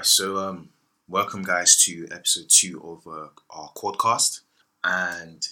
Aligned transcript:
right, 0.00 0.06
so 0.06 0.38
um, 0.38 0.70
welcome 1.08 1.42
guys 1.42 1.76
to 1.84 2.08
episode 2.10 2.46
two 2.48 2.80
of 2.82 3.06
uh, 3.06 3.28
our 3.50 3.68
quadcast, 3.76 4.40
and 4.82 5.46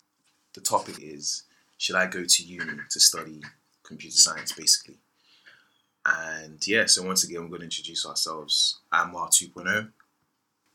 the 0.55 0.61
topic 0.63 0.97
is: 1.03 1.43
Should 1.77 1.97
I 1.97 2.07
go 2.07 2.25
to 2.25 2.43
uni 2.43 2.79
to 2.89 2.99
study 2.99 3.43
computer 3.83 4.17
science, 4.17 4.53
basically? 4.53 4.97
And 6.07 6.67
yeah, 6.67 6.87
so 6.87 7.03
once 7.03 7.25
again, 7.25 7.43
we're 7.43 7.59
going 7.59 7.61
to 7.61 7.67
introduce 7.67 8.07
ourselves. 8.07 8.79
I'm 8.91 9.13
Mar 9.13 9.29
2.0. 9.29 9.91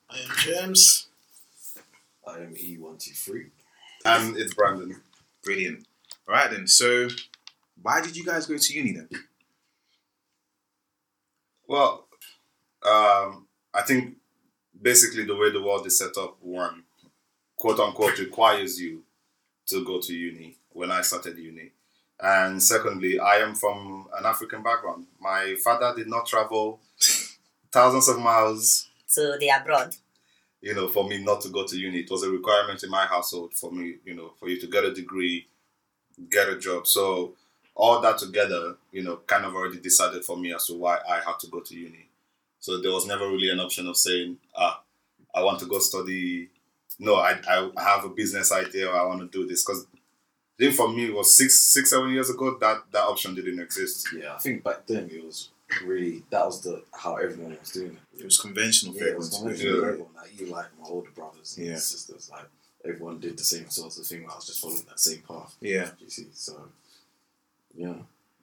I 0.07 0.17
am 0.19 0.29
James. 0.37 1.07
I 2.27 2.35
am 2.35 2.53
E123. 2.53 3.49
And 4.05 4.37
it's 4.37 4.53
Brandon. 4.53 5.01
Brilliant. 5.43 5.87
All 6.27 6.35
right 6.35 6.51
then. 6.51 6.67
So, 6.67 7.07
why 7.81 8.01
did 8.01 8.15
you 8.15 8.23
guys 8.23 8.45
go 8.45 8.55
to 8.55 8.73
uni 8.73 8.91
then? 8.91 9.09
Well, 11.67 12.05
um, 12.85 13.42
I 13.73 13.81
think 13.81 14.15
basically 14.81 15.23
the 15.25 15.35
way 15.35 15.51
the 15.51 15.61
world 15.61 15.85
is 15.87 15.97
set 15.97 16.17
up, 16.17 16.37
one, 16.41 16.83
quote 17.57 17.79
unquote, 17.79 18.19
requires 18.19 18.79
you 18.79 19.03
to 19.67 19.83
go 19.85 19.99
to 19.99 20.13
uni 20.13 20.57
when 20.71 20.91
I 20.91 21.01
started 21.01 21.37
uni. 21.37 21.71
And 22.19 22.61
secondly, 22.61 23.19
I 23.19 23.37
am 23.37 23.55
from 23.55 24.07
an 24.17 24.25
African 24.25 24.63
background. 24.63 25.07
My 25.19 25.55
father 25.63 25.93
did 25.95 26.07
not 26.07 26.25
travel 26.27 26.79
thousands 27.71 28.07
of 28.07 28.19
miles, 28.19 28.87
to 29.13 29.37
the 29.39 29.49
abroad. 29.49 29.95
you 30.61 30.73
know, 30.73 30.87
for 30.87 31.07
me 31.07 31.23
not 31.23 31.41
to 31.41 31.49
go 31.49 31.65
to 31.65 31.77
uni. 31.77 31.99
It 31.99 32.11
was 32.11 32.23
a 32.23 32.29
requirement 32.29 32.83
in 32.83 32.89
my 32.89 33.05
household 33.05 33.53
for 33.53 33.71
me, 33.71 33.95
you 34.05 34.15
know, 34.15 34.33
for 34.39 34.47
you 34.49 34.59
to 34.59 34.67
get 34.67 34.85
a 34.85 34.93
degree, 34.93 35.47
get 36.29 36.49
a 36.49 36.57
job. 36.57 36.87
So 36.87 37.33
all 37.75 37.99
that 38.01 38.17
together, 38.19 38.75
you 38.91 39.03
know, 39.03 39.17
kind 39.27 39.45
of 39.45 39.55
already 39.55 39.79
decided 39.79 40.23
for 40.23 40.37
me 40.37 40.53
as 40.53 40.67
to 40.67 40.75
why 40.75 40.99
I 41.09 41.15
had 41.17 41.39
to 41.41 41.47
go 41.47 41.59
to 41.59 41.75
uni. 41.75 42.07
So 42.63 42.77
there 42.81 42.93
was 42.93 43.05
never 43.05 43.27
really 43.27 43.49
an 43.49 43.59
option 43.59 43.87
of 43.87 43.97
saying, 43.97 44.37
ah, 44.55 44.81
I 45.35 45.43
want 45.43 45.59
to 45.59 45.65
go 45.65 45.79
study. 45.79 46.47
No, 46.97 47.15
I, 47.15 47.31
I, 47.45 47.69
I 47.75 47.83
have 47.83 48.05
a 48.05 48.09
business 48.09 48.53
idea. 48.53 48.87
Or 48.89 48.95
I 48.97 49.05
want 49.05 49.19
to 49.19 49.27
do 49.37 49.45
this 49.45 49.63
because. 49.65 49.85
then 50.57 50.71
for 50.71 50.87
me 50.87 51.07
it 51.07 51.13
was 51.13 51.35
six, 51.35 51.59
six, 51.59 51.89
seven 51.89 52.09
years 52.11 52.29
ago 52.29 52.57
that 52.61 52.77
that 52.93 53.03
option 53.03 53.35
didn't 53.35 53.59
exist. 53.59 54.07
Yeah, 54.17 54.35
I 54.35 54.37
think 54.37 54.63
back 54.63 54.85
then 54.87 55.09
it 55.11 55.25
was 55.25 55.49
really 55.85 56.23
that 56.29 56.45
was 56.45 56.61
the 56.61 56.75
how 56.93 57.15
everyone 57.15 57.57
was 57.59 57.71
doing 57.71 57.97
it. 58.13 58.19
It 58.21 58.25
was 58.31 58.39
conventional 58.39 58.93
for 58.93 58.99
Yeah, 58.99 59.05
it 59.05 59.15
everyone 59.15 59.27
was 59.27 59.37
conventional 59.39 59.73
to 59.73 59.79
for 59.81 59.85
uni. 59.87 59.91
everyone. 59.93 60.13
Like 60.15 60.39
you, 60.39 60.45
like 60.57 60.69
my 60.79 60.87
older 60.87 61.11
brothers 61.11 61.57
and 61.57 61.67
Yeah. 61.67 61.75
sisters, 61.75 62.29
like 62.31 62.47
everyone 62.85 63.19
did 63.19 63.37
the 63.37 63.43
same 63.43 63.69
sorts 63.69 63.97
of 63.99 64.05
thing. 64.05 64.21
I 64.31 64.35
was 64.35 64.45
just 64.47 64.61
following 64.61 64.85
that 64.87 64.99
same 65.01 65.21
path. 65.27 65.53
Yeah. 65.59 65.89
You 65.99 66.09
see, 66.09 66.27
so 66.33 66.53
yeah, 67.75 67.95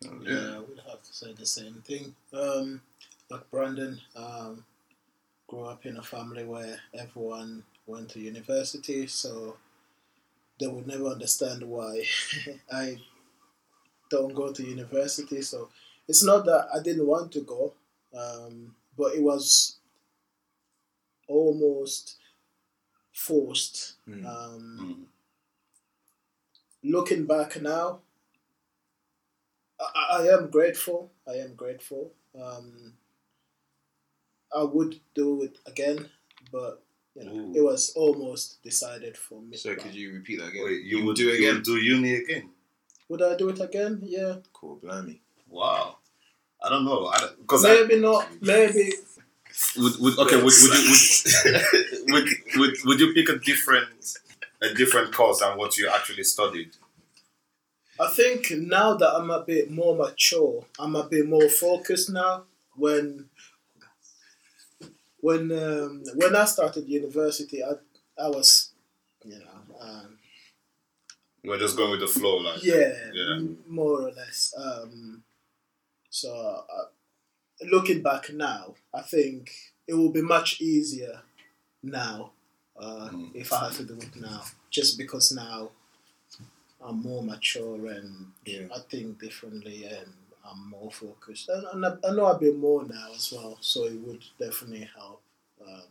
Yeah, 0.03 0.57
I 0.57 0.59
would 0.59 0.81
have 0.91 1.03
to 1.09 1.13
say 1.21 1.33
the 1.33 1.47
same 1.47 1.77
thing. 1.87 2.15
Um, 2.35 2.83
like 3.31 3.51
Brandon, 3.51 4.01
um, 4.17 4.65
grew 5.47 5.65
up 5.65 5.87
in 5.87 5.97
a 5.97 6.03
family 6.03 6.45
where 6.45 6.79
everyone 6.95 7.65
went 7.87 8.11
to 8.11 8.21
university, 8.21 9.07
so 9.07 9.57
they 10.59 10.67
would 10.67 10.87
never 10.87 11.07
understand 11.07 11.63
why 11.63 12.05
I 12.73 12.99
don't 14.11 14.35
go 14.35 14.53
to 14.53 14.63
university. 14.63 15.43
So 15.43 15.71
it's 16.09 16.25
not 16.25 16.45
that 16.47 16.69
I 16.75 16.83
didn't 16.83 17.07
want 17.07 17.33
to 17.33 17.41
go, 17.41 17.73
um, 18.17 18.75
but 18.97 19.15
it 19.15 19.23
was 19.23 19.79
almost 21.29 22.17
forced. 23.13 23.95
Mm. 24.09 24.27
Um, 24.27 24.79
Mm. 24.81 25.07
looking 26.83 27.27
back 27.27 27.61
now, 27.61 28.01
I, 29.79 30.19
I 30.21 30.27
am 30.29 30.51
grateful. 30.51 31.11
I 31.27 31.35
am 31.35 31.55
grateful. 31.55 32.13
Um, 32.41 32.95
I 34.55 34.65
would 34.65 35.01
do 35.15 35.43
it 35.43 35.59
again, 35.67 36.09
but 36.51 36.83
you 37.15 37.25
know, 37.25 37.33
Ooh. 37.33 37.53
it 37.55 37.63
was 37.63 37.93
almost 37.97 38.63
decided 38.63 39.17
for 39.17 39.41
me. 39.43 39.57
So, 39.57 39.75
could 39.75 39.95
you 39.95 40.13
repeat 40.13 40.41
that 40.41 40.49
again? 40.49 40.65
Wait, 40.65 40.83
you, 40.85 40.99
would 40.99 41.07
would 41.07 41.17
do 41.17 41.31
it 41.31 41.39
again? 41.39 41.63
do 41.63 41.77
uni 41.77 42.15
again? 42.15 42.51
Would 43.09 43.23
I 43.23 43.37
do 43.37 43.49
it 43.49 43.61
again? 43.61 44.01
Yeah, 44.03 44.37
Cool, 44.53 44.77
blimey. 44.77 45.21
Wow. 45.49 45.97
I 46.63 46.69
don't 46.69 46.85
know. 46.85 47.11
Because 47.41 47.65
I, 47.65 47.75
maybe 47.75 48.01
not. 48.01 48.29
Maybe 48.41 48.93
would, 49.77 49.99
would 49.99 50.19
okay 50.19 50.37
would, 50.37 50.45
would 50.45 50.55
you 50.55 50.97
would, 52.09 52.25
would, 52.25 52.29
would, 52.57 52.77
would 52.85 53.01
you 53.01 53.13
pick 53.13 53.29
a 53.29 53.39
different 53.39 54.19
a 54.63 54.73
different 54.75 55.13
course 55.13 55.41
than 55.41 55.59
what 55.59 55.77
you 55.77 55.89
actually 55.89 56.23
studied 56.23 56.71
I 58.01 58.09
think 58.09 58.51
now 58.53 58.95
that 58.95 59.15
I'm 59.15 59.31
a 59.31 59.43
bit 59.43 59.71
more 59.71 59.95
mature, 59.95 60.65
I'm 60.79 60.97
a 60.97 61.05
bit 61.05 61.29
more 61.29 61.51
focused 61.51 62.09
now. 62.09 62.45
When 62.75 63.27
when 65.21 65.51
um, 65.53 66.03
when 66.15 66.35
I 66.37 66.45
started 66.45 66.89
university, 66.89 67.63
I 67.65 67.73
I 68.19 68.29
was, 68.29 68.71
you 69.25 69.39
know, 69.39 69.77
um, 69.81 70.19
we're 71.45 71.59
just 71.59 71.77
going 71.77 71.91
with 71.93 72.01
the 72.01 72.07
flow 72.07 72.37
like 72.39 72.63
yeah, 72.63 73.11
Yeah. 73.13 73.41
more 73.67 74.03
or 74.03 74.11
less. 74.13 74.55
Um, 74.57 75.23
so 76.11 76.31
uh, 76.35 76.85
looking 77.71 78.03
back 78.03 78.31
now, 78.33 78.75
I 78.93 79.03
think 79.03 79.51
it 79.87 79.95
will 79.95 80.11
be 80.11 80.23
much 80.23 80.61
easier 80.61 81.23
now 81.83 82.33
uh, 82.79 83.09
Mm. 83.13 83.35
if 83.35 83.53
I 83.53 83.65
had 83.67 83.73
to 83.75 83.85
do 83.85 83.95
it 83.99 84.17
now, 84.17 84.43
just 84.71 84.97
because 84.99 85.33
now 85.33 85.71
I'm 86.81 87.03
more 87.03 87.23
mature 87.23 87.87
and 87.87 88.33
Yeah. 88.47 88.67
I 88.75 88.79
think 88.81 89.21
differently 89.21 89.85
and 89.85 90.13
I'm 90.51 90.71
more 90.71 90.91
focused. 90.91 91.49
And, 91.49 91.65
and 91.73 91.87
I, 91.87 92.09
I 92.09 92.13
know 92.13 92.27
a 92.27 92.39
bit 92.39 92.57
more 92.57 92.85
now 92.85 93.09
as 93.15 93.33
well, 93.33 93.59
so 93.61 93.85
it 93.85 94.01
would 94.01 94.25
definitely 94.39 94.89
help. 94.97 95.23
Um, 95.67 95.83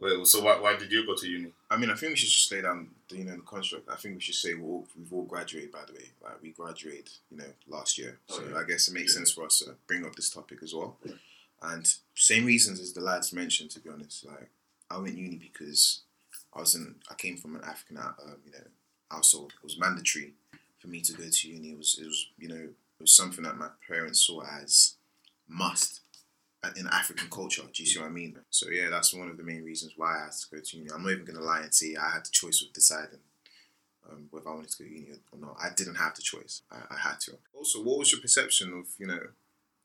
Wait, 0.00 0.26
so 0.26 0.42
why, 0.42 0.58
why 0.58 0.76
did 0.76 0.90
you 0.90 1.06
go 1.06 1.14
to 1.14 1.28
uni 1.28 1.52
I 1.70 1.76
mean, 1.76 1.88
I 1.88 1.94
think 1.94 2.10
we 2.10 2.16
should 2.16 2.28
just 2.28 2.50
lay 2.50 2.60
down, 2.60 2.88
the, 3.08 3.18
you 3.18 3.24
know, 3.24 3.36
the 3.36 3.42
construct. 3.42 3.88
I 3.88 3.94
think 3.94 4.16
we 4.16 4.20
should 4.20 4.34
say 4.34 4.54
we're 4.54 4.66
all, 4.66 4.86
we've 4.98 5.12
all 5.12 5.22
graduated, 5.22 5.70
by 5.70 5.84
the 5.86 5.92
way. 5.92 6.06
Like 6.22 6.42
we 6.42 6.50
graduated, 6.50 7.08
you 7.30 7.36
know, 7.38 7.52
last 7.68 7.98
year. 7.98 8.18
So 8.26 8.42
yeah. 8.50 8.58
I 8.58 8.64
guess 8.64 8.88
it 8.88 8.94
makes 8.94 9.14
sense 9.14 9.30
for 9.30 9.44
us 9.44 9.60
to 9.60 9.76
bring 9.86 10.04
up 10.04 10.16
this 10.16 10.30
topic 10.30 10.58
as 10.62 10.74
well. 10.74 10.96
And 11.62 11.86
same 12.16 12.44
reasons 12.44 12.80
as 12.80 12.92
the 12.92 13.00
lads 13.00 13.32
mentioned. 13.32 13.70
To 13.70 13.80
be 13.80 13.90
honest, 13.90 14.26
like 14.26 14.50
I 14.90 14.98
went 14.98 15.16
uni 15.16 15.36
because 15.36 16.00
I 16.52 16.60
was 16.60 16.74
in. 16.74 16.96
I 17.08 17.14
came 17.14 17.36
from 17.36 17.54
an 17.54 17.62
African, 17.64 17.98
uh, 17.98 18.12
um, 18.24 18.36
you 18.44 18.52
know, 18.52 18.66
household. 19.08 19.52
It 19.56 19.64
was 19.64 19.78
mandatory 19.78 20.32
for 20.80 20.88
me 20.88 21.00
to 21.02 21.12
go 21.12 21.24
to 21.30 21.48
uni. 21.48 21.70
It 21.70 21.78
was, 21.78 21.98
it 22.02 22.06
was, 22.06 22.26
you 22.38 22.48
know, 22.48 22.56
it 22.56 22.74
was 23.02 23.14
something 23.14 23.44
that 23.44 23.56
my 23.58 23.68
parents 23.86 24.26
saw 24.26 24.42
as 24.42 24.94
must 25.48 26.00
in 26.76 26.86
African 26.86 27.28
culture. 27.28 27.62
Do 27.72 27.82
you 27.82 27.88
see 27.88 27.98
what 27.98 28.06
I 28.06 28.10
mean? 28.10 28.36
So 28.50 28.70
yeah, 28.70 28.88
that's 28.88 29.12
one 29.12 29.28
of 29.28 29.36
the 29.36 29.42
main 29.42 29.64
reasons 29.64 29.94
why 29.96 30.16
I 30.16 30.24
had 30.24 30.32
to 30.32 30.56
go 30.56 30.62
to 30.62 30.76
uni. 30.76 30.90
I'm 30.94 31.02
not 31.02 31.12
even 31.12 31.24
gonna 31.24 31.40
lie 31.40 31.60
and 31.60 31.74
say 31.74 31.96
I 31.96 32.10
had 32.10 32.24
the 32.24 32.30
choice 32.30 32.62
of 32.62 32.72
deciding 32.72 33.18
um, 34.08 34.28
whether 34.30 34.48
I 34.48 34.54
wanted 34.54 34.70
to 34.70 34.82
go 34.84 34.88
to 34.88 34.94
uni 34.94 35.12
or 35.32 35.38
not. 35.38 35.56
I 35.60 35.68
didn't 35.74 35.96
have 35.96 36.14
the 36.14 36.22
choice. 36.22 36.62
I, 36.70 36.78
I 36.94 36.98
had 36.98 37.18
to. 37.22 37.32
Also, 37.52 37.82
what 37.82 37.98
was 37.98 38.12
your 38.12 38.20
perception 38.20 38.72
of 38.72 38.86
you 38.98 39.06
know 39.06 39.20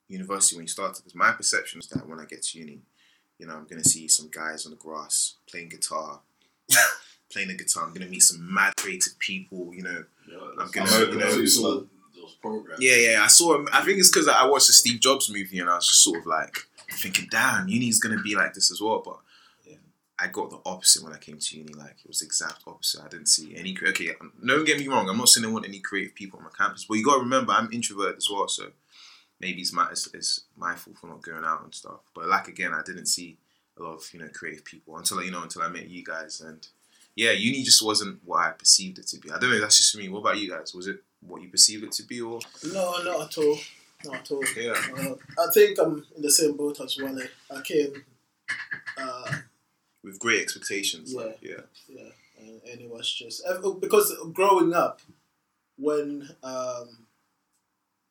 university 0.07 0.55
when 0.55 0.65
you 0.65 0.69
started? 0.69 0.97
Because 0.97 1.15
my 1.15 1.31
perception 1.31 1.79
is 1.79 1.87
that 1.89 2.07
when 2.07 2.19
I 2.19 2.25
get 2.25 2.43
to 2.43 2.59
uni, 2.59 2.81
you 3.39 3.47
know, 3.47 3.55
I'm 3.55 3.65
gonna 3.65 3.83
see 3.83 4.07
some 4.07 4.29
guys 4.31 4.65
on 4.65 4.71
the 4.71 4.77
grass 4.77 5.35
playing 5.49 5.69
guitar. 5.69 6.21
playing 7.31 7.49
the 7.49 7.55
guitar, 7.55 7.85
I'm 7.85 7.93
gonna 7.93 8.05
meet 8.09 8.21
some 8.21 8.53
mad 8.53 8.73
creative 8.77 9.17
people. 9.19 9.73
You 9.73 9.83
know, 9.83 10.03
I'm 10.59 10.69
gonna, 10.71 11.11
you 11.11 11.17
know, 11.17 11.29
you 11.29 11.47
so- 11.47 11.61
saw 11.61 11.83
those 12.27 12.35
programs. 12.35 12.81
yeah, 12.81 12.95
yeah. 12.95 13.23
I 13.23 13.27
saw 13.27 13.55
him. 13.55 13.67
I 13.73 13.81
think 13.83 13.99
it's 13.99 14.09
because 14.11 14.27
I 14.27 14.45
watched 14.45 14.67
the 14.67 14.73
Steve 14.73 14.99
Jobs 14.99 15.29
movie 15.31 15.59
and 15.59 15.69
I 15.69 15.75
was 15.75 15.87
just 15.87 16.03
sort 16.03 16.19
of 16.19 16.25
like 16.25 16.57
thinking, 16.91 17.27
damn, 17.31 17.67
uni's 17.67 17.99
gonna 17.99 18.21
be 18.21 18.35
like 18.35 18.53
this 18.53 18.71
as 18.71 18.79
well. 18.81 19.01
But 19.03 19.19
Yeah. 19.65 19.77
I 20.19 20.27
got 20.27 20.49
the 20.49 20.59
opposite 20.65 21.03
when 21.03 21.13
I 21.13 21.17
came 21.17 21.37
to 21.37 21.57
uni. 21.57 21.73
Like 21.73 21.97
it 22.03 22.07
was 22.07 22.19
the 22.19 22.25
exact 22.25 22.61
opposite. 22.67 23.01
I 23.03 23.07
didn't 23.07 23.27
see 23.27 23.55
any. 23.55 23.73
cre- 23.73 23.87
Okay, 23.87 24.11
um, 24.21 24.31
don't 24.45 24.65
get 24.65 24.79
me 24.79 24.87
wrong. 24.87 25.09
I'm 25.09 25.17
not 25.17 25.29
saying 25.29 25.45
I 25.45 25.49
want 25.51 25.67
any 25.67 25.79
creative 25.79 26.15
people 26.15 26.39
on 26.39 26.45
my 26.45 26.51
campus, 26.57 26.85
but 26.85 26.95
you 26.97 27.03
got 27.05 27.15
to 27.15 27.21
remember 27.21 27.51
I'm 27.53 27.71
introverted 27.71 28.17
as 28.17 28.29
well. 28.31 28.47
So 28.47 28.71
maybe 29.39 29.61
it's 29.61 29.73
my 29.73 29.87
it's, 29.91 30.07
it's 30.13 30.41
my 30.55 30.75
fault 30.75 30.97
for 30.97 31.07
not 31.07 31.21
going 31.21 31.43
out 31.45 31.63
and 31.63 31.73
stuff. 31.75 32.01
But 32.15 32.27
like 32.27 32.47
again, 32.47 32.73
I 32.73 32.81
didn't 32.85 33.07
see 33.07 33.37
a 33.79 33.83
lot 33.83 33.93
of 33.95 34.09
you 34.13 34.19
know 34.19 34.29
creative 34.33 34.65
people 34.65 34.97
until 34.97 35.21
you 35.23 35.31
know 35.31 35.43
until 35.43 35.61
I 35.61 35.69
met 35.69 35.87
you 35.89 36.03
guys 36.03 36.41
and. 36.41 36.67
Yeah, 37.19 37.31
uni 37.31 37.63
just 37.63 37.83
wasn't 37.83 38.19
what 38.23 38.45
I 38.45 38.51
perceived 38.51 38.99
it 38.99 39.07
to 39.07 39.17
be. 39.19 39.31
I 39.31 39.39
don't 39.39 39.49
know. 39.49 39.59
That's 39.59 39.77
just 39.77 39.97
me. 39.97 40.07
What 40.07 40.19
about 40.19 40.37
you 40.37 40.51
guys? 40.51 40.75
Was 40.75 40.85
it 40.85 41.01
what 41.27 41.41
you 41.41 41.49
perceive 41.49 41.83
it 41.83 41.91
to 41.93 42.03
be, 42.03 42.21
or 42.21 42.39
no, 42.73 42.91
not 43.03 43.27
at 43.27 43.37
all. 43.37 43.57
Not 44.05 44.15
at 44.15 44.31
all. 44.31 44.43
yeah? 44.55 44.73
Uh, 44.97 45.15
I 45.39 45.47
think 45.53 45.77
I'm 45.79 46.05
in 46.15 46.21
the 46.21 46.31
same 46.31 46.55
boat 46.55 46.79
as 46.81 46.97
well. 47.01 47.17
I 47.55 47.61
came, 47.61 48.03
uh, 48.97 49.31
with 50.03 50.19
great 50.19 50.41
expectations. 50.41 51.13
Yeah. 51.13 51.21
Like, 51.21 51.37
yeah. 51.41 51.61
yeah, 51.87 52.09
and, 52.39 52.61
and 52.71 52.81
it 52.81 52.89
was 52.89 53.11
just 53.11 53.43
uh, 53.47 53.69
because 53.71 54.15
growing 54.33 54.73
up, 54.73 55.01
when 55.77 56.29
um, 56.43 57.05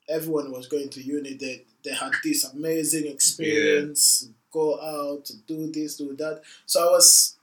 everyone 0.09 0.51
was 0.53 0.67
going 0.69 0.89
to 0.91 1.03
uni, 1.03 1.35
they 1.35 1.65
they 1.85 1.93
had 1.95 2.13
this 2.25 2.45
amazing 2.45 3.07
experience, 3.07 4.29
go 4.53 4.81
out, 4.81 5.31
do 5.47 5.71
this, 5.71 5.97
do 5.97 6.15
that. 6.17 6.43
So 6.67 6.89
I 6.89 6.91
was 6.91 7.37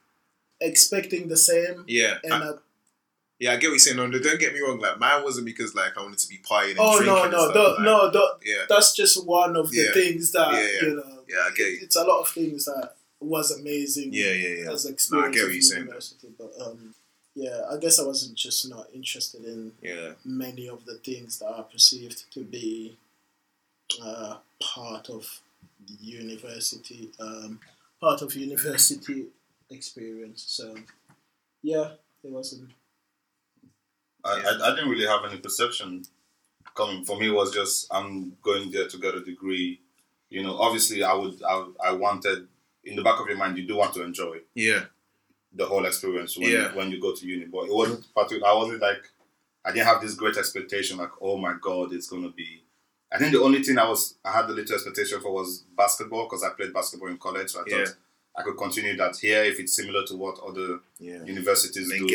expecting 0.60 1.28
the 1.30 1.38
same, 1.38 1.86
Yeah. 1.88 2.18
and 2.24 2.34
I, 2.34 2.50
I, 2.50 2.54
yeah, 3.44 3.52
I 3.52 3.56
get 3.58 3.68
what 3.68 3.72
you're 3.74 3.80
saying. 3.80 3.98
No, 3.98 4.08
don't 4.10 4.40
get 4.40 4.54
me 4.54 4.62
wrong. 4.62 4.80
Like 4.80 5.00
mine 5.00 5.22
wasn't 5.24 5.46
because 5.46 5.76
like 5.76 5.98
I 5.98 6.02
wanted 6.02 6.20
to 6.20 6.30
be 6.30 6.38
partying. 6.38 6.72
And 6.72 6.80
oh 6.80 7.00
no, 7.00 7.30
no, 7.30 7.38
stuff, 7.52 7.54
don't, 7.54 7.72
like, 7.76 7.80
no, 7.86 8.12
don't, 8.12 8.42
Yeah. 8.46 8.64
that's 8.70 8.96
just 8.96 9.26
one 9.26 9.56
of 9.58 9.70
the 9.70 9.82
Yeah. 9.84 9.94
things 9.94 10.32
that 10.32 10.54
Yeah, 10.54 10.88
you 10.90 10.96
know. 10.96 11.24
Yeah, 11.28 11.40
I 11.48 11.50
get 11.56 11.72
you. 11.74 11.80
It's 11.82 11.96
a 11.98 12.04
lot 12.06 12.22
of 12.22 12.30
things 12.30 12.66
that 12.66 12.96
was 13.20 13.52
amazing. 13.52 14.14
Yeah, 14.14 14.32
yeah, 14.32 14.64
yeah. 14.64 14.72
As 14.72 14.86
No, 14.86 14.90
I 14.90 14.94
experience 14.94 15.36
get 15.36 15.44
what 15.44 15.54
you're 15.54 15.62
saying. 15.62 15.82
university, 15.84 16.28
but 16.38 16.52
um, 16.62 16.96
yeah, 17.36 17.66
I 17.70 17.78
guess 17.78 18.00
I 18.00 18.04
wasn't 18.06 18.36
just 18.36 18.70
not 18.70 18.88
interested 18.94 19.44
in 19.44 19.74
Yeah, 19.82 20.14
many 20.24 20.68
of 20.70 20.86
the 20.86 20.96
things 20.96 21.40
that 21.40 21.48
are 21.52 21.64
perceived 21.64 22.32
to 22.36 22.42
be 22.46 22.98
uh, 24.02 24.38
part 24.62 25.10
of 25.10 25.42
the 25.88 25.98
university, 26.06 27.12
um, 27.20 27.60
part 28.00 28.22
of 28.22 28.34
university 28.36 29.26
experience. 29.70 30.44
So, 30.48 30.76
yeah, 31.62 31.92
it 32.24 32.32
wasn't. 32.32 32.70
I, 34.26 34.32
I, 34.32 34.72
I 34.72 34.76
didn't 34.76 34.90
really 34.90 35.08
have 35.08 35.26
any 35.30 35.40
perception 35.40 36.04
coming. 36.76 37.04
For 37.06 37.18
me, 37.20 37.28
it 37.28 37.32
was 37.34 37.54
just 37.54 37.88
I'm 37.94 38.36
going 38.42 38.72
there 38.72 38.88
to 38.88 38.98
get 38.98 39.16
a 39.16 39.22
degree. 39.24 39.80
You 40.30 40.44
know, 40.44 40.58
obviously, 40.58 41.04
I 41.04 41.14
would 41.14 41.42
I, 41.44 41.68
I 41.86 41.92
wanted 41.92 42.48
in 42.84 42.96
the 42.96 43.04
back 43.04 43.20
of 43.20 43.28
your 43.28 43.38
mind, 43.38 43.58
you 43.58 43.66
do 43.68 43.78
want 43.78 43.94
to 43.94 44.04
enjoy 44.04 44.40
yeah, 44.56 44.86
the 45.54 45.66
whole 45.66 45.86
experience 45.86 46.38
when 46.38 46.50
Yeah. 46.50 46.74
when 46.76 46.92
you 46.92 47.00
go 47.00 47.14
to 47.16 47.26
uni. 47.26 47.46
But 47.46 47.66
it 47.66 47.74
wasn't 47.74 48.14
particular. 48.14 48.48
I 48.48 48.54
wasn't 48.56 48.82
like 48.82 49.04
I 49.66 49.72
didn't 49.72 49.88
have 49.88 50.02
this 50.02 50.16
great 50.16 50.38
expectation. 50.38 50.98
Like, 50.98 51.12
oh 51.22 51.38
my 51.38 51.56
god, 51.62 51.94
it's 51.94 52.08
gonna 52.08 52.30
be. 52.30 52.62
I 53.12 53.20
think 53.20 53.32
the 53.32 53.42
only 53.42 53.62
thing 53.62 53.78
I 53.78 53.88
was 53.88 54.16
I 54.26 54.32
had 54.32 54.48
the 54.48 54.54
little 54.54 54.74
expectation 54.76 55.20
for 55.22 55.32
was 55.32 55.64
basketball 55.78 56.26
because 56.26 56.44
I 56.44 56.50
played 56.50 56.74
basketball 56.74 57.10
in 57.10 57.18
college. 57.18 57.52
So 57.52 57.60
I 57.60 57.64
Yeah. 57.68 57.86
thought 57.86 57.96
I 58.36 58.42
could 58.42 58.58
continue 58.58 58.98
that 58.98 59.16
here 59.18 59.44
if 59.44 59.60
it's 59.60 59.76
similar 59.76 60.04
to 60.08 60.16
what 60.16 60.40
other 60.40 60.80
yeah. 61.00 61.24
universities 61.24 61.90
Then 61.90 62.00
do. 62.00 62.06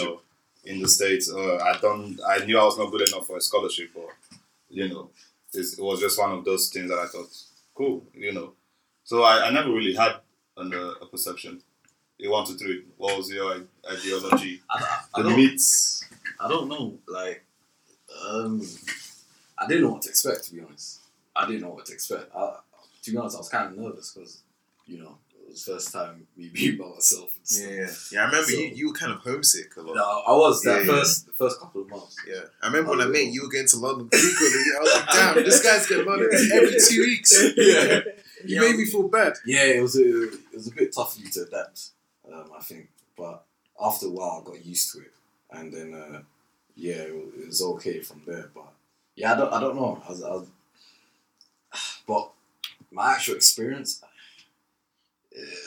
You 0.00 0.04
know, 0.06 0.20
in 0.64 0.80
the 0.82 0.88
states, 0.88 1.30
uh, 1.32 1.56
I 1.56 1.78
don't. 1.80 2.18
I 2.26 2.44
knew 2.44 2.58
I 2.58 2.64
was 2.64 2.78
not 2.78 2.90
good 2.90 3.08
enough 3.08 3.26
for 3.26 3.36
a 3.36 3.40
scholarship, 3.40 3.90
but 3.94 4.08
you 4.68 4.88
know, 4.88 5.10
it's, 5.52 5.78
it 5.78 5.82
was 5.82 6.00
just 6.00 6.18
one 6.18 6.32
of 6.32 6.44
those 6.44 6.68
things 6.68 6.90
that 6.90 6.98
I 6.98 7.06
thought 7.06 7.34
cool. 7.74 8.04
You 8.14 8.32
know, 8.32 8.52
so 9.04 9.22
I, 9.22 9.46
I 9.48 9.50
never 9.50 9.70
really 9.70 9.94
had 9.94 10.16
an, 10.56 10.74
uh, 10.74 10.94
a 11.00 11.06
perception. 11.06 11.62
You 12.18 12.32
one 12.32 12.44
to 12.46 12.54
three. 12.54 12.84
What 12.96 13.16
was 13.16 13.30
your 13.30 13.62
ideology? 13.90 14.60
I, 14.70 14.98
I, 15.14 15.22
The 15.22 15.28
don't, 15.28 15.36
meats. 15.36 16.04
I 16.40 16.48
don't 16.48 16.68
know. 16.68 16.98
Like, 17.06 17.44
um, 18.28 18.60
I 19.56 19.66
didn't 19.68 19.84
know 19.84 19.90
what 19.90 20.02
to 20.02 20.10
expect. 20.10 20.44
To 20.44 20.54
be 20.54 20.60
honest, 20.60 21.00
I 21.34 21.46
didn't 21.46 21.62
know 21.62 21.70
what 21.70 21.86
to 21.86 21.92
expect. 21.92 22.34
I, 22.34 22.56
to 23.04 23.10
be 23.10 23.16
honest, 23.16 23.36
I 23.36 23.38
was 23.38 23.48
kind 23.48 23.72
of 23.72 23.78
nervous 23.78 24.12
because, 24.12 24.40
you 24.86 24.98
know, 24.98 25.16
it 25.48 25.52
was 25.52 25.64
the 25.64 25.72
first 25.72 25.92
time 25.92 26.26
me 26.36 26.50
being 26.52 26.76
by 26.76 26.84
myself. 26.88 27.34
And 27.36 27.46
stuff. 27.48 27.70
Yeah, 27.70 27.76
yeah. 27.76 27.90
Yeah, 28.12 28.20
I 28.22 28.26
remember 28.26 28.46
So- 28.50 28.58
you, 28.58 28.66
you 28.74 28.88
were 28.88 28.94
kind 28.94 29.12
of 29.12 29.18
homesick 29.20 29.74
a 29.76 29.80
lot. 29.80 29.94
No, 29.96 30.04
I 30.04 30.32
was 30.32 30.60
that 30.62 30.84
Yeah, 30.84 30.92
yeah. 30.92 30.98
first 31.00 31.26
the 31.26 31.32
first 31.32 31.58
couple 31.60 31.80
of 31.82 31.88
months. 31.90 32.16
Yeah, 32.28 32.42
I 32.62 32.66
remember 32.66 32.90
when 32.90 33.00
I 33.00 33.04
Oh, 33.04 33.08
met 33.08 33.24
yeah. 33.24 33.30
you 33.30 33.42
were 33.42 33.48
going 33.48 33.66
to 33.66 33.76
London 33.78 34.08
frequently. 34.10 34.64
I 34.76 34.80
was 34.82 34.94
like, 34.94 35.08
damn, 35.12 35.34
this 35.44 35.62
guy's 35.62 35.86
getting 35.88 36.06
London 36.06 36.28
every 36.52 36.76
two 36.86 37.00
weeks. 37.00 37.32
Yeah. 37.56 38.00
You 38.44 38.54
Yeah. 38.54 38.60
made 38.60 38.76
me 38.76 38.84
feel 38.84 39.08
bad. 39.08 39.32
Yeah, 39.44 39.64
it 39.64 39.82
was 39.82 39.96
a 39.96 40.24
it 40.28 40.54
was 40.54 40.68
a 40.68 40.72
bit 40.72 40.94
tough 40.94 41.14
for 41.14 41.20
you 41.22 41.28
to 41.30 41.40
adapt, 41.42 41.88
um, 42.32 42.50
I 42.56 42.62
think. 42.62 42.88
But 43.16 43.44
after 43.80 44.06
a 44.06 44.10
while, 44.10 44.42
I 44.46 44.50
got 44.50 44.64
used 44.64 44.92
to 44.92 45.00
it, 45.00 45.12
and 45.50 45.72
then 45.74 45.92
uh, 45.94 46.20
yeah, 46.76 47.02
it, 47.08 47.14
wa- 47.16 47.32
it 47.42 47.46
was 47.48 47.60
okay 47.62 47.98
from 48.00 48.22
there. 48.26 48.48
But 48.54 48.68
yeah, 49.16 49.32
I 49.32 49.36
don't 49.38 49.52
I 49.52 49.60
don't 49.60 49.74
know. 49.74 50.00
I 50.06 50.10
was, 50.10 50.22
I 50.22 50.30
was, 50.30 50.46
but 52.06 52.30
my 52.92 53.12
actual 53.14 53.34
experience, 53.34 54.02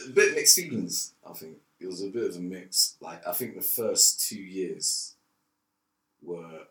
a 0.08 0.10
bit 0.12 0.36
mixed 0.36 0.56
feelings. 0.56 1.14
I 1.28 1.34
think 1.34 1.58
it 1.80 1.88
was 1.88 2.02
a 2.04 2.08
bit 2.08 2.30
of 2.30 2.36
a 2.36 2.40
mix. 2.40 2.96
Like 3.02 3.28
I 3.28 3.32
think 3.32 3.56
the 3.56 3.62
first 3.62 4.28
two 4.28 4.42
years 4.42 5.16
were 6.22 6.68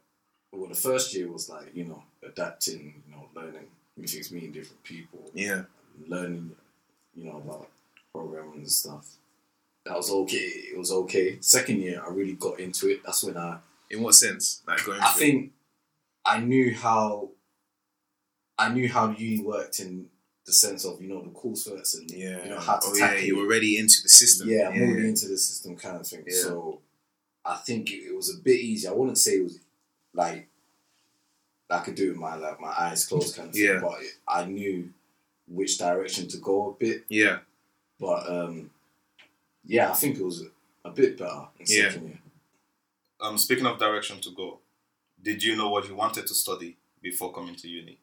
well, 0.53 0.69
the 0.69 0.75
first 0.75 1.15
year 1.15 1.31
was 1.31 1.49
like 1.49 1.75
you 1.75 1.85
know 1.85 2.03
adapting, 2.23 3.03
you 3.07 3.15
know, 3.15 3.29
learning 3.35 3.67
new 3.97 4.07
things, 4.07 4.31
meeting 4.31 4.53
different 4.53 4.83
people 4.83 5.31
Yeah, 5.35 5.63
learning, 6.07 6.53
you 7.15 7.25
know, 7.25 7.37
about 7.39 7.69
programming 8.13 8.59
and 8.59 8.71
stuff. 8.71 9.07
That 9.87 9.97
was 9.97 10.11
okay. 10.11 10.37
It 10.37 10.79
was 10.79 10.93
okay. 10.93 11.39
Second 11.41 11.81
year, 11.81 12.03
I 12.05 12.11
really 12.11 12.35
got 12.35 12.61
into 12.61 12.89
it. 12.89 13.01
That's 13.05 13.25
when 13.25 13.37
I, 13.37 13.59
in 13.91 14.03
what 14.03 14.15
sense? 14.15 14.63
Like 14.67 14.85
going. 14.85 15.01
I 15.01 15.11
think, 15.13 15.53
I 16.25 16.41
knew 16.41 16.75
how, 16.75 17.31
I 18.59 18.69
knew 18.73 18.89
how 18.89 19.11
uni 19.11 19.43
worked 19.43 19.81
in 19.81 20.07
the 20.51 20.55
sense 20.55 20.85
of 20.85 21.01
you 21.01 21.09
know 21.09 21.23
the 21.23 21.31
coursework 21.31 21.87
and 21.99 22.11
Yeah. 22.11 22.43
you 22.45 22.51
know 22.51 22.59
how 22.59 22.77
to 22.79 22.89
oh 22.89 22.97
yeah, 22.97 23.15
you 23.15 23.35
it. 23.35 23.39
were 23.39 23.47
already 23.47 23.79
into 23.79 24.03
the 24.03 24.09
system. 24.09 24.49
Yeah, 24.49 24.69
I'm 24.69 24.75
yeah. 24.75 24.87
already 24.89 25.09
into 25.09 25.29
the 25.29 25.39
system 25.39 25.77
kind 25.77 25.97
of 26.01 26.07
thing. 26.07 26.25
Yeah. 26.27 26.43
So 26.43 26.81
I 27.45 27.57
think 27.57 27.91
it, 27.93 28.03
it 28.09 28.15
was 28.17 28.29
a 28.35 28.39
bit 28.43 28.59
easy. 28.61 28.89
I 28.89 28.93
wouldn't 28.93 29.19
say 29.19 29.33
it 29.37 29.45
was 29.45 29.59
like 30.13 30.49
I 31.71 31.79
could 31.79 31.95
do 31.95 32.07
it 32.07 32.09
with 32.11 32.17
my 32.19 32.35
like 32.35 32.61
my 32.61 32.75
eyes 32.79 33.07
closed 33.07 33.37
kind 33.37 33.49
of 33.49 33.55
thing, 33.55 33.65
Yeah. 33.65 33.79
but 33.81 34.01
it, 34.03 34.13
I 34.27 34.45
knew 34.47 34.91
which 35.47 35.79
direction 35.79 36.27
to 36.29 36.39
go 36.39 36.71
a 36.71 36.73
bit. 36.85 37.05
yeah. 37.09 37.39
But 38.01 38.29
um, 38.29 38.71
yeah, 39.65 39.91
I 39.91 39.95
think 39.95 40.19
it 40.19 40.25
was 40.25 40.43
a, 40.43 40.89
a 40.89 40.91
bit 40.91 41.17
better 41.19 41.43
in 41.61 41.67
Yeah. 41.69 41.91
second 41.91 42.09
year. 42.09 42.19
Um, 43.21 43.37
speaking 43.39 43.67
of 43.67 43.79
direction 43.79 44.21
to 44.23 44.31
go, 44.31 44.59
did 45.23 45.43
you 45.45 45.55
know 45.55 45.69
what 45.71 45.87
you 45.89 45.95
wanted 45.95 46.27
to 46.27 46.35
study 46.35 46.77
before 47.03 47.33
coming 47.33 47.55
to 47.57 47.69
uni? 47.69 47.99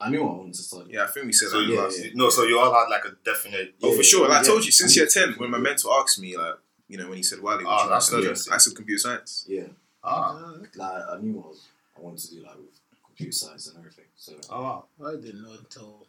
I 0.00 0.10
knew 0.10 0.22
I 0.22 0.32
wanted 0.32 0.54
to 0.54 0.62
study. 0.62 0.90
Yeah, 0.92 1.04
I 1.04 1.06
think 1.08 1.26
we 1.26 1.32
said 1.32 1.48
So 1.48 1.58
that 1.60 1.66
yeah, 1.68 1.80
last. 1.80 2.04
yeah. 2.04 2.10
no, 2.14 2.30
so 2.30 2.44
you 2.44 2.58
all 2.58 2.72
had 2.72 2.88
like 2.88 3.04
a 3.04 3.16
definite. 3.24 3.74
Oh, 3.82 3.96
for 3.96 4.02
sure. 4.04 4.28
Like 4.28 4.42
I 4.42 4.44
told 4.44 4.64
you, 4.64 4.70
since 4.72 4.96
year 4.96 5.06
10, 5.06 5.34
when 5.38 5.50
my 5.50 5.58
mentor 5.58 5.92
asked 6.00 6.20
me, 6.20 6.36
like, 6.36 6.54
you 6.86 6.96
know, 6.98 7.08
when 7.08 7.16
he 7.16 7.22
said, 7.22 7.40
Wally, 7.40 7.64
what 7.64 7.70
Ah, 7.72 7.84
you 7.84 7.90
want 7.90 7.90
that's 7.90 8.08
to 8.10 8.36
study? 8.36 8.54
I 8.54 8.58
said 8.58 8.76
computer 8.76 8.98
science. 9.00 9.44
Yeah, 9.48 9.64
Ah, 10.04 10.52
like 10.54 10.78
I 10.78 11.18
knew 11.20 11.42
I 11.44 11.48
was 11.48 11.66
I 11.96 12.00
wanted 12.00 12.20
to 12.20 12.30
do 12.36 12.42
like 12.42 12.56
with 12.56 12.80
computer 13.04 13.32
science 13.32 13.68
and 13.68 13.78
everything. 13.78 14.04
So 14.16 14.32
oh 14.50 14.62
wow. 14.62 14.84
I 15.04 15.16
didn't 15.16 15.42
know 15.42 15.52
until 15.58 16.06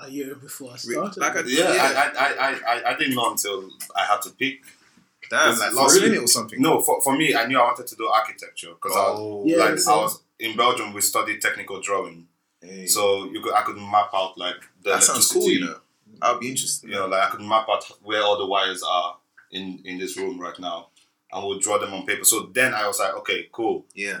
a 0.00 0.08
year 0.10 0.34
before 0.36 0.72
I 0.72 0.76
started. 0.76 1.20
like 1.20 1.36
I- 1.36 1.40
Yeah, 1.46 1.74
Yeah. 1.74 1.82
I, 1.82 2.24
I, 2.24 2.50
I, 2.50 2.74
I, 2.88 2.90
I 2.94 2.98
didn't 2.98 3.14
know 3.16 3.30
until 3.30 3.68
I 3.94 4.04
had 4.04 4.22
to 4.22 4.30
pick. 4.30 4.60
Damn, 5.28 5.44
Because 5.50 5.60
like 5.60 5.74
last 5.74 5.94
really- 5.96 6.08
minute 6.10 6.24
or 6.24 6.28
something. 6.28 6.60
No, 6.62 6.80
for, 6.80 7.02
for 7.02 7.14
me, 7.16 7.34
I 7.34 7.46
knew 7.46 7.58
I 7.58 7.64
wanted 7.64 7.86
to 7.88 7.96
do 7.96 8.06
architecture 8.08 8.68
because 8.70 8.96
I 8.96 9.00
was 9.10 9.18
Oh, 9.20 9.42
Yeah, 9.44 9.56
like 9.58 9.78
same. 9.78 9.92
I 9.94 9.96
was 9.98 10.22
in 10.40 10.56
Belgium. 10.56 10.94
We 10.94 11.02
studied 11.02 11.42
technical 11.42 11.80
drawing, 11.82 12.26
hey. 12.62 12.86
so 12.86 13.24
you 13.30 13.40
could 13.40 13.54
I 13.54 13.62
could 13.62 13.76
map 13.76 14.10
out 14.14 14.36
like 14.38 14.60
the 14.82 14.90
that 14.90 15.02
sounds 15.02 15.30
cool, 15.30 15.48
you 15.50 15.64
know. 15.66 15.76
I'll 16.20 16.38
be 16.40 16.48
interested. 16.48 16.88
You 16.90 16.96
know, 16.96 17.06
like 17.06 17.22
I 17.28 17.30
could 17.30 17.40
map 17.40 17.66
out 17.70 17.84
where 18.02 18.22
all 18.22 18.38
the 18.38 18.46
wires 18.46 18.82
are 18.82 19.16
in 19.52 19.80
in 19.84 19.98
this 19.98 20.16
room 20.16 20.40
right 20.40 20.58
now, 20.58 20.88
and 21.32 21.46
we'll 21.46 21.58
draw 21.60 21.78
them 21.78 21.94
on 21.94 22.06
paper. 22.06 22.24
So 22.24 22.50
then 22.52 22.74
I 22.74 22.86
was 22.86 22.98
like, 22.98 23.14
okay, 23.18 23.48
cool. 23.52 23.84
Yeah. 23.94 24.20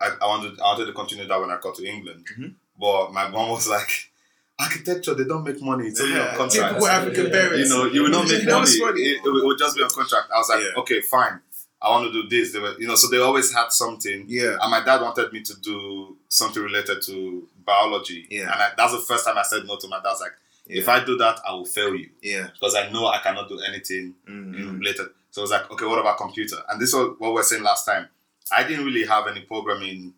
I, 0.00 0.10
I 0.22 0.26
wanted 0.26 0.58
I 0.60 0.64
wanted 0.64 0.86
to 0.86 0.92
continue 0.92 1.26
that 1.26 1.40
when 1.40 1.50
I 1.50 1.58
got 1.60 1.74
to 1.76 1.86
England, 1.86 2.26
Mhm. 2.38 2.54
but 2.78 3.12
my 3.12 3.28
mom 3.28 3.50
was 3.50 3.68
like, 3.68 4.10
architecture 4.58 5.14
they 5.14 5.24
don't 5.24 5.44
make 5.44 5.60
money. 5.60 5.88
It's 5.88 6.00
only 6.00 6.18
on 6.18 6.28
contract. 6.36 6.52
Typical 6.52 6.86
African 6.86 7.26
Yeah. 7.26 7.30
parents. 7.32 7.68
You 7.70 7.76
know, 7.76 7.84
you 7.86 8.02
will 8.02 8.10
not 8.10 8.28
make 8.28 8.46
money. 8.46 8.70
It, 9.02 9.20
it 9.24 9.44
would 9.44 9.58
just 9.58 9.76
be 9.76 9.82
on 9.82 9.90
contract. 9.90 10.28
I 10.34 10.38
was 10.38 10.48
like, 10.48 10.76
okay, 10.78 11.00
fine. 11.00 11.40
I 11.84 11.90
want 11.90 12.12
to 12.12 12.22
do 12.22 12.28
this. 12.28 12.52
They 12.52 12.58
were, 12.58 12.74
you 12.78 12.86
know, 12.88 12.94
so 12.94 13.08
they 13.08 13.18
always 13.18 13.52
had 13.52 13.70
something. 13.72 14.24
Yeah. 14.26 14.56
And 14.60 14.70
my 14.70 14.82
dad 14.84 15.02
wanted 15.02 15.32
me 15.32 15.42
to 15.42 15.60
do 15.60 16.16
something 16.28 16.62
related 16.62 17.02
to 17.02 17.46
biology. 17.64 18.26
Yeah. 18.30 18.42
And 18.52 18.52
I, 18.52 18.70
that's 18.76 18.92
the 18.92 19.00
first 19.00 19.26
time 19.26 19.36
I 19.38 19.42
said 19.42 19.64
no 19.66 19.76
to 19.76 19.88
my 19.88 19.98
dad. 19.98 20.06
I 20.08 20.12
was 20.12 20.20
like, 20.20 20.32
Yeah. 20.66 20.80
if 20.80 20.88
I 20.88 21.04
do 21.04 21.16
that, 21.18 21.40
I 21.46 21.52
will 21.52 21.66
fail 21.66 21.94
you 21.94 22.08
yeah. 22.22 22.48
because 22.54 22.74
I 22.74 22.88
know 22.90 23.06
I 23.06 23.18
cannot 23.18 23.48
do 23.48 23.60
anything 23.60 24.14
Mm-hmm. 24.28 24.78
related. 24.78 25.08
So 25.30 25.40
I 25.40 25.44
was 25.44 25.50
like, 25.50 25.70
okay, 25.72 25.84
what 25.86 25.98
about 25.98 26.16
computer? 26.16 26.56
And 26.68 26.80
this 26.80 26.92
was 26.94 27.16
what 27.18 27.28
we 27.30 27.34
were 27.34 27.42
saying 27.42 27.62
last 27.62 27.84
time. 27.84 28.08
I 28.52 28.62
didn't 28.66 28.84
really 28.86 29.04
have 29.06 29.26
any 29.26 29.40
programming. 29.40 30.14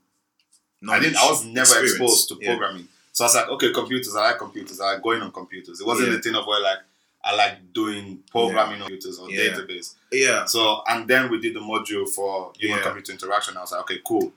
I 0.89 0.99
didn't. 1.01 1.17
I 1.17 1.29
was 1.31 1.45
never 1.45 1.83
exposed 1.83 2.29
to 2.29 2.37
programming. 2.37 2.87
So 3.13 3.25
I 3.25 3.27
was 3.29 3.35
like, 3.35 3.49
okay, 3.49 3.73
computers. 3.73 4.15
I 4.15 4.29
like 4.29 4.39
computers. 4.39 4.79
I 4.81 4.93
like 4.93 5.03
going 5.03 5.23
on 5.23 5.33
computers. 5.33 5.81
It 5.81 5.87
wasn't 5.87 6.09
Yeah. 6.11 6.17
the 6.17 6.23
thing 6.23 6.35
of 6.35 6.47
where 6.47 6.61
like 6.61 6.79
I 7.27 7.35
like 7.35 7.73
doing 7.73 8.23
programming 8.31 8.81
on 8.81 8.89
computers 8.89 9.19
or 9.19 9.29
Yeah. 9.31 9.51
database. 9.53 9.95
Yeah. 10.13 10.45
So 10.47 10.83
and 10.89 11.09
then 11.09 11.31
we 11.31 11.41
did 11.41 11.55
the 11.55 11.61
module 11.61 12.09
for 12.09 12.53
human 12.59 12.79
Yeah. 12.79 12.85
computer 12.85 13.13
interaction. 13.13 13.57
I 13.57 13.61
was 13.63 13.73
like, 13.73 13.81
okay, 13.83 13.99
cool. 14.07 14.33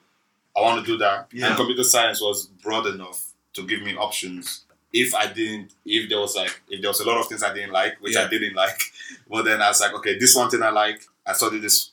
I 0.57 0.61
want 0.61 0.83
to 0.83 0.91
do 0.91 0.97
that. 0.97 1.27
Yeah. 1.31 1.47
And 1.47 1.55
computer 1.55 1.83
science 1.83 2.19
was 2.21 2.47
broad 2.47 2.87
enough 2.87 3.23
to 3.53 3.65
give 3.65 3.81
me 3.81 3.95
options. 3.95 4.65
If 4.91 5.13
I 5.13 5.27
didn't, 5.27 5.71
if 5.85 6.09
there 6.09 6.19
was 6.19 6.35
like, 6.35 6.61
if 6.67 6.81
there 6.81 6.89
was 6.89 6.99
a 6.99 7.05
lot 7.05 7.19
of 7.19 7.27
things 7.27 7.43
I 7.43 7.53
didn't 7.53 7.71
like, 7.71 8.01
which 8.01 8.15
Yeah. 8.15 8.23
I 8.25 8.27
didn't 8.27 8.55
like, 8.55 8.81
but 9.29 9.43
then 9.45 9.61
I 9.61 9.67
was 9.69 9.79
like, 9.79 9.93
okay, 9.93 10.17
this 10.17 10.35
one 10.35 10.49
thing 10.49 10.63
I 10.63 10.71
like. 10.71 11.01
I 11.25 11.33
studied 11.33 11.61
this 11.61 11.91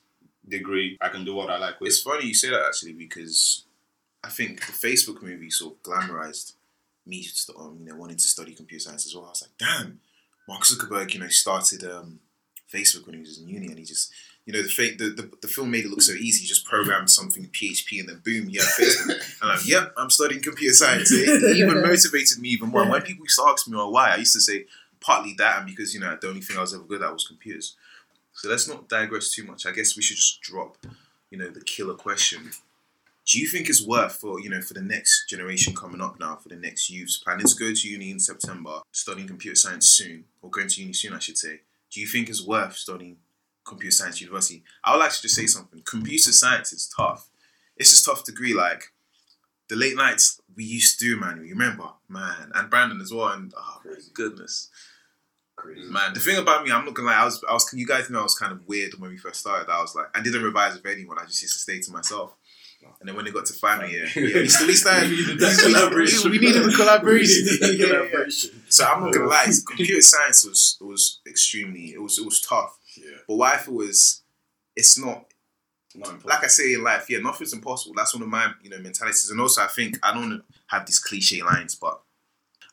degree. 0.49 0.97
I 1.01 1.11
can 1.11 1.25
do 1.25 1.35
what 1.35 1.51
I 1.51 1.59
like 1.59 1.79
with. 1.81 1.89
It's 1.89 2.01
funny 2.01 2.27
you 2.27 2.35
say 2.35 2.49
that 2.51 2.63
actually 2.67 2.95
because 2.95 3.65
I 4.25 4.31
think 4.31 4.65
the 4.65 4.73
Facebook 4.73 5.23
movie 5.23 5.51
sort 5.51 5.75
of 5.75 5.83
glamorized 5.83 6.55
me, 7.05 7.25
um, 7.59 7.77
you 7.81 7.87
know, 7.87 7.97
wanting 7.97 8.17
to 8.17 8.27
study 8.27 8.55
computer 8.55 8.83
science 8.83 9.07
as 9.07 9.15
well. 9.15 9.27
I 9.27 9.29
was 9.29 9.43
like, 9.43 9.59
damn, 9.59 10.01
Mark 10.49 10.63
Zuckerberg, 10.63 11.13
you 11.15 11.21
know, 11.21 11.29
started 11.29 11.85
um, 11.85 12.21
Facebook 12.73 13.07
when 13.07 13.15
he 13.15 13.21
was 13.21 13.39
in 13.39 13.49
uni, 13.49 13.67
and 13.67 13.79
he 13.79 13.85
just, 13.85 14.13
you 14.45 14.53
know, 14.53 14.63
the, 14.63 14.69
fa- 14.69 14.97
the, 14.97 15.11
the 15.11 15.31
the 15.43 15.49
film 15.49 15.71
made 15.71 15.85
it 15.85 15.91
look 15.91 16.03
so 16.03 16.13
easy. 16.13 16.43
He 16.43 16.47
just 16.47 16.65
programmed 16.65 17.11
something 17.11 17.45
in 17.45 17.51
PHP, 17.51 18.01
and 18.01 18.09
then 18.09 18.21
boom, 18.25 18.49
you 18.49 18.61
have 18.61 18.69
Facebook. 18.69 19.11
and 19.43 19.51
I'm 19.51 19.57
like, 19.57 19.69
yep, 19.69 19.93
I'm 19.97 20.11
studying 20.11 20.43
computer 20.43 20.75
science. 20.75 21.13
It, 21.13 21.29
it 21.29 21.57
even 21.57 21.83
motivated 21.83 22.39
me 22.39 22.51
even 22.51 22.69
more. 22.69 22.83
And 22.83 22.91
when 22.91 23.03
people 23.03 23.25
used 23.25 23.39
to 23.39 23.47
ask 23.49 23.67
me 23.69 23.77
well, 23.77 23.93
why, 23.93 24.11
I 24.11 24.17
used 24.17 24.35
to 24.35 24.41
say 24.41 24.67
partly 25.01 25.35
that, 25.39 25.59
and 25.59 25.67
because 25.67 25.95
you 25.95 26.01
know, 26.01 26.17
the 26.21 26.29
only 26.29 26.41
thing 26.41 26.57
I 26.57 26.61
was 26.61 26.75
ever 26.75 26.85
good 26.85 27.03
at 27.03 27.13
was 27.13 27.27
computers. 27.27 27.77
So 28.33 28.49
let's 28.51 28.69
not 28.69 28.89
digress 28.89 29.31
too 29.31 29.45
much. 29.45 29.65
I 29.65 29.73
guess 29.73 29.97
we 29.97 30.03
should 30.03 30.17
just 30.17 30.43
drop, 30.43 30.77
you 31.31 31.39
know, 31.39 31.49
the 31.49 31.63
killer 31.63 31.95
question. 31.95 32.51
Do 33.27 33.41
you 33.41 33.49
think 33.49 33.69
it's 33.69 33.85
worth 33.85 34.15
for 34.17 34.39
you 34.41 34.49
know 34.49 34.61
for 34.61 34.75
the 34.75 34.83
next 34.83 35.29
generation 35.29 35.75
coming 35.75 36.01
up 36.01 36.19
now, 36.21 36.37
for 36.37 36.49
the 36.49 36.57
next 36.57 36.89
youths 36.91 37.19
planning 37.19 37.47
to 37.47 37.55
go 37.57 37.73
to 37.75 37.89
uni 37.89 38.11
in 38.11 38.21
September, 38.21 38.81
studying 38.93 39.27
computer 39.27 39.57
science 39.57 39.89
soon, 39.89 40.25
or 40.43 40.51
going 40.51 40.69
to 40.69 40.81
uni 40.81 40.93
soon, 40.93 41.13
I 41.13 41.19
should 41.19 41.37
say? 41.39 41.61
Do 41.91 42.01
you 42.01 42.07
think 42.07 42.29
it's 42.29 42.47
worth 42.47 42.77
studying 42.77 43.17
computer 43.65 43.91
science 43.93 44.21
university? 44.21 44.63
I 44.85 44.93
would 44.93 45.01
like 45.01 45.13
to 45.13 45.23
just 45.23 45.35
say 45.35 45.47
something. 45.47 45.83
Computer 45.85 46.31
science 46.33 46.73
is 46.73 46.89
tough. 46.97 47.29
It's 47.77 47.91
just 47.91 48.05
tough 48.05 48.25
degree. 48.25 48.55
Like 48.55 48.93
the 49.69 49.77
late 49.77 49.97
nights 49.97 50.41
we 50.55 50.63
used 50.65 50.99
to 51.01 51.05
do, 51.05 51.21
man. 51.21 51.39
You 51.45 51.51
remember, 51.55 51.89
man, 52.09 52.53
and 52.55 52.71
Brandon 52.71 53.01
as 53.01 53.13
well. 53.13 53.29
And 53.29 53.53
oh 53.57 53.79
Crazy. 53.83 54.11
goodness, 54.15 54.71
Crazy. 55.57 55.91
man. 55.91 56.15
The 56.15 56.21
thing 56.21 56.39
about 56.39 56.65
me, 56.65 56.71
I'm 56.71 56.85
not 56.85 56.95
gonna 56.95 57.09
lie. 57.09 57.17
I 57.23 57.25
was, 57.25 57.43
I 57.49 57.53
was. 57.55 57.69
You 57.75 57.87
guys 57.87 58.09
know 58.09 58.21
I 58.21 58.23
was 58.23 58.39
kind 58.39 58.53
of 58.53 58.67
weird 58.69 58.95
when 59.01 59.11
we 59.11 59.17
first 59.17 59.41
started. 59.41 59.69
I 59.69 59.81
was 59.81 59.97
like, 59.97 60.07
I 60.17 60.23
didn't 60.23 60.45
revise 60.45 60.75
with 60.77 60.87
anyone. 60.87 61.19
I 61.19 61.25
just 61.25 61.43
used 61.43 61.55
to 61.55 61.61
stay 61.61 61.81
to 61.81 61.91
myself. 61.91 62.37
And 63.01 63.09
then 63.09 63.17
when 63.17 63.27
it 63.27 63.35
got 63.35 63.47
to 63.47 63.53
final 63.55 63.89
year, 63.89 64.07
yeah, 64.17 64.41
we 64.41 64.49
still 64.49 64.73
started. 64.75 65.11
We 65.11 65.17
needed 65.27 65.41
we- 65.41 65.73
collaboration. 65.73 66.31
Needed 66.33 66.65
the 66.65 66.73
collaboration. 66.77 67.45
Needed 67.61 67.79
Yeah, 67.79 67.87
yeah, 68.03 68.09
yeah. 68.13 68.51
So 68.69 68.85
I'm 68.85 69.05
not 69.05 69.13
gonna 69.13 69.27
lie. 69.27 69.47
Computer 69.67 70.03
science 70.03 70.45
was 70.45 70.79
was 70.81 71.21
extremely. 71.27 71.93
It 71.93 72.01
was 72.03 72.19
it 72.19 72.25
was 72.25 72.41
tough. 72.41 72.79
Yeah. 72.97 73.19
But 73.29 73.37
what 73.37 73.55
I 73.55 73.59
feel 73.59 73.81
is, 73.83 74.23
it's 74.75 74.99
not 74.99 75.27
Not 75.95 76.25
like 76.25 76.45
I 76.45 76.49
say 76.49 76.75
in 76.75 76.83
life, 76.83 77.07
yeah, 77.09 77.19
nothing's 77.19 77.53
impossible. 77.53 77.95
That's 77.97 78.15
one 78.15 78.23
of 78.23 78.29
my 78.29 78.53
you 78.63 78.71
know 78.71 78.79
mentalities, 78.79 79.31
and 79.31 79.41
also 79.41 79.63
I 79.63 79.69
think 79.69 79.99
I 80.03 80.13
don't 80.15 80.43
have 80.69 80.87
these 80.87 80.99
cliche 80.99 81.43
lines, 81.43 81.75
but 81.75 82.01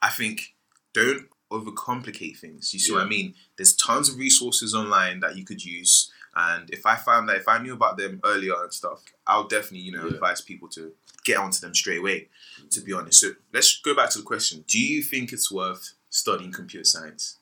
I 0.02 0.10
think 0.10 0.54
don't 0.94 1.28
overcomplicate 1.52 2.38
things. 2.38 2.74
You 2.74 2.80
see 2.80 2.92
what 2.94 3.04
I 3.04 3.08
mean? 3.08 3.36
There's 3.58 3.76
tons 3.76 4.10
of 4.10 4.18
resources 4.18 4.74
online 4.74 5.20
that 5.22 5.36
you 5.38 5.46
could 5.46 5.64
use, 5.64 6.12
and 6.36 6.70
if 6.72 6.86
I 6.86 6.96
found 6.96 7.30
that 7.30 7.38
if 7.38 7.48
I 7.48 7.58
knew 7.60 7.74
about 7.74 7.98
them 7.98 8.20
earlier 8.24 8.56
and 8.64 8.74
stuff, 8.74 9.04
I'll 9.28 9.48
definitely 9.48 9.80
you 9.80 9.92
know 9.92 10.06
Yeah. 10.08 10.14
advise 10.16 10.42
people 10.42 10.68
to 10.70 10.92
get 11.24 11.38
onto 11.38 11.60
them 11.60 11.74
straight 11.76 12.00
away. 12.00 12.30
To 12.72 12.82
be 12.82 12.94
honest, 12.94 13.20
so 13.22 13.32
let's 13.54 13.80
go 13.82 13.94
back 13.96 14.10
to 14.12 14.20
the 14.20 14.24
question: 14.24 14.64
Do 14.68 14.80
you 14.80 15.02
think 15.04 15.32
it's 15.34 15.52
worth 15.52 15.94
studying 16.10 16.52
computer 16.52 16.86
science 16.86 17.38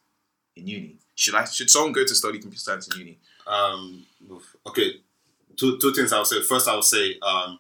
in 0.56 0.68
uni? 0.68 0.98
Should 1.16 1.36
I? 1.36 1.46
Should 1.46 1.70
someone 1.70 1.92
go 1.94 2.04
to 2.06 2.16
study 2.16 2.40
computer 2.40 2.60
science 2.64 2.88
in 2.94 3.00
uni? 3.00 3.20
Um, 3.48 4.06
okay, 4.68 4.96
two 5.58 5.78
two 5.80 5.94
things 5.94 6.12
I 6.14 6.18
would 6.20 6.28
say. 6.28 6.42
First, 6.42 6.68
I 6.68 6.76
would 6.76 6.84
say 6.84 7.18
um, 7.22 7.60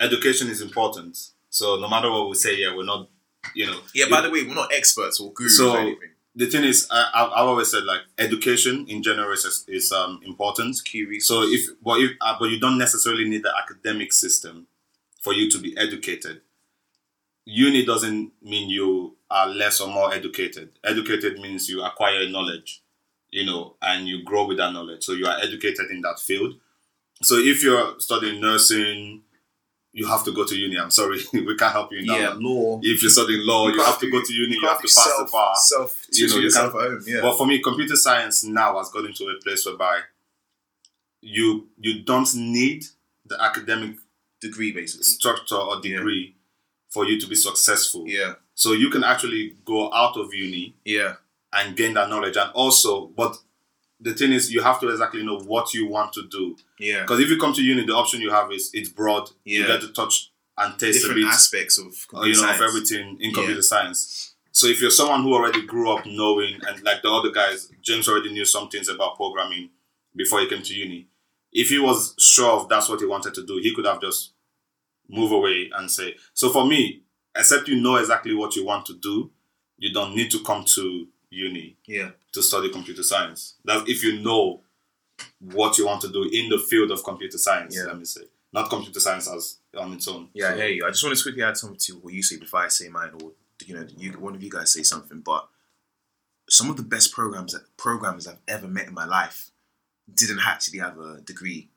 education 0.00 0.48
is 0.48 0.60
important. 0.60 1.18
So 1.50 1.76
no 1.76 1.88
matter 1.88 2.10
what 2.10 2.28
we 2.28 2.36
say, 2.36 2.56
yeah, 2.58 2.74
we're 2.74 2.84
not, 2.84 3.08
you 3.54 3.66
know. 3.66 3.80
Yeah. 3.94 4.06
By 4.08 4.20
the 4.20 4.30
way, 4.30 4.44
we're 4.44 4.54
not 4.54 4.72
experts 4.72 5.18
or 5.20 5.32
gurus 5.32 5.56
So- 5.56 5.72
or 5.74 5.78
anything. 5.78 6.10
The 6.34 6.46
thing 6.46 6.64
is, 6.64 6.86
I, 6.90 7.10
I- 7.14 7.26
I've 7.26 7.48
always 7.48 7.70
said 7.70 7.84
like 7.84 8.00
education 8.18 8.86
in 8.88 9.02
general 9.02 9.32
is, 9.32 9.64
is 9.68 9.92
um, 9.92 10.20
important. 10.24 10.76
Key 10.84 11.04
resource. 11.04 11.26
So 11.26 11.48
if 11.48 11.68
but 11.82 12.00
if 12.00 12.12
uh, 12.20 12.36
but 12.38 12.50
you 12.50 12.60
don't 12.60 12.78
necessarily 12.78 13.28
need 13.28 13.42
the 13.42 13.52
academic 13.56 14.12
system 14.12 14.66
for 15.22 15.32
you 15.34 15.50
to 15.50 15.58
be 15.58 15.76
educated. 15.76 16.42
Uni 17.46 17.84
doesn't 17.84 18.32
mean 18.42 18.70
you 18.70 19.16
are 19.30 19.48
less 19.48 19.80
or 19.80 19.88
more 19.88 20.12
educated. 20.12 20.70
Educated 20.84 21.38
means 21.40 21.68
you 21.68 21.82
acquire 21.82 22.28
knowledge, 22.28 22.82
you 23.30 23.44
know, 23.44 23.76
and 23.82 24.06
you 24.06 24.22
grow 24.22 24.46
with 24.46 24.58
that 24.58 24.72
knowledge. 24.72 25.02
So 25.04 25.12
you 25.12 25.26
are 25.26 25.38
educated 25.38 25.90
in 25.90 26.00
that 26.02 26.18
field. 26.20 26.54
So 27.22 27.36
if 27.38 27.62
you're 27.62 28.00
studying 28.00 28.40
nursing, 28.40 29.22
you 29.92 30.06
have 30.06 30.24
to 30.24 30.32
go 30.32 30.44
to 30.44 30.54
uni. 30.54 30.78
I'm 30.78 30.90
sorry, 30.90 31.20
we 31.32 31.56
can't 31.56 31.72
help 31.72 31.92
you 31.92 31.98
in 31.98 32.06
that 32.06 32.20
yeah, 32.20 32.28
one. 32.30 32.42
law. 32.42 32.80
If 32.82 33.02
you're 33.02 33.10
studying 33.10 33.44
law, 33.46 33.68
you, 33.68 33.74
can't 33.74 33.86
have 33.86 33.98
to 34.00 34.10
go 34.10 34.20
to 34.22 34.32
uni. 34.32 34.54
You, 34.54 34.60
can't 34.60 34.72
have 34.72 34.80
to 34.80 34.86
pass 34.86 35.04
self, 35.04 35.26
the 35.26 35.32
bar. 35.32 35.56
Self, 35.56 36.06
You 36.12 36.26
know, 36.26 36.34
you 36.34 36.38
you 36.38 36.44
yourself 36.44 36.74
at 36.74 36.80
home. 36.80 37.04
Yeah. 37.06 37.20
But 37.22 37.36
for 37.36 37.46
me, 37.46 37.60
computer 37.62 37.96
science 37.96 38.44
now 38.44 38.78
has 38.78 38.88
got 38.90 39.04
into 39.04 39.24
a 39.24 39.36
place 39.42 39.66
whereby 39.66 40.00
you 41.20 41.68
you 41.78 42.02
don't 42.02 42.32
need 42.34 42.84
the 43.26 43.40
academic 43.42 43.96
Degree, 44.40 44.72
basically. 44.72 45.04
structure 45.04 45.56
or 45.56 45.80
degree 45.82 46.34
for 46.88 47.04
you 47.04 47.20
to 47.20 47.26
be 47.26 47.34
successful. 47.34 48.04
Yeah. 48.08 48.34
So 48.54 48.72
you 48.72 48.88
can 48.88 49.04
actually 49.04 49.54
go 49.66 49.92
out 49.92 50.16
of 50.16 50.32
uni 50.32 50.74
Yeah. 50.84 51.16
and 51.52 51.76
gain 51.76 51.92
that 51.94 52.08
knowledge, 52.08 52.36
and 52.38 52.50
also, 52.54 53.08
but 53.08 53.36
the 54.00 54.14
thing 54.14 54.32
is, 54.32 54.52
you 54.52 54.62
have 54.62 54.80
to 54.80 54.88
exactly 54.88 55.24
know 55.24 55.38
what 55.40 55.74
you 55.74 55.86
want 55.88 56.12
to 56.14 56.26
do. 56.28 56.56
Yeah. 56.78 57.02
Because 57.02 57.20
if 57.20 57.28
you 57.28 57.38
come 57.38 57.52
to 57.54 57.62
uni, 57.62 57.84
the 57.84 57.94
option 57.94 58.20
you 58.20 58.30
have 58.30 58.50
is 58.52 58.70
it's 58.72 58.88
broad. 58.88 59.28
Yeah. 59.44 59.60
You 59.60 59.66
get 59.66 59.80
to 59.82 59.92
touch 59.92 60.32
and 60.56 60.78
taste 60.78 61.00
Different 61.02 61.20
a 61.20 61.24
bit 61.26 61.32
aspects 61.32 61.78
of 61.78 61.86
uh, 62.14 62.22
you 62.22 62.32
know, 62.34 62.40
science. 62.40 62.60
of 62.60 62.66
everything 62.68 63.16
in 63.20 63.30
Yeah. 63.30 63.34
computer 63.34 63.62
science. 63.62 64.34
So 64.52 64.66
if 64.66 64.80
you're 64.80 64.90
someone 64.90 65.22
who 65.22 65.32
already 65.34 65.62
grew 65.64 65.90
up 65.94 66.04
knowing, 66.06 66.60
and 66.66 66.82
like 66.82 67.02
the 67.02 67.10
other 67.10 67.30
guys, 67.30 67.70
James 67.82 68.08
already 68.08 68.32
knew 68.32 68.44
some 68.44 68.68
things 68.68 68.88
about 68.88 69.16
programming 69.16 69.70
before 70.16 70.40
he 70.40 70.48
came 70.48 70.62
to 70.62 70.74
uni. 70.74 71.06
If 71.52 71.68
he 71.68 71.78
was 71.78 72.14
sure 72.18 72.50
of 72.52 72.68
that's 72.68 72.88
what 72.88 73.00
he 73.00 73.06
wanted 73.06 73.34
to 73.34 73.46
do, 73.46 73.58
he 73.62 73.74
could 73.74 73.84
have 73.86 74.00
just 74.00 74.32
move 75.08 75.32
away 75.32 75.70
and 75.76 75.90
say. 75.90 76.16
So 76.34 76.50
for 76.50 76.66
me, 76.66 77.02
except 77.36 77.68
you 77.68 77.80
know 77.80 77.96
exactly 77.96 78.34
what 78.34 78.56
you 78.56 78.64
want 78.64 78.86
to 78.86 78.94
do, 78.94 79.30
you 79.78 79.92
don't 79.92 80.14
need 80.14 80.30
to 80.32 80.42
come 80.42 80.64
to 80.74 81.06
uni 81.30 81.76
Yeah. 81.86 82.10
To 82.32 82.42
study 82.42 82.68
computer 82.70 83.02
science. 83.02 83.54
That's 83.64 83.88
if 83.88 84.02
you 84.04 84.20
know 84.22 84.62
what 85.40 85.76
you 85.78 85.86
want 85.86 86.00
to 86.02 86.08
do 86.08 86.28
in 86.32 86.48
the 86.48 86.58
field 86.58 86.90
of 86.90 87.02
computer 87.04 87.38
science. 87.38 87.76
Yeah. 87.76 87.84
Let 87.84 87.98
me 87.98 88.04
say, 88.04 88.22
not 88.52 88.70
computer 88.70 89.00
science 89.00 89.28
as 89.28 89.58
on 89.76 89.92
its 89.92 90.08
own. 90.08 90.28
Yeah, 90.34 90.50
I 90.54 90.56
So- 90.56 90.64
you. 90.64 90.86
I 90.86 90.90
just 90.90 91.02
want 91.04 91.16
to 91.16 91.22
quickly 91.22 91.42
add 91.42 91.56
something 91.56 91.78
to 91.78 91.92
what 91.98 92.12
you 92.14 92.22
say 92.22 92.36
before 92.36 92.60
I 92.60 92.68
say 92.68 92.88
mine, 92.88 93.10
or 93.22 93.32
you 93.66 93.74
know, 93.74 93.86
you 93.96 94.12
one 94.12 94.34
of 94.34 94.42
you 94.42 94.50
guys 94.50 94.72
say 94.72 94.82
something. 94.82 95.20
But 95.20 95.48
some 96.48 96.70
of 96.70 96.76
the 96.76 96.82
best 96.82 97.12
programs 97.12 97.52
that 97.52 97.62
programmers 97.76 98.26
I've 98.26 98.38
ever 98.48 98.66
met 98.66 98.88
in 98.88 98.94
my 98.94 99.04
life 99.06 99.50
didn't 100.12 100.40
actually 100.44 100.78
have 100.80 100.98
a 100.98 101.20
degree 101.20 101.68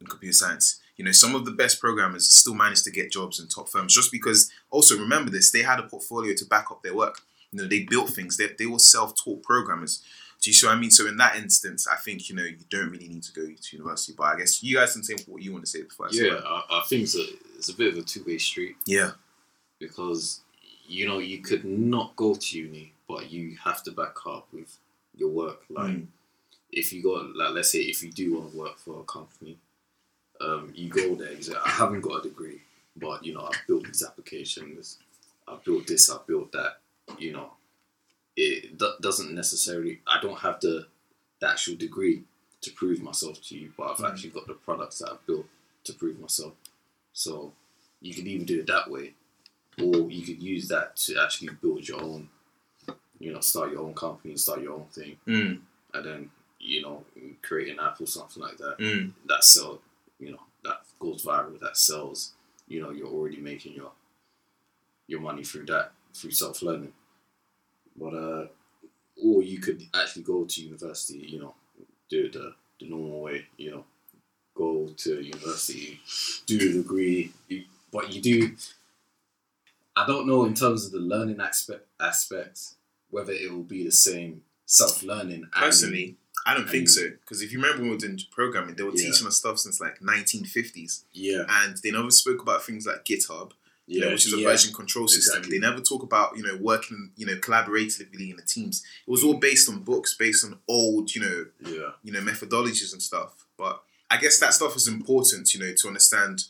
in 0.00 0.06
computer 0.06 0.32
science. 0.32 0.80
You 0.96 1.04
know, 1.04 1.12
some 1.12 1.34
of 1.34 1.44
the 1.44 1.50
best 1.50 1.80
programmers 1.80 2.28
still 2.28 2.54
managed 2.54 2.84
to 2.84 2.90
get 2.90 3.10
jobs 3.10 3.40
in 3.40 3.48
top 3.48 3.68
firms 3.68 3.94
just 3.94 4.12
because. 4.12 4.50
Also, 4.70 4.96
remember 4.98 5.30
this: 5.30 5.50
they 5.50 5.62
had 5.62 5.78
a 5.80 5.84
portfolio 5.84 6.34
to 6.34 6.44
back 6.46 6.70
up 6.70 6.82
their 6.82 6.94
work. 6.94 7.20
You 7.52 7.62
know, 7.62 7.68
they 7.68 7.84
built 7.84 8.10
things. 8.10 8.36
They 8.36 8.48
they 8.58 8.66
were 8.66 8.78
self-taught 8.78 9.42
programmers. 9.42 10.02
Do 10.40 10.50
you 10.50 10.54
see 10.54 10.66
what 10.66 10.74
I 10.76 10.80
mean? 10.80 10.90
So 10.90 11.06
in 11.06 11.18
that 11.18 11.36
instance, 11.36 11.86
I 11.86 11.96
think 11.96 12.28
you 12.28 12.34
know 12.34 12.42
you 12.42 12.56
don't 12.68 12.90
really 12.90 13.06
need 13.08 13.22
to 13.24 13.32
go 13.32 13.42
to 13.46 13.76
university. 13.76 14.14
But 14.16 14.24
I 14.24 14.36
guess 14.38 14.62
you 14.62 14.76
guys 14.76 14.92
can 14.94 15.04
say 15.04 15.14
what 15.26 15.42
you 15.42 15.52
want 15.52 15.64
to 15.64 15.70
say 15.70 15.82
before 15.82 16.06
I. 16.06 16.10
Yeah. 16.12 16.40
I, 16.44 16.62
I 16.70 16.82
think 16.88 17.02
it's 17.04 17.14
a, 17.16 17.24
it's 17.56 17.68
a 17.68 17.74
bit 17.76 17.92
of 17.92 17.98
a 17.98 18.02
two 18.02 18.24
way 18.24 18.38
street 18.38 18.76
Yeah. 18.86 19.12
because 19.78 20.40
you 20.88 21.06
know 21.06 21.18
you 21.18 21.38
could 21.38 21.64
not 21.64 22.16
go 22.16 22.34
to 22.34 22.58
uni, 22.58 22.92
but 23.08 23.30
you 23.30 23.56
have 23.64 23.82
to 23.84 23.92
back 23.92 24.16
up 24.26 24.48
with 24.52 24.76
your 25.16 25.28
work. 25.30 25.60
Like 25.70 25.92
Mm. 25.94 26.06
if 26.70 26.92
you 26.92 27.02
got 27.02 27.36
like 27.36 27.50
let's 27.54 27.70
say 27.70 27.78
if 27.80 28.02
you 28.02 28.10
do 28.10 28.34
want 28.36 28.52
to 28.52 28.58
work 28.58 28.78
for 28.78 29.00
a 29.00 29.04
company, 29.04 29.58
um, 30.40 30.72
you 30.74 30.88
go 30.88 31.14
there. 31.14 31.32
You 31.32 31.42
say 31.42 31.54
I 31.64 31.68
haven't 31.70 32.00
got 32.00 32.24
a 32.24 32.28
degree, 32.28 32.62
but 32.96 33.24
you 33.24 33.34
know 33.34 33.42
I've 33.46 33.60
built 33.68 33.84
these 33.84 34.02
applications, 34.02 34.98
I've 35.46 35.62
built 35.64 35.86
this, 35.86 36.10
I've 36.10 36.26
built 36.26 36.50
that. 36.52 36.78
You 37.18 37.32
know, 37.32 37.52
it 38.36 38.78
do- 38.78 38.94
doesn't 39.00 39.34
necessarily. 39.34 40.00
I 40.06 40.20
don't 40.20 40.38
have 40.38 40.60
the, 40.60 40.86
the 41.40 41.48
actual 41.50 41.76
degree 41.76 42.24
to 42.62 42.70
prove 42.72 43.02
myself 43.02 43.40
to 43.42 43.56
you, 43.58 43.72
but 43.76 43.84
I've 43.90 43.98
Mm. 43.98 44.10
actually 44.10 44.30
got 44.30 44.46
the 44.46 44.54
products 44.54 44.98
that 45.00 45.10
I've 45.12 45.26
built 45.26 45.46
to 45.84 45.92
prove 45.92 46.18
myself. 46.20 46.54
So 47.12 47.52
you 48.00 48.14
could 48.14 48.26
even 48.26 48.46
do 48.46 48.60
it 48.60 48.66
that 48.68 48.90
way, 48.90 49.14
or 49.82 50.10
you 50.10 50.22
could 50.24 50.42
use 50.42 50.68
that 50.68 50.96
to 50.96 51.20
actually 51.22 51.50
build 51.60 51.86
your 51.88 52.00
own. 52.02 52.28
You 53.18 53.32
know, 53.32 53.40
start 53.40 53.70
your 53.72 53.82
own 53.82 53.94
company, 53.94 54.36
start 54.36 54.62
your 54.62 54.74
own 54.74 54.86
thing, 54.86 55.16
Mm. 55.26 55.60
and 55.94 56.04
then 56.04 56.30
you 56.58 56.82
know 56.82 57.04
create 57.42 57.68
an 57.72 57.80
app 57.80 58.00
or 58.00 58.06
something 58.06 58.42
like 58.42 58.56
that 58.58 58.78
Mm. 58.78 59.12
that 59.26 59.44
sell. 59.44 59.80
You 60.18 60.32
know, 60.32 60.42
that 60.64 60.84
goes 60.98 61.24
viral, 61.24 61.58
that 61.60 61.76
sells. 61.76 62.32
You 62.68 62.80
know, 62.80 62.90
you're 62.90 63.08
already 63.08 63.38
making 63.38 63.74
your 63.74 63.92
your 65.08 65.20
money 65.20 65.42
through 65.44 65.66
that 65.66 65.92
through 66.14 66.30
self 66.32 66.62
learning. 66.62 66.92
But 67.96 68.14
uh, 68.14 68.46
or 69.22 69.42
you 69.42 69.58
could 69.60 69.82
actually 69.94 70.22
go 70.22 70.44
to 70.44 70.62
university. 70.62 71.18
You 71.28 71.40
know, 71.40 71.54
do 72.08 72.24
it 72.26 72.32
the 72.32 72.54
the 72.80 72.88
normal 72.88 73.20
way. 73.20 73.46
You 73.56 73.70
know, 73.72 73.84
go 74.54 74.88
to 74.96 75.20
university, 75.20 76.00
do 76.46 76.58
the 76.58 76.82
degree, 76.82 77.32
you, 77.48 77.64
but 77.90 78.12
you 78.12 78.20
do. 78.22 78.56
I 79.94 80.06
don't 80.06 80.26
know 80.26 80.44
in 80.46 80.54
terms 80.54 80.86
of 80.86 80.92
the 80.92 80.98
learning 81.00 81.40
aspect 81.40 81.86
aspect 82.00 82.60
whether 83.10 83.32
it 83.32 83.52
will 83.52 83.62
be 83.62 83.84
the 83.84 83.92
same 83.92 84.42
self 84.64 85.02
learning. 85.02 85.46
Personally, 85.52 86.16
I 86.46 86.54
don't 86.54 86.68
think 86.68 86.88
so. 86.88 87.10
Because 87.20 87.42
if 87.42 87.52
you 87.52 87.58
remember 87.60 87.82
when 87.82 87.90
we 87.90 87.96
were 87.96 88.00
doing 88.00 88.18
programming, 88.30 88.74
they 88.74 88.82
were 88.84 88.92
Yeah. 88.94 89.10
teaching 89.10 89.26
us 89.26 89.36
stuff 89.36 89.58
since 89.58 89.80
like 89.80 90.00
1950s, 90.00 91.02
yeah, 91.12 91.44
and 91.46 91.76
they 91.78 91.90
never 91.90 92.10
spoke 92.10 92.40
about 92.40 92.64
things 92.64 92.86
like 92.86 93.04
GitHub, 93.04 93.52
you 93.86 94.00
know, 94.00 94.06
yeah, 94.06 94.12
which 94.12 94.26
is 94.26 94.32
a 94.32 94.38
yeah. 94.38 94.48
version 94.48 94.72
control 94.72 95.08
system. 95.08 95.38
Exactly. 95.38 95.58
They 95.58 95.66
never 95.66 95.80
talk 95.80 96.02
about 96.02 96.36
you 96.36 96.42
know 96.42 96.56
working 96.60 97.10
you 97.16 97.26
know 97.26 97.34
collaboratively 97.36 98.30
in 98.30 98.36
the 98.36 98.42
teams. 98.42 98.82
It 99.06 99.10
was 99.10 99.24
all 99.24 99.34
mm. 99.34 99.40
based 99.40 99.68
on 99.68 99.80
books, 99.80 100.14
based 100.14 100.44
on 100.44 100.58
old 100.68 101.14
you 101.14 101.20
know 101.20 101.46
Yeah, 101.60 101.90
you 102.02 102.12
know 102.12 102.20
methodologies 102.20 102.92
and 102.92 103.02
stuff. 103.02 103.34
But 103.56 103.82
I 104.10 104.18
guess 104.18 104.38
that 104.40 104.52
stuff 104.54 104.76
is 104.76 104.88
important, 104.88 105.52
you 105.54 105.60
know, 105.60 105.72
to 105.74 105.88
understand 105.88 106.44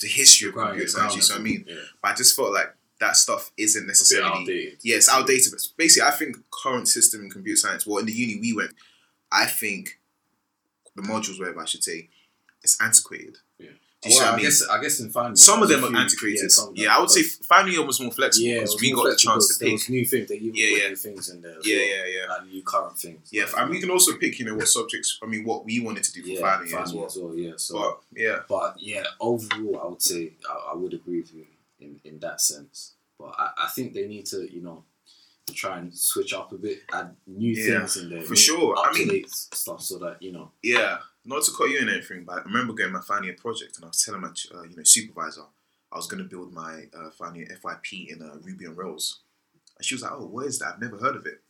the 0.00 0.08
history 0.08 0.48
of 0.48 0.54
Ground- 0.54 0.70
computer 0.70 0.90
science. 0.90 1.16
You 1.16 1.22
see 1.22 1.32
what 1.32 1.40
I 1.40 1.42
mean? 1.42 1.64
Yeah, 1.66 1.76
But 2.02 2.12
I 2.12 2.14
just 2.14 2.36
felt 2.36 2.52
like 2.52 2.74
that 3.00 3.16
stuff 3.16 3.50
isn't 3.56 3.86
necessarily 3.86 4.40
outdated. 4.40 4.78
yeah, 4.82 4.96
it's 4.96 5.08
outdated. 5.08 5.52
But 5.52 5.66
basically, 5.76 6.08
I 6.08 6.12
think 6.12 6.36
current 6.50 6.86
system 6.86 7.22
in 7.22 7.30
computer 7.30 7.56
science, 7.56 7.86
well, 7.86 7.98
in 7.98 8.06
the 8.06 8.12
uni 8.12 8.38
we 8.40 8.52
went, 8.54 8.72
I 9.32 9.46
think 9.46 9.98
the 10.94 11.02
modules, 11.02 11.38
whatever 11.38 11.60
I 11.60 11.64
should 11.64 11.82
say, 11.82 12.08
it's 12.62 12.80
antiquated. 12.80 13.38
Well, 14.08 14.32
I 14.32 14.36
mean? 14.36 14.44
guess 14.46 14.66
I 14.68 14.80
guess 14.80 15.00
in 15.00 15.10
final 15.10 15.36
Some 15.36 15.62
of 15.62 15.68
them 15.68 15.84
are 15.84 15.94
antiquated. 16.00 16.50
Yeah, 16.74 16.92
of 16.92 16.96
I 16.96 17.00
would 17.00 17.10
say 17.10 17.22
final 17.22 17.70
year 17.70 17.84
was 17.84 18.00
more 18.00 18.10
flexible 18.10 18.46
yeah, 18.48 18.54
because 18.60 18.80
we 18.80 18.92
got 18.94 19.04
the 19.10 19.16
chance 19.16 19.48
to 19.48 19.58
there 19.58 19.68
pick. 19.68 19.72
was 19.74 19.88
new 19.90 20.04
things. 20.06 20.28
They 20.28 20.36
even 20.36 20.52
Yeah, 20.54 20.66
yeah. 20.68 20.88
new 20.88 20.96
things 20.96 21.28
in 21.28 21.42
there. 21.42 21.56
Yeah, 21.62 21.76
well. 21.76 21.86
yeah, 21.86 22.04
yeah. 22.20 22.26
Like 22.32 22.46
new 22.46 22.62
current 22.62 22.98
things. 22.98 23.28
Yeah, 23.30 23.44
Like, 23.44 23.54
and 23.58 23.70
we 23.70 23.80
can 23.80 23.90
also 23.90 24.16
pick, 24.16 24.38
you 24.38 24.46
know, 24.46 24.54
what 24.54 24.68
subjects. 24.68 25.18
I 25.22 25.26
mean, 25.26 25.44
what 25.44 25.66
we 25.66 25.80
wanted 25.80 26.04
to 26.04 26.12
do 26.12 26.22
for 26.22 26.28
yeah, 26.28 26.40
final 26.40 26.66
year 26.66 26.78
as 26.80 26.94
well. 26.94 27.04
as 27.06 27.16
well. 27.20 27.34
Yeah, 27.34 27.52
so 27.56 27.78
But 27.78 28.00
yeah, 28.20 28.38
But 28.48 28.74
yeah, 28.80 29.02
overall, 29.20 29.80
I 29.84 29.86
would 29.88 30.02
say 30.02 30.32
I, 30.48 30.72
I 30.72 30.74
would 30.74 30.94
agree 30.94 31.20
with 31.20 31.34
you 31.34 31.44
in, 31.80 32.00
in 32.04 32.18
that 32.20 32.40
sense. 32.40 32.94
But 33.18 33.34
I, 33.38 33.50
I 33.64 33.68
think 33.68 33.92
they 33.92 34.06
need 34.06 34.24
to, 34.26 34.50
you 34.50 34.62
know, 34.62 34.84
try 35.54 35.78
and 35.78 35.92
switch 35.92 36.32
up 36.32 36.52
a 36.52 36.56
bit, 36.56 36.78
add 36.92 37.14
new 37.26 37.52
Yeah, 37.52 37.80
things 37.80 37.96
in 37.98 38.08
there, 38.08 38.22
for 38.22 38.36
sure. 38.36 38.76
I 38.78 38.92
mean- 38.94 39.26
stuff, 39.28 39.82
so 39.82 39.98
that 39.98 40.22
you 40.22 40.32
know. 40.32 40.52
yeah. 40.62 40.98
Not 41.24 41.42
to 41.44 41.52
cut 41.52 41.68
you 41.68 41.78
in 41.78 41.88
anything, 41.88 42.24
but 42.24 42.38
I 42.38 42.42
remember 42.42 42.72
going 42.72 42.92
my 42.92 43.00
final 43.00 43.26
year 43.26 43.36
project, 43.38 43.76
and 43.76 43.84
I 43.84 43.88
was 43.88 44.02
telling 44.02 44.22
my, 44.22 44.28
uh, 44.28 44.62
you 44.62 44.76
know, 44.76 44.82
supervisor, 44.82 45.42
I 45.92 45.96
was 45.96 46.06
going 46.06 46.22
to 46.22 46.28
build 46.28 46.52
my 46.52 46.84
uh, 46.96 47.10
final 47.10 47.36
year 47.36 47.58
FYP 47.62 48.12
in 48.12 48.22
uh, 48.22 48.36
Ruby 48.42 48.66
on 48.66 48.76
Rails, 48.76 49.20
and 49.76 49.84
she 49.84 49.94
was 49.94 50.02
like, 50.02 50.12
"Oh, 50.12 50.26
what 50.26 50.46
is 50.46 50.58
that? 50.60 50.74
I've 50.74 50.80
never 50.80 50.98
heard 50.98 51.16
of 51.16 51.26
it." 51.26 51.42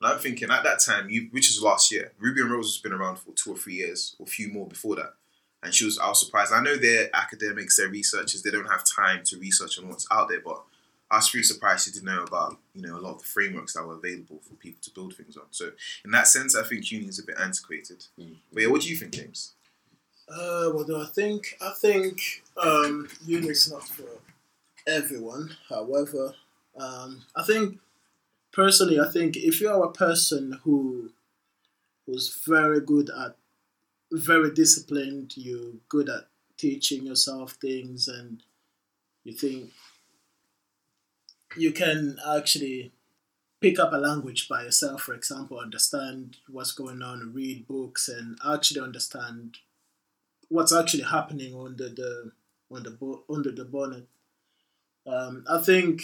And 0.00 0.12
I'm 0.12 0.18
thinking 0.18 0.50
at 0.50 0.64
that 0.64 0.80
time, 0.80 1.08
you, 1.10 1.28
which 1.30 1.48
is 1.48 1.62
last 1.62 1.92
year, 1.92 2.12
Ruby 2.18 2.42
on 2.42 2.50
Rails 2.50 2.74
has 2.74 2.82
been 2.82 2.92
around 2.92 3.16
for 3.16 3.32
two 3.32 3.52
or 3.52 3.56
three 3.56 3.74
years, 3.74 4.16
or 4.18 4.24
a 4.24 4.30
few 4.30 4.48
more 4.48 4.66
before 4.66 4.96
that. 4.96 5.14
And 5.62 5.72
she 5.72 5.84
was, 5.84 5.98
I 5.98 6.08
was 6.08 6.18
surprised. 6.18 6.52
I 6.52 6.60
know 6.60 6.76
they're 6.76 7.08
academics, 7.14 7.76
they're 7.76 7.88
researchers, 7.88 8.42
they 8.42 8.50
don't 8.50 8.68
have 8.68 8.84
time 8.84 9.22
to 9.26 9.38
research 9.38 9.78
on 9.78 9.88
what's 9.88 10.08
out 10.10 10.28
there, 10.28 10.40
but 10.44 10.64
I 11.12 11.16
was 11.16 11.28
pretty 11.28 11.44
surprised 11.44 11.84
she 11.84 11.90
didn't 11.90 12.06
know 12.06 12.22
about, 12.22 12.56
you 12.74 12.80
know, 12.80 12.96
a 12.96 12.98
lot 12.98 13.16
of 13.16 13.18
the 13.18 13.26
frameworks 13.26 13.74
that 13.74 13.86
were 13.86 13.96
available 13.96 14.40
for 14.48 14.54
people 14.54 14.80
to 14.80 14.90
build 14.90 15.14
things 15.14 15.36
on. 15.36 15.44
So 15.50 15.72
in 16.06 16.10
that 16.12 16.26
sense, 16.26 16.56
I 16.56 16.62
think 16.62 16.90
uni 16.90 17.06
is 17.06 17.18
a 17.18 17.22
bit 17.22 17.36
antiquated. 17.38 18.06
Mm. 18.18 18.36
But 18.50 18.62
yeah, 18.62 18.68
what 18.70 18.80
do 18.80 18.88
you 18.88 18.96
think, 18.96 19.12
James? 19.12 19.52
Uh, 20.26 20.70
what 20.70 20.86
do 20.86 20.98
I 20.98 21.04
think? 21.04 21.58
I 21.60 21.74
think 21.78 22.42
um, 22.56 23.10
Uni's 23.26 23.70
not 23.70 23.86
for 23.86 24.08
everyone. 24.86 25.54
However, 25.68 26.34
um, 26.80 27.26
I 27.36 27.42
think 27.42 27.78
personally, 28.50 28.98
I 28.98 29.10
think 29.10 29.36
if 29.36 29.60
you 29.60 29.68
are 29.68 29.84
a 29.84 29.92
person 29.92 30.60
who 30.64 31.10
who's 32.06 32.42
very 32.46 32.80
good 32.80 33.10
at, 33.10 33.36
very 34.10 34.50
disciplined, 34.54 35.36
you're 35.36 35.74
good 35.90 36.08
at 36.08 36.28
teaching 36.56 37.04
yourself 37.04 37.52
things, 37.60 38.08
and 38.08 38.42
you 39.24 39.34
think 39.34 39.70
you 41.56 41.72
can 41.72 42.18
actually 42.36 42.92
pick 43.60 43.78
up 43.78 43.92
a 43.92 43.96
language 43.96 44.48
by 44.48 44.64
yourself, 44.64 45.02
for 45.02 45.14
example, 45.14 45.58
understand 45.58 46.38
what's 46.48 46.72
going 46.72 47.00
on, 47.00 47.32
read 47.32 47.66
books, 47.66 48.08
and 48.08 48.38
actually 48.46 48.80
understand 48.80 49.58
what's 50.48 50.74
actually 50.74 51.04
happening 51.04 51.58
under 51.58 51.88
the 51.88 52.32
on 52.70 52.82
the 52.82 53.22
under 53.28 53.52
the 53.52 53.64
bonnet. 53.64 54.06
Um, 55.06 55.44
I 55.50 55.60
think 55.60 56.02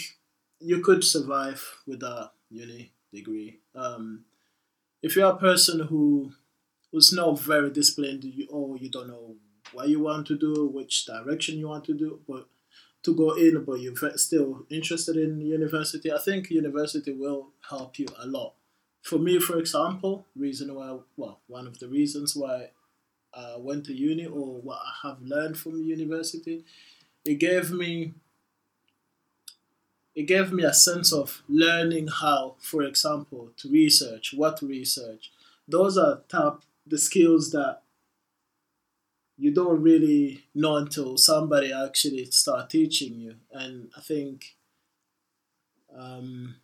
you 0.60 0.80
could 0.80 1.04
survive 1.04 1.64
with 1.86 2.02
a 2.02 2.30
uni 2.50 2.92
degree. 3.12 3.58
Um, 3.74 4.24
if 5.02 5.16
you're 5.16 5.30
a 5.30 5.36
person 5.36 5.80
who 5.80 6.32
who's 6.92 7.12
not 7.12 7.38
very 7.40 7.70
disciplined, 7.70 8.24
you, 8.24 8.46
or 8.50 8.76
you 8.76 8.88
don't 8.88 9.08
know 9.08 9.36
what 9.72 9.88
you 9.88 10.00
want 10.00 10.26
to 10.28 10.38
do, 10.38 10.66
which 10.66 11.06
direction 11.06 11.58
you 11.58 11.68
want 11.68 11.84
to 11.84 11.94
do, 11.94 12.20
but 12.26 12.48
to 13.02 13.14
go 13.14 13.32
in, 13.32 13.64
but 13.64 13.80
you're 13.80 13.94
still 14.16 14.66
interested 14.70 15.16
in 15.16 15.40
university, 15.40 16.12
I 16.12 16.18
think 16.18 16.50
university 16.50 17.12
will 17.12 17.48
help 17.68 17.98
you 17.98 18.06
a 18.18 18.26
lot. 18.26 18.54
For 19.02 19.18
me, 19.18 19.38
for 19.38 19.58
example, 19.58 20.26
reason 20.36 20.74
why, 20.74 20.98
well, 21.16 21.40
one 21.46 21.66
of 21.66 21.78
the 21.78 21.88
reasons 21.88 22.34
why 22.34 22.70
I 23.32 23.56
went 23.58 23.86
to 23.86 23.94
uni 23.94 24.26
or 24.26 24.60
what 24.60 24.78
I 24.78 25.08
have 25.08 25.22
learned 25.22 25.56
from 25.58 25.82
university, 25.82 26.64
it 27.24 27.34
gave 27.34 27.70
me 27.70 28.14
it 30.14 30.26
gave 30.26 30.52
me 30.52 30.64
a 30.64 30.74
sense 30.74 31.12
of 31.12 31.42
learning 31.48 32.08
how, 32.08 32.56
for 32.58 32.82
example, 32.82 33.50
to 33.56 33.68
research, 33.70 34.34
what 34.36 34.56
to 34.56 34.66
research. 34.66 35.30
Those 35.68 35.96
are 35.96 36.22
top 36.28 36.64
the 36.84 36.98
skills 36.98 37.52
that 37.52 37.82
you 39.38 39.54
don't 39.54 39.80
really 39.80 40.44
know 40.54 40.76
until 40.76 41.16
somebody 41.16 41.72
actually 41.72 42.24
start 42.26 42.68
teaching 42.70 43.14
you. 43.14 43.36
And 43.52 43.90
I 43.96 44.00
think 44.00 44.56
um, 45.96 46.56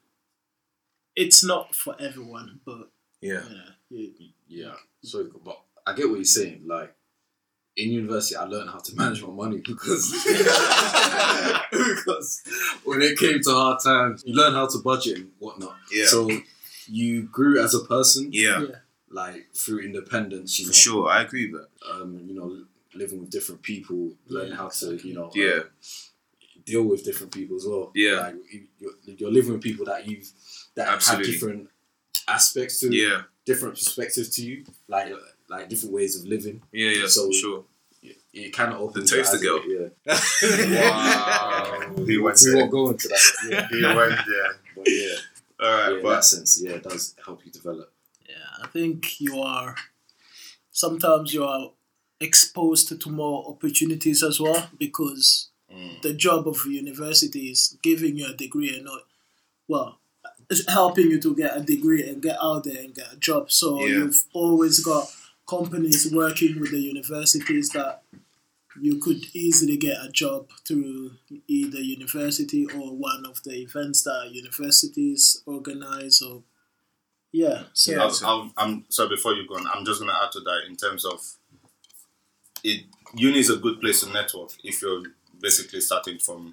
it's 1.15 1.45
not 1.45 1.75
for 1.75 1.95
everyone, 2.01 2.61
but 2.67 2.91
Yeah. 3.21 3.43
yeah, 3.49 3.71
you, 3.91 4.13
Yeah, 4.49 4.75
so 5.03 5.29
but 5.45 5.61
I 5.87 5.95
get 5.95 6.09
what 6.09 6.17
you're 6.17 6.25
saying. 6.25 6.63
Like 6.67 6.95
in 7.77 7.91
university, 7.91 8.37
I 8.37 8.45
learned 8.45 8.71
how 8.71 8.79
to 8.79 8.95
manage 8.97 9.23
my 9.23 9.31
money 9.31 9.59
because 9.65 10.11
because 11.71 12.43
when 12.85 13.03
it 13.03 13.19
came 13.19 13.41
to 13.43 13.51
hard 13.51 13.81
times, 13.83 14.23
you 14.27 14.35
learn 14.35 14.55
how 14.55 14.67
to 14.67 14.79
budget 14.79 15.19
and 15.19 15.31
whatnot. 15.39 15.77
Yeah. 15.93 16.07
So 16.07 16.29
you 16.87 17.23
grew 17.23 17.63
as 17.63 17.75
a 17.75 17.81
person, 17.81 18.31
Yeah, 18.33 18.63
yeah. 18.63 18.75
Like 19.21 19.41
through 19.55 19.81
independence. 19.89 20.59
You 20.59 20.67
for 20.67 20.71
know, 20.73 20.85
sure. 20.87 21.09
I 21.09 21.23
agree 21.23 21.47
with 21.53 21.63
that. 21.63 21.71
um, 21.95 22.11
you 22.29 22.35
know, 22.35 22.49
living 22.95 23.21
with 23.21 23.31
different 23.31 23.63
people, 23.63 24.01
learning 24.29 24.51
Yeah, 24.53 24.57
how 24.57 24.69
to, 24.81 24.87
you 25.09 25.15
know, 25.15 25.31
Yeah. 25.35 25.61
um, 25.61 25.71
deal 26.65 26.85
with 26.85 27.05
different 27.05 27.33
people 27.33 27.57
as 27.57 27.65
well. 27.67 27.91
Yeah. 27.95 28.21
like 28.21 28.37
you- 28.53 28.69
you're, 28.81 28.97
you're 29.21 29.31
living 29.39 29.53
with 29.55 29.63
people 29.63 29.85
that 29.87 30.07
you've 30.09 30.29
that 30.77 30.89
Absolutely. 30.89 31.25
have 31.27 31.33
different 31.33 31.63
aspects 32.27 32.81
to, 32.81 32.87
Yeah, 32.95 33.23
different 33.45 33.75
perspectives 33.77 34.29
to 34.37 34.41
you, 34.49 34.65
like 34.89 35.13
like 35.49 35.69
different 35.69 35.93
ways 35.95 36.13
of 36.19 36.27
living. 36.27 36.63
yeah, 36.73 36.91
yeah, 36.99 37.07
So- 37.07 37.27
for 37.29 37.33
sure. 37.33 37.65
It, 38.03 38.19
it 38.35 38.51
kind 38.53 38.71
of 38.73 38.81
opens 38.81 39.11
The 39.11 39.17
toaster 39.17 39.39
girl. 39.39 39.61
a 39.65 39.69
Yeah. 39.75 39.89
Wow. 40.81 41.95
He 42.07 42.19
went 42.19 42.39
we 42.45 42.51
there. 42.51 42.57
won't 42.59 42.71
go 42.71 42.91
into 42.91 43.09
that. 43.09 43.25
But 43.43 43.51
yeah, 43.53 43.69
He 43.71 43.97
went 43.97 44.11
there. 44.27 44.57
but 44.77 44.89
yeah, 44.89 45.15
All 45.61 45.69
yeah, 45.69 45.83
right, 45.85 45.93
in 45.97 46.03
but 46.03 46.11
that 46.17 46.25
sense, 46.25 46.61
yeah, 46.63 46.73
it 46.73 46.83
does 46.83 47.15
help 47.25 47.45
you 47.47 47.53
develop. 47.53 47.91
I 48.63 48.67
think 48.69 49.21
you 49.21 49.41
are. 49.41 49.77
Sometimes 50.71 51.33
you 51.33 51.45
are 51.45 51.71
exposed 52.21 52.89
to, 52.89 52.99
to 52.99 53.11
more 53.11 53.49
opportunities 53.49 54.23
as 54.23 54.41
well 54.41 54.69
because 54.79 55.49
Mm. 55.73 56.03
the 56.03 56.13
job 56.13 56.47
of 56.47 56.67
university 56.67 57.49
is 57.51 57.77
giving 57.83 58.17
you 58.19 58.27
a 58.29 58.33
degree 58.35 58.77
and 58.77 58.85
not, 58.85 59.01
well, 59.67 59.99
it's 60.51 60.69
helping 60.71 61.11
you 61.11 61.19
to 61.21 61.35
get 61.35 61.57
a 61.57 61.61
degree 61.61 62.07
and 62.09 62.23
get 62.23 62.37
out 62.41 62.65
there 62.65 62.81
and 62.83 62.95
get 62.95 63.13
a 63.13 63.17
job. 63.17 63.51
So 63.51 63.81
Yeah. 63.81 63.87
you've 63.97 64.25
always 64.35 64.81
got 64.81 65.09
companies 65.49 66.13
working 66.13 66.61
with 66.61 66.71
the 66.71 66.79
universities 66.81 67.71
that 67.71 68.03
you 68.81 68.99
could 68.99 69.25
easily 69.35 69.77
get 69.77 69.97
a 70.05 70.11
job 70.11 70.49
through 70.67 71.13
either 71.49 71.81
university 71.81 72.67
or 72.67 72.95
one 72.95 73.25
of 73.27 73.43
the 73.43 73.55
events 73.63 74.03
that 74.03 74.31
universities 74.33 75.43
organize 75.47 76.21
or 76.23 76.43
yeah 77.43 77.65
so 77.73 77.93
Yeah, 77.93 78.03
I'll, 78.05 78.17
I'll, 78.31 78.51
I'm 78.57 78.85
so 78.89 79.09
before 79.09 79.33
you 79.35 79.47
go 79.49 79.57
on, 79.57 79.67
I'm 79.73 79.85
just 79.85 79.99
gonna 80.01 80.17
add 80.23 80.31
to 80.33 80.41
that 80.41 80.61
in 80.69 80.77
terms 80.77 81.05
of 81.05 81.21
it. 82.63 82.85
Uni 83.17 83.39
is 83.39 83.51
a 83.51 83.57
good 83.57 83.81
place 83.81 84.01
to 84.03 84.11
network 84.13 84.51
if 84.65 84.83
you're 84.83 85.03
basically 85.41 85.81
starting 85.81 86.19
from. 86.19 86.51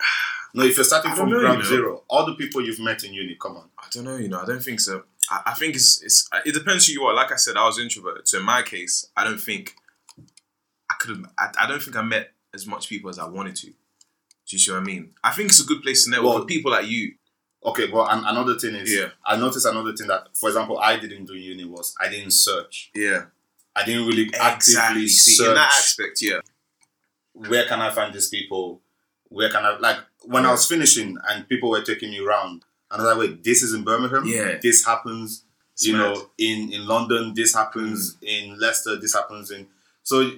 No, 0.53 0.63
if 0.63 0.75
you're 0.75 0.83
starting 0.83 1.13
from 1.15 1.29
know, 1.29 1.39
ground 1.39 1.59
you 1.59 1.63
know. 1.63 1.69
zero, 1.69 2.03
all 2.09 2.25
the 2.25 2.35
people 2.35 2.61
you've 2.65 2.79
met 2.79 3.03
in 3.03 3.13
uni, 3.13 3.35
come 3.41 3.55
on. 3.57 3.69
I 3.79 3.85
don't 3.91 4.03
know. 4.03 4.17
You 4.17 4.27
know, 4.27 4.41
I 4.41 4.45
don't 4.45 4.63
think 4.63 4.79
so. 4.79 5.03
I, 5.29 5.41
I 5.47 5.53
think 5.53 5.75
it's 5.75 6.01
it's. 6.03 6.29
It 6.45 6.53
depends 6.53 6.85
who 6.87 6.93
you 6.93 7.03
are. 7.03 7.13
Like 7.15 7.31
I 7.31 7.37
said, 7.37 7.55
I 7.57 7.65
was 7.65 7.79
introverted, 7.79 8.27
so 8.27 8.39
in 8.39 8.45
my 8.45 8.61
case, 8.61 9.07
I 9.15 9.23
don't 9.23 9.39
think 9.39 9.73
I 10.89 10.95
could 10.99 11.11
have. 11.17 11.25
I, 11.37 11.47
I 11.63 11.67
don't 11.67 11.81
think 11.81 11.95
I 11.95 12.01
met 12.01 12.31
as 12.53 12.67
much 12.67 12.89
people 12.89 13.09
as 13.09 13.17
I 13.17 13.25
wanted 13.27 13.55
to. 13.57 13.67
Do 13.67 14.57
you 14.57 14.59
see 14.59 14.71
what 14.71 14.81
I 14.81 14.83
mean? 14.83 15.11
I 15.23 15.31
think 15.31 15.49
it's 15.49 15.61
a 15.63 15.65
good 15.65 15.81
place 15.81 16.03
to 16.03 16.11
network 16.11 16.29
Well- 16.29 16.39
with 16.39 16.47
people 16.49 16.71
like 16.71 16.87
you. 16.87 17.13
Okay, 17.63 17.89
well, 17.91 18.07
and 18.09 18.25
another 18.25 18.55
thing 18.57 18.75
is, 18.75 18.91
Yeah. 18.91 19.09
I 19.25 19.37
noticed 19.37 19.65
another 19.67 19.93
thing 19.93 20.07
that, 20.07 20.35
for 20.35 20.49
example, 20.49 20.79
I 20.79 20.97
didn't 20.97 21.25
do 21.25 21.35
uni 21.35 21.65
was 21.65 21.95
I 21.99 22.09
didn't 22.09 22.31
search. 22.31 22.89
Yeah, 22.95 23.25
I 23.75 23.85
didn't 23.85 24.07
really 24.07 24.31
actively 24.33 24.73
exactly. 24.73 25.07
See, 25.07 25.31
search. 25.35 25.47
in 25.49 25.53
that 25.55 25.71
aspect, 25.71 26.21
yeah, 26.21 26.39
where 27.33 27.65
can 27.67 27.79
I 27.81 27.91
find 27.91 28.13
these 28.13 28.29
people? 28.29 28.81
Where 29.29 29.49
can 29.49 29.63
I 29.63 29.77
like 29.77 29.97
when 30.23 30.45
I 30.45 30.51
was 30.51 30.67
finishing 30.67 31.17
and 31.29 31.47
people 31.47 31.69
were 31.69 31.81
taking 31.83 32.09
me 32.11 32.19
around 32.19 32.63
and 32.91 33.01
I 33.01 33.05
was 33.05 33.17
like, 33.17 33.29
wait, 33.29 33.43
this 33.43 33.63
is 33.63 33.73
in 33.73 33.83
Birmingham. 33.83 34.23
Yeah. 34.25 34.57
This 34.61 34.85
happens, 34.85 35.43
It's 35.73 35.85
you 35.85 35.93
mad. 35.93 36.15
know, 36.15 36.29
in 36.37 36.73
in 36.73 36.87
London. 36.87 37.33
This 37.33 37.53
happens 37.53 38.15
mm. 38.17 38.23
in 38.27 38.59
Leicester. 38.59 38.97
This 38.97 39.13
happens 39.13 39.51
in. 39.51 39.67
So 40.03 40.31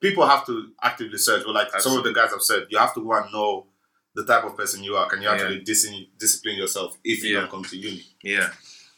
people 0.00 0.26
have 0.26 0.44
to 0.46 0.70
actively 0.82 1.18
search. 1.18 1.44
But 1.44 1.54
like 1.54 1.70
some 1.80 1.96
of 1.96 2.04
the 2.04 2.12
guys 2.12 2.30
have 2.30 2.42
said, 2.42 2.66
you 2.68 2.78
have 2.78 2.94
to 2.94 3.02
go 3.02 3.12
and 3.12 3.32
know 3.32 3.66
the 4.14 4.24
type 4.24 4.44
of 4.44 4.56
person 4.56 4.82
you 4.82 4.96
are. 4.96 5.08
Can 5.08 5.22
you 5.22 5.28
actually 5.28 5.60
dis- 5.60 5.86
discipline 6.18 6.56
yourself 6.56 6.96
if 7.04 7.22
you 7.24 7.34
Yeah. 7.34 7.40
don't 7.42 7.50
come 7.50 7.64
to 7.64 7.76
uni? 7.76 8.04
yeah. 8.22 8.52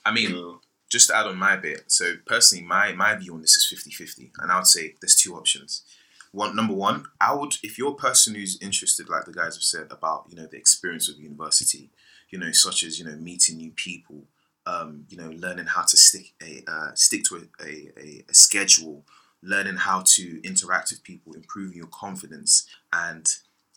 I 0.05 0.12
mean, 0.12 0.31
So, 0.31 0.61
just 0.88 1.09
to 1.09 1.16
add 1.16 1.27
on 1.27 1.37
my 1.38 1.57
bit, 1.57 1.85
so 1.90 2.16
personally, 2.27 2.64
my 2.64 2.92
my 2.92 3.14
view 3.16 3.35
on 3.35 3.40
this 3.40 3.57
is 3.57 3.66
50-50. 3.66 4.33
and 4.38 4.51
I 4.53 4.57
would 4.57 4.66
say 4.66 4.94
there's 5.01 5.14
two 5.16 5.35
options. 5.37 5.83
One, 6.33 6.57
number 6.57 6.75
one, 6.75 7.05
I 7.20 7.35
would 7.35 7.55
if 7.62 7.77
you're 7.79 7.92
a 7.92 7.94
person 8.09 8.35
who's 8.35 8.59
interested, 8.61 9.09
like 9.09 9.27
the 9.27 9.33
guys 9.33 9.55
have 9.57 9.62
said 9.62 9.87
about 9.90 10.27
you 10.31 10.37
know 10.37 10.46
the 10.46 10.57
experience 10.57 11.09
of 11.09 11.18
university, 11.18 11.90
you 12.31 12.38
know, 12.38 12.53
such 12.53 12.83
as 12.83 12.98
you 12.98 13.05
know 13.05 13.16
meeting 13.16 13.59
new 13.59 13.70
people, 13.72 14.25
um, 14.66 15.05
you 15.11 15.16
know, 15.18 15.31
learning 15.31 15.66
how 15.66 15.83
to 15.83 15.96
stick 15.96 16.33
a 16.42 16.64
uh, 16.66 16.90
stick 16.94 17.22
to 17.25 17.37
a, 17.37 17.64
a, 17.64 17.90
a, 17.98 18.25
a 18.31 18.35
schedule, 18.35 19.05
learning 19.42 19.77
how 19.77 20.03
to 20.07 20.40
interact 20.42 20.90
with 20.90 21.03
people, 21.03 21.35
improving 21.35 21.77
your 21.77 21.87
confidence, 21.88 22.66
and 22.92 23.27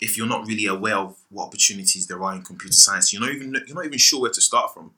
if 0.02 0.18
you're 0.18 0.28
not 0.28 0.48
really 0.48 0.66
aware 0.66 0.98
of 0.98 1.16
what 1.30 1.48
opportunities 1.48 2.08
there 2.08 2.22
are 2.22 2.34
in 2.34 2.42
computer 2.42 2.74
science, 2.74 3.14
you're 3.14 3.22
not 3.22 3.32
even 3.32 3.54
you're 3.68 3.76
not 3.76 3.86
even 3.86 3.98
sure 3.98 4.22
where 4.22 4.32
to 4.32 4.42
start 4.42 4.74
from, 4.74 4.92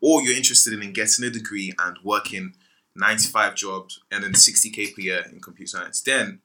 or 0.00 0.22
you're 0.22 0.36
interested 0.36 0.72
in 0.72 0.92
getting 0.92 1.24
a 1.24 1.30
degree 1.30 1.72
and 1.78 1.98
working 2.04 2.54
95 2.96 3.54
jobs 3.54 4.00
and 4.10 4.22
then 4.22 4.32
60k 4.32 4.94
per 4.94 5.00
year 5.00 5.24
in 5.32 5.40
computer 5.40 5.78
science, 5.78 6.00
then 6.02 6.40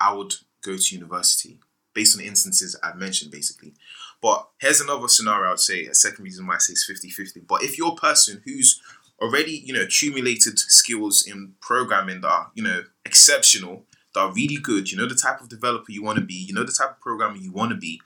I 0.00 0.12
would 0.14 0.34
go 0.64 0.76
to 0.76 0.94
university 0.94 1.60
based 1.94 2.16
on 2.16 2.22
the 2.22 2.28
instances 2.28 2.78
I've 2.82 2.96
mentioned, 2.96 3.30
basically. 3.30 3.74
But 4.20 4.48
here's 4.60 4.80
another 4.80 5.08
scenario 5.08 5.52
I'd 5.52 5.60
say, 5.60 5.86
a 5.86 5.94
second 5.94 6.24
reason 6.24 6.46
why 6.46 6.54
I 6.54 6.58
say 6.58 6.72
it's 6.72 6.84
50 6.84 7.10
50. 7.10 7.40
But 7.40 7.62
if 7.62 7.78
you're 7.78 7.92
a 7.92 7.96
person 7.96 8.42
who's 8.44 8.80
already, 9.20 9.62
you 9.64 9.72
know, 9.72 9.82
accumulated 9.82 10.58
skills 10.58 11.26
in 11.26 11.54
programming 11.60 12.20
that 12.22 12.28
are, 12.28 12.50
you 12.54 12.62
know, 12.62 12.84
exceptional, 13.04 13.84
that 14.16 14.22
are 14.22 14.32
really 14.32 14.56
good, 14.56 14.90
you 14.90 14.96
know, 14.96 15.06
the 15.06 15.14
type 15.14 15.42
of 15.42 15.50
developer 15.50 15.92
you 15.92 16.02
want 16.02 16.18
to 16.18 16.24
be, 16.24 16.34
you 16.34 16.54
know, 16.54 16.64
the 16.64 16.72
type 16.72 16.92
of 16.92 17.00
programmer 17.00 17.36
you 17.36 17.52
want 17.52 17.70
to 17.70 17.76
be, 17.76 18.00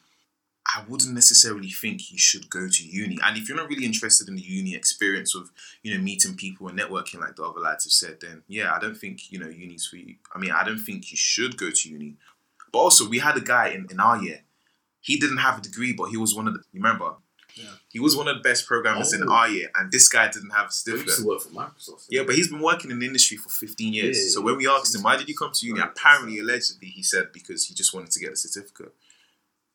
I 0.67 0.83
wouldn't 0.89 1.15
necessarily 1.15 1.69
think 1.69 2.11
you 2.11 2.19
should 2.19 2.51
go 2.51 2.69
to 2.69 2.85
uni. 2.85 3.17
And 3.25 3.39
if 3.39 3.49
you're 3.49 3.57
not 3.57 3.69
really 3.69 3.85
interested 3.85 4.29
in 4.29 4.35
the 4.35 4.43
uni 4.43 4.75
experience 4.75 5.37
of, 5.37 5.53
you 5.85 5.95
know, 5.95 6.03
meeting 6.03 6.35
people 6.35 6.67
and 6.67 6.77
networking 6.77 7.21
like 7.21 7.37
the 7.37 7.45
other 7.45 7.61
lads 7.61 7.85
have 7.85 7.93
said, 7.93 8.19
then 8.21 8.43
yeah, 8.49 8.75
I 8.75 8.81
don't 8.81 8.97
think, 8.97 9.31
you 9.31 9.39
know, 9.39 9.49
uni's 9.49 9.87
for 9.87 9.97
you. 9.97 10.17
I 10.35 10.41
mean, 10.41 10.51
I 10.51 10.65
don't 10.65 10.81
think 10.81 11.13
you 11.13 11.17
should 11.17 11.57
go 11.57 11.71
to 11.71 11.89
uni. 11.89 12.17
But 12.73 12.81
also, 12.81 13.09
we 13.09 13.21
had 13.21 13.37
a 13.37 13.41
guy 13.41 13.69
in, 13.69 13.87
in 13.89 14.01
our 14.01 14.21
year. 14.21 14.41
He 15.01 15.17
didn't 15.17 15.39
have 15.39 15.59
a 15.59 15.63
degree, 15.63 15.93
but 15.93 16.11
he 16.11 16.17
was 16.17 16.35
one 16.35 16.49
of 16.49 16.55
the, 16.55 16.61
you 16.73 16.83
remember? 16.83 17.15
Yeah. 17.55 17.65
He 17.89 18.01
was 18.01 18.17
one 18.17 18.29
of 18.29 18.37
the 18.37 18.43
best 18.43 18.67
programmers 18.67 19.13
in 19.13 19.23
Oh. 19.23 19.33
our 19.33 19.49
year, 19.49 19.71
and 19.75 19.91
this 19.91 20.09
guy 20.09 20.29
didn't 20.31 20.51
have 20.51 20.71
a 20.71 20.91
He 20.91 20.97
used 20.97 21.19
to 21.21 21.27
work 21.27 21.43
for 21.43 21.51
Microsoft. 21.51 22.07
Yeah, 22.09 22.23
but 22.25 22.35
he's 22.35 22.49
been 22.49 22.61
working 22.61 22.91
in 22.91 22.99
the 22.99 23.07
industry 23.07 23.37
for 23.37 23.49
15 23.49 23.93
years. 23.93 24.19
Yeah, 24.19 24.31
so 24.35 24.41
when 24.41 24.57
we 24.57 24.69
asked 24.69 24.95
him, 24.95 25.03
why 25.03 25.17
did 25.17 25.29
you 25.29 25.37
come 25.37 25.53
to 25.53 25.67
uni? 25.67 25.81
Apparently, 25.81 26.39
allegedly, 26.39 26.89
he 26.89 27.03
said 27.03 27.33
because 27.33 27.67
he 27.67 27.75
just 27.75 27.93
wanted 27.95 28.11
to 28.13 28.21
get 28.21 28.33
a 28.33 28.37
certificate. 28.37 28.95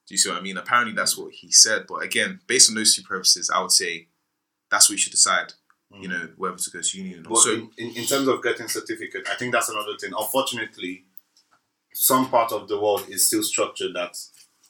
Do 0.07 0.13
you 0.13 0.17
see 0.17 0.29
what 0.29 0.37
I 0.37 0.41
mean? 0.41 0.57
Apparently, 0.57 0.93
that's 0.93 1.17
what 1.17 1.33
he 1.33 1.51
said. 1.51 1.85
But 1.87 2.03
again, 2.03 2.39
based 2.47 2.69
on 2.69 2.75
those 2.75 2.95
two 2.95 3.01
purposes, 3.01 3.49
I 3.49 3.61
would 3.61 3.71
say 3.71 4.07
that's 4.69 4.87
what 4.87 4.93
you 4.93 4.97
should 4.99 5.11
decide, 5.11 5.53
you 5.91 6.07
mm. 6.07 6.11
know, 6.11 6.29
whether 6.37 6.57
to 6.57 6.69
go 6.69 6.81
to 6.81 6.97
uni 6.97 7.15
or 7.15 7.21
not. 7.21 7.29
But 7.29 7.37
So, 7.37 7.51
in, 7.51 7.71
in, 7.77 7.97
in 7.97 8.05
terms 8.05 8.27
of 8.27 8.43
getting 8.43 8.67
certificate, 8.67 9.27
I 9.29 9.35
think 9.35 9.51
that's 9.51 9.69
another 9.69 9.97
thing. 9.99 10.11
Unfortunately, 10.17 11.05
some 11.93 12.29
part 12.29 12.51
of 12.51 12.67
the 12.67 12.79
world 12.79 13.05
is 13.09 13.27
still 13.27 13.41
structured 13.41 13.95
that 13.95 14.17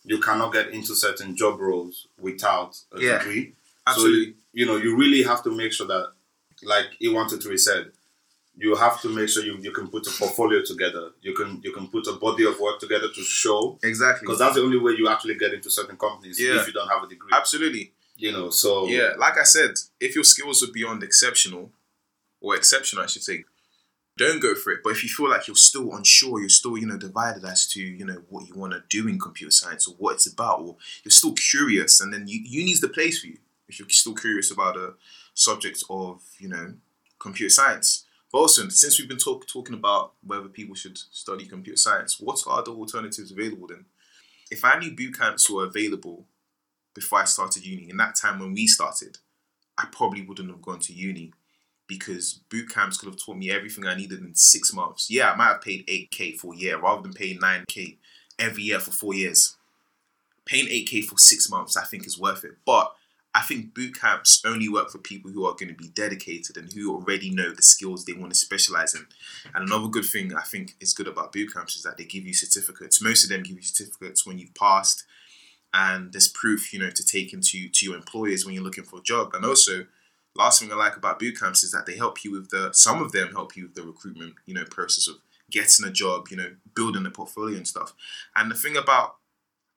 you 0.05 0.19
cannot 0.19 0.53
get 0.53 0.69
into 0.69 0.95
certain 0.95 1.35
job 1.35 1.59
roles 1.59 2.07
without 2.19 2.77
a 2.93 3.01
Yeah, 3.01 3.17
degree. 3.17 3.53
absolutely. 3.87 4.25
So, 4.33 4.37
you 4.53 4.65
know, 4.65 4.77
you 4.77 4.95
really 4.95 5.23
have 5.23 5.43
to 5.43 5.51
make 5.51 5.73
sure 5.73 5.87
that, 5.87 6.11
like 6.63 6.85
E123 7.01 7.59
said, 7.59 7.91
you 8.57 8.75
have 8.75 9.01
to 9.01 9.09
make 9.09 9.27
sure 9.27 9.43
you, 9.43 9.57
you 9.59 9.71
can 9.71 9.87
put 9.89 10.07
a 10.07 10.11
portfolio 10.11 10.61
together. 10.63 11.09
You 11.21 11.33
can 11.33 11.59
you 11.63 11.73
can 11.73 11.87
put 11.87 12.07
a 12.07 12.13
body 12.13 12.45
of 12.45 12.57
work 12.59 12.79
together 12.79 13.09
to 13.13 13.21
show 13.21 13.77
exactly. 13.83 14.25
because 14.25 14.39
that's 14.39 14.55
the 14.55 14.61
only 14.61 14.77
way 14.77 14.93
you 14.97 15.09
actually 15.09 15.35
get 15.35 15.53
into 15.53 15.69
certain 15.69 15.97
companies 15.97 16.39
Yeah. 16.39 16.61
if 16.61 16.67
you 16.67 16.71
don't 16.73 16.87
have 16.87 17.03
a 17.03 17.07
degree. 17.07 17.31
Absolutely. 17.33 17.91
You 18.15 18.31
know, 18.31 18.49
so 18.49 18.87
Yeah, 18.87 19.09
like 19.17 19.37
I 19.37 19.43
said, 19.43 19.71
if 19.99 20.15
your 20.15 20.23
skills 20.23 20.63
are 20.63 20.71
beyond 20.71 21.03
exceptional, 21.03 21.71
or 22.39 22.55
exceptional, 22.55 23.03
I 23.03 23.07
should 23.07 23.23
say, 23.23 23.43
don't 24.17 24.41
go 24.41 24.55
for 24.55 24.71
it. 24.71 24.79
But 24.83 24.91
if 24.91 25.03
you 25.03 25.09
feel 25.09 25.29
like 25.29 25.47
you're 25.47 25.55
still 25.55 25.93
unsure, 25.93 26.39
you're 26.39 26.49
still, 26.49 26.77
you 26.77 26.85
know, 26.85 26.97
divided 26.97 27.43
as 27.43 27.67
to, 27.67 27.81
you 27.81 28.05
know, 28.05 28.23
what 28.29 28.47
you 28.47 28.55
want 28.55 28.73
to 28.73 28.83
do 28.89 29.07
in 29.07 29.19
computer 29.19 29.51
science 29.51 29.87
or 29.87 29.95
what 29.97 30.15
it's 30.15 30.31
about, 30.31 30.59
or 30.59 30.77
you're 31.03 31.11
still 31.11 31.33
curious, 31.33 31.99
and 31.99 32.13
then 32.13 32.27
you, 32.27 32.39
uni's 32.43 32.81
the 32.81 32.89
place 32.89 33.19
for 33.19 33.27
you. 33.27 33.37
If 33.67 33.79
you're 33.79 33.89
still 33.89 34.15
curious 34.15 34.51
about 34.51 34.77
a 34.77 34.93
subject 35.33 35.83
of, 35.89 36.21
you 36.37 36.47
know, 36.47 36.75
computer 37.19 37.49
science. 37.49 38.05
But 38.31 38.39
also, 38.39 38.67
since 38.69 38.99
we've 38.99 39.07
been 39.07 39.17
talk, 39.17 39.47
talking 39.47 39.75
about 39.75 40.13
whether 40.25 40.47
people 40.47 40.75
should 40.75 40.97
study 40.97 41.45
computer 41.45 41.77
science, 41.77 42.19
what 42.19 42.41
are 42.47 42.63
the 42.63 42.71
alternatives 42.71 43.31
available 43.31 43.67
then? 43.67 43.85
If 44.51 44.63
I 44.63 44.77
knew 44.77 44.95
boot 44.95 45.17
camps 45.17 45.49
were 45.49 45.65
available 45.65 46.25
before 46.95 47.19
I 47.19 47.25
started 47.25 47.65
uni. 47.65 47.89
In 47.89 47.97
that 47.97 48.15
time 48.15 48.39
when 48.39 48.53
we 48.53 48.65
started, 48.65 49.19
I 49.77 49.87
probably 49.91 50.23
wouldn't 50.23 50.49
have 50.49 50.61
gone 50.61 50.79
to 50.79 50.93
uni 50.93 51.33
because 51.87 52.41
boot 52.49 52.69
camps 52.69 52.97
could 52.97 53.09
have 53.09 53.19
taught 53.19 53.37
me 53.37 53.51
everything 53.51 53.85
I 53.85 53.95
needed 53.95 54.19
in 54.19 54.35
six 54.35 54.73
months. 54.73 55.09
Yeah, 55.09 55.31
I 55.31 55.35
might 55.35 55.47
have 55.47 55.61
paid 55.61 55.85
8k 55.87 56.37
for 56.37 56.53
a 56.53 56.57
year 56.57 56.79
rather 56.79 57.01
than 57.01 57.13
paying 57.13 57.39
9k 57.39 57.97
every 58.39 58.63
year 58.63 58.79
for 58.79 58.91
four 58.91 59.13
years. 59.13 59.55
Paying 60.45 60.67
8k 60.67 61.05
for 61.05 61.17
six 61.17 61.49
months, 61.49 61.75
I 61.77 61.83
think, 61.83 62.05
is 62.05 62.19
worth 62.19 62.43
it. 62.43 62.57
But 62.65 62.93
I 63.33 63.41
think 63.41 63.73
boot 63.73 63.99
camps 63.99 64.41
only 64.45 64.69
work 64.69 64.89
for 64.89 64.97
people 64.97 65.29
who 65.29 65.45
are 65.45 65.53
going 65.53 65.67
to 65.67 65.73
be 65.73 65.89
dedicated 65.89 66.55
and 66.55 66.71
who 66.71 66.93
already 66.93 67.29
know 67.29 67.51
the 67.51 67.61
skills 67.61 68.05
they 68.05 68.13
want 68.13 68.31
to 68.31 68.37
specialize 68.37 68.95
in. 68.95 69.05
And 69.53 69.67
another 69.67 69.87
good 69.87 70.05
thing 70.05 70.33
I 70.33 70.43
think 70.43 70.75
is 70.79 70.93
good 70.93 71.07
about 71.07 71.33
boot 71.33 71.53
camps 71.53 71.75
is 71.75 71.83
that 71.83 71.97
they 71.97 72.05
give 72.05 72.25
you 72.25 72.33
certificates. 72.33 73.01
Most 73.01 73.23
of 73.23 73.29
them 73.29 73.43
give 73.43 73.57
you 73.57 73.61
certificates 73.61 74.25
when 74.25 74.37
you've 74.37 74.55
passed 74.55 75.03
and 75.73 76.13
there's 76.13 76.29
proof, 76.29 76.73
you 76.73 76.79
know, 76.79 76.89
to 76.89 77.05
take 77.05 77.33
into 77.33 77.67
to 77.67 77.85
your 77.85 77.95
employers 77.95 78.45
when 78.45 78.55
you're 78.55 78.63
looking 78.63 78.85
for 78.85 78.99
a 78.99 79.03
job. 79.03 79.33
And 79.33 79.43
also, 79.43 79.85
last 80.35 80.59
thing 80.59 80.71
I 80.71 80.75
like 80.75 80.97
about 80.97 81.19
boot 81.19 81.39
camps 81.39 81.63
is 81.63 81.71
that 81.71 81.85
they 81.85 81.95
help 81.95 82.23
you 82.23 82.31
with 82.31 82.49
the 82.49 82.71
some 82.73 83.01
of 83.01 83.11
them 83.11 83.31
help 83.31 83.55
you 83.55 83.63
with 83.63 83.75
the 83.75 83.83
recruitment, 83.83 84.35
you 84.45 84.53
know, 84.53 84.65
process 84.65 85.07
of 85.07 85.15
getting 85.49 85.85
a 85.85 85.91
job, 85.91 86.27
you 86.29 86.37
know, 86.37 86.55
building 86.75 87.05
a 87.05 87.11
portfolio 87.11 87.57
and 87.57 87.67
stuff. 87.67 87.93
And 88.35 88.51
the 88.51 88.55
thing 88.55 88.75
about 88.75 89.17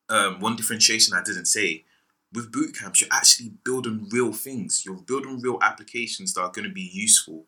um, 0.09 0.41
one 0.41 0.57
differentiation 0.57 1.15
I 1.15 1.23
didn't 1.23 1.47
say 1.47 1.85
with 2.33 2.53
boot 2.53 2.77
camps, 2.77 3.01
you're 3.01 3.09
actually 3.13 3.53
building 3.65 4.09
real 4.11 4.33
things. 4.33 4.85
You're 4.85 4.97
building 4.97 5.41
real 5.41 5.59
applications 5.63 6.35
that 6.35 6.43
are 6.43 6.53
going 6.53 6.69
to 6.69 6.75
be 6.75 6.91
useful 6.93 7.47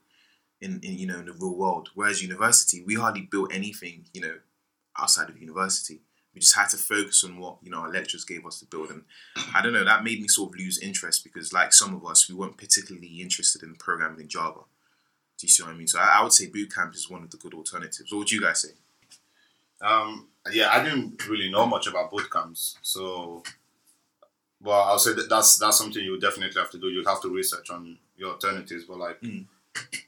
in, 0.60 0.80
in 0.82 0.98
you 0.98 1.06
know 1.06 1.18
in 1.18 1.26
the 1.26 1.32
real 1.32 1.54
world. 1.54 1.90
Whereas 1.94 2.22
university, 2.22 2.82
we 2.82 2.94
hardly 2.94 3.22
built 3.22 3.52
anything, 3.52 4.06
you 4.12 4.20
know, 4.20 4.36
outside 4.98 5.28
of 5.28 5.40
university. 5.40 6.00
We 6.34 6.40
just 6.40 6.54
had 6.56 6.68
to 6.68 6.76
focus 6.76 7.24
on 7.24 7.38
what 7.38 7.56
you 7.62 7.70
know 7.70 7.78
our 7.80 7.90
lecturers 7.90 8.24
gave 8.24 8.46
us 8.46 8.60
to 8.60 8.66
build, 8.66 8.90
and 8.90 9.02
I 9.54 9.62
don't 9.62 9.72
know 9.72 9.84
that 9.84 10.04
made 10.04 10.20
me 10.22 10.28
sort 10.28 10.52
of 10.52 10.58
lose 10.60 10.78
interest 10.78 11.24
because, 11.24 11.52
like 11.52 11.72
some 11.72 11.94
of 11.94 12.04
us, 12.06 12.28
we 12.28 12.34
weren't 12.36 12.56
particularly 12.56 13.20
interested 13.20 13.62
in 13.62 13.74
programming 13.74 14.20
in 14.20 14.28
Java. 14.28 14.60
Do 15.38 15.46
you 15.46 15.48
see 15.48 15.62
what 15.62 15.72
I 15.72 15.74
mean? 15.76 15.88
So 15.88 15.98
I, 15.98 16.18
I 16.18 16.22
would 16.22 16.32
say 16.32 16.46
boot 16.48 16.72
camp 16.74 16.94
is 16.94 17.10
one 17.10 17.22
of 17.24 17.30
the 17.30 17.36
good 17.36 17.54
alternatives. 17.54 18.12
What 18.12 18.18
would 18.20 18.30
you 18.30 18.40
guys 18.42 18.60
say? 18.62 18.74
Um, 19.80 20.28
yeah, 20.52 20.68
I 20.70 20.84
didn't 20.84 21.26
really 21.28 21.50
know 21.50 21.66
much 21.66 21.86
about 21.86 22.10
boot 22.10 22.30
camps, 22.30 22.76
so 22.82 23.42
well, 24.60 24.80
I'll 24.82 24.98
say 24.98 25.14
that 25.14 25.28
that's 25.28 25.58
that's 25.58 25.78
something 25.78 26.02
you 26.04 26.20
definitely 26.20 26.58
have 26.60 26.70
to 26.70 26.78
do. 26.78 26.88
You 26.90 27.02
have 27.04 27.22
to 27.22 27.34
research 27.34 27.70
on 27.70 27.98
your 28.16 28.32
alternatives. 28.32 28.84
But 28.84 28.98
like, 28.98 29.20
Mm. 29.22 29.46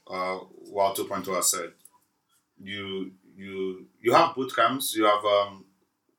uh, 0.07 0.39
while 0.69 0.93
2.2 0.95 1.33
has 1.35 1.49
said, 1.51 1.71
you 2.61 3.11
you 3.35 3.87
you 4.01 4.13
have 4.13 4.35
boot 4.35 4.55
camps. 4.55 4.95
You 4.95 5.05
have 5.05 5.25
um 5.25 5.65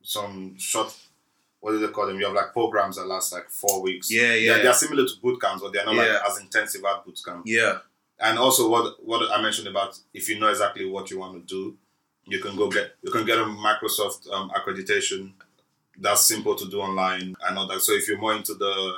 some 0.04 0.56
short. 0.58 0.94
What 1.60 1.72
do 1.72 1.78
they 1.78 1.88
call 1.92 2.06
them? 2.06 2.18
You 2.20 2.26
have 2.26 2.34
like 2.34 2.52
programs 2.52 2.96
that 2.96 3.06
last 3.06 3.32
like 3.32 3.48
four 3.48 3.80
weeks. 3.82 4.10
Yeah, 4.10 4.28
They're, 4.28 4.36
yeah. 4.38 4.62
they're 4.62 4.74
similar 4.74 5.04
to 5.06 5.12
boot 5.22 5.40
camps, 5.40 5.62
but 5.62 5.72
they're 5.72 5.84
not 5.84 5.94
Yeah. 5.94 6.12
like 6.14 6.30
as 6.30 6.38
intensive 6.38 6.82
as 6.84 7.04
boot 7.04 7.18
camp. 7.24 7.42
Yeah, 7.46 7.78
And 8.20 8.38
also, 8.38 8.68
what 8.68 9.02
what 9.04 9.32
I 9.32 9.40
mentioned 9.40 9.68
about 9.68 9.98
if 10.12 10.28
you 10.28 10.38
know 10.38 10.48
exactly 10.48 10.84
what 10.84 11.10
you 11.10 11.18
want 11.18 11.34
to 11.34 11.54
do, 11.54 11.76
you 12.26 12.38
can 12.40 12.54
go 12.54 12.68
get 12.70 12.94
you 13.02 13.10
can 13.10 13.24
get 13.24 13.38
a 13.38 13.44
Microsoft 13.44 14.30
um, 14.30 14.50
accreditation. 14.50 15.32
That's 15.96 16.26
simple 16.26 16.54
to 16.56 16.68
do 16.68 16.80
online 16.80 17.34
and 17.46 17.58
all 17.58 17.66
that. 17.68 17.80
So 17.80 17.92
if 17.92 18.08
you're 18.08 18.18
more 18.18 18.34
into 18.34 18.54
the 18.54 18.96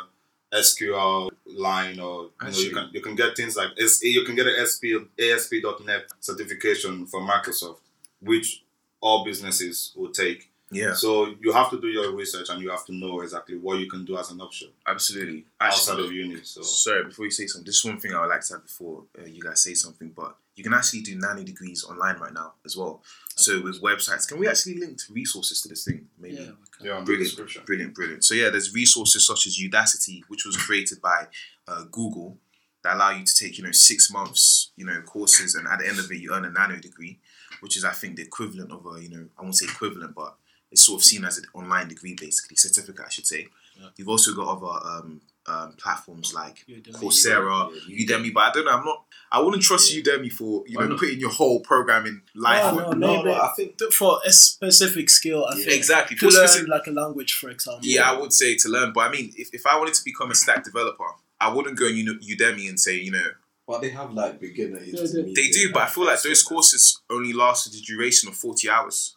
SQL 0.53 1.31
line, 1.45 2.01
or 2.01 2.31
you, 2.42 2.49
know, 2.51 2.59
you 2.59 2.71
can 2.71 2.90
you 2.92 3.01
can 3.01 3.14
get 3.14 3.37
things 3.37 3.57
like 3.57 3.71
you 4.03 4.25
can 4.25 4.35
get 4.35 4.47
an 4.47 4.66
SP 4.66 4.85
ASP.NET 5.19 6.05
certification 6.21 7.07
from 7.07 7.29
Microsoft, 7.29 7.79
which 8.21 8.64
all 9.01 9.25
businesses 9.25 9.92
will 9.97 10.11
take. 10.11 10.51
Yeah, 10.70 10.92
So 10.94 11.26
you 11.40 11.52
have 11.52 11.70
to 11.70 11.81
do 11.81 11.87
your 11.88 12.14
research 12.14 12.48
and 12.50 12.61
you 12.61 12.70
have 12.70 12.85
to 12.87 12.92
know 12.94 13.20
exactly 13.20 13.57
what 13.57 13.79
you 13.79 13.88
can 13.88 14.05
do 14.05 14.18
as 14.18 14.31
an 14.31 14.40
option 14.40 14.68
absolutely. 14.87 15.44
outside 15.61 15.92
Actually, 15.92 16.07
of 16.07 16.12
uni. 16.12 16.40
So 16.42 16.62
Sorry, 16.62 17.05
before 17.05 17.24
you 17.26 17.31
say 17.31 17.46
something, 17.46 17.66
this 17.66 17.85
one 17.85 17.98
thing 17.98 18.12
I 18.12 18.20
would 18.20 18.29
like 18.31 18.40
to 18.46 18.55
have 18.55 18.62
before 18.64 19.05
uh, 19.18 19.24
you 19.26 19.40
guys 19.42 19.62
say 19.62 19.74
something, 19.74 20.12
but 20.16 20.35
you 20.57 20.64
can 20.64 20.72
actually 20.72 21.02
do 21.02 21.14
nano 21.16 21.42
degrees 21.44 21.85
online 21.85 22.16
right 22.18 22.33
now 22.33 22.55
as 22.64 22.76
well. 22.76 23.02
So 23.37 23.62
with 23.62 23.81
websites, 23.83 24.26
can 24.26 24.38
we 24.40 24.48
actually 24.48 24.79
link 24.79 24.98
to 25.07 25.12
resources 25.12 25.61
to 25.62 25.68
this 25.68 25.85
thing? 25.85 26.09
Maybe. 26.18 26.37
Yeah, 26.37 26.50
we 26.81 26.88
yeah, 26.88 27.00
Brilliant, 27.00 27.29
description. 27.29 27.62
brilliant, 27.66 27.94
brilliant. 27.94 28.24
So 28.24 28.35
yeah, 28.35 28.48
there's 28.50 28.74
resources 28.74 29.26
such 29.26 29.46
as 29.46 29.59
Udacity, 29.59 30.22
which 30.29 30.44
was 30.46 30.57
created 30.57 31.00
by 31.02 31.26
uh, 31.68 31.85
Google, 31.92 32.38
that 32.83 32.96
allow 32.96 33.11
you 33.11 33.24
to 33.24 33.35
take 33.35 33.59
you 33.59 33.64
know 33.64 33.72
six 33.72 34.11
months 34.11 34.70
you 34.76 34.85
know 34.87 35.00
courses, 35.02 35.55
and 35.55 35.68
at 35.68 35.79
the 35.81 35.87
end 35.88 35.98
of 35.98 36.11
it, 36.11 36.18
you 36.18 36.33
earn 36.33 36.44
a 36.46 36.50
nano 36.50 36.76
degree, 36.76 37.18
which 37.61 37.76
is 37.76 37.85
I 37.85 37.92
think 37.92 38.16
the 38.16 38.22
equivalent 38.22 38.72
of 38.72 38.85
a 38.87 39.02
you 39.02 39.11
know 39.11 39.26
I 39.38 39.42
won't 39.42 39.57
say 39.57 39.66
equivalent, 39.66 40.14
but 40.14 40.37
it's 40.72 40.83
sort 40.83 41.00
of 41.00 41.05
seen 41.05 41.24
as 41.24 41.38
an 41.38 41.44
online 41.55 41.88
degree 41.88 42.14
basically, 42.18 42.57
certificate 42.57 43.05
I 43.07 43.11
should 43.11 43.26
say. 43.26 43.46
Yeah. 43.81 43.88
You've 43.96 44.09
also 44.09 44.35
got 44.35 44.48
other 44.57 44.87
um, 44.88 45.20
um, 45.46 45.72
platforms 45.74 46.33
like 46.35 46.64
Udemy. 46.68 46.92
Coursera, 46.92 47.70
Yeah, 47.88 48.07
Udemy, 48.18 48.33
but 48.33 48.40
I 48.40 48.50
don't 48.52 48.64
know. 48.64 48.72
I'm 48.72 48.85
not. 48.85 49.05
I 49.31 49.40
wouldn't 49.40 49.62
trust 49.62 49.92
Yeah. 49.94 50.02
Udemy 50.02 50.33
for 50.33 50.64
you 50.66 50.79
know 50.79 50.96
putting 50.96 51.20
your 51.20 51.31
whole 51.31 51.61
programming 51.61 52.22
life. 52.35 52.64
On. 52.64 52.98
no, 52.98 53.16
No, 53.16 53.22
no, 53.22 53.33
I 53.35 53.52
think 53.57 53.81
for 53.92 54.18
a 54.24 54.33
specific 54.33 55.11
skill, 55.11 55.44
I 55.44 55.57
Yeah. 55.57 55.64
think. 55.64 55.76
Exactly. 55.76 56.16
To 56.16 56.31
For 56.31 56.37
learn 56.37 56.48
specific- 56.48 56.68
like 56.70 56.87
a 56.87 56.90
language, 56.90 57.35
for 57.35 57.50
example. 57.50 57.81
Yeah, 57.85 58.11
I 58.11 58.18
would 58.18 58.33
say 58.33 58.57
to 58.57 58.68
learn, 58.68 58.92
but 58.94 59.00
I 59.00 59.11
mean, 59.11 59.33
if, 59.37 59.50
if 59.52 59.66
I 59.66 59.76
wanted 59.79 59.94
to 59.94 60.05
become 60.05 60.31
a 60.31 60.35
stack 60.35 60.64
developer, 60.64 61.05
I 61.40 61.52
wouldn't 61.52 61.79
go 61.79 61.87
on 61.87 61.94
Uni- 61.96 62.18
Udemy 62.35 62.68
and 62.68 62.81
say, 62.81 62.96
you 62.96 63.11
know, 63.12 63.29
But 63.68 63.83
they 63.83 63.90
have 63.90 64.12
like 64.14 64.40
beginner. 64.40 64.81
they- 64.81 65.33
They 65.35 65.48
do, 65.50 65.70
but 65.72 65.83
I 65.83 65.88
feel 65.88 66.07
like 66.07 66.22
those 66.22 66.42
courses 66.42 67.00
only 67.11 67.33
last 67.35 67.64
for 67.64 67.70
the 67.70 67.81
duration 67.83 68.29
of 68.31 68.37
forty 68.37 68.70
hours, 68.70 69.16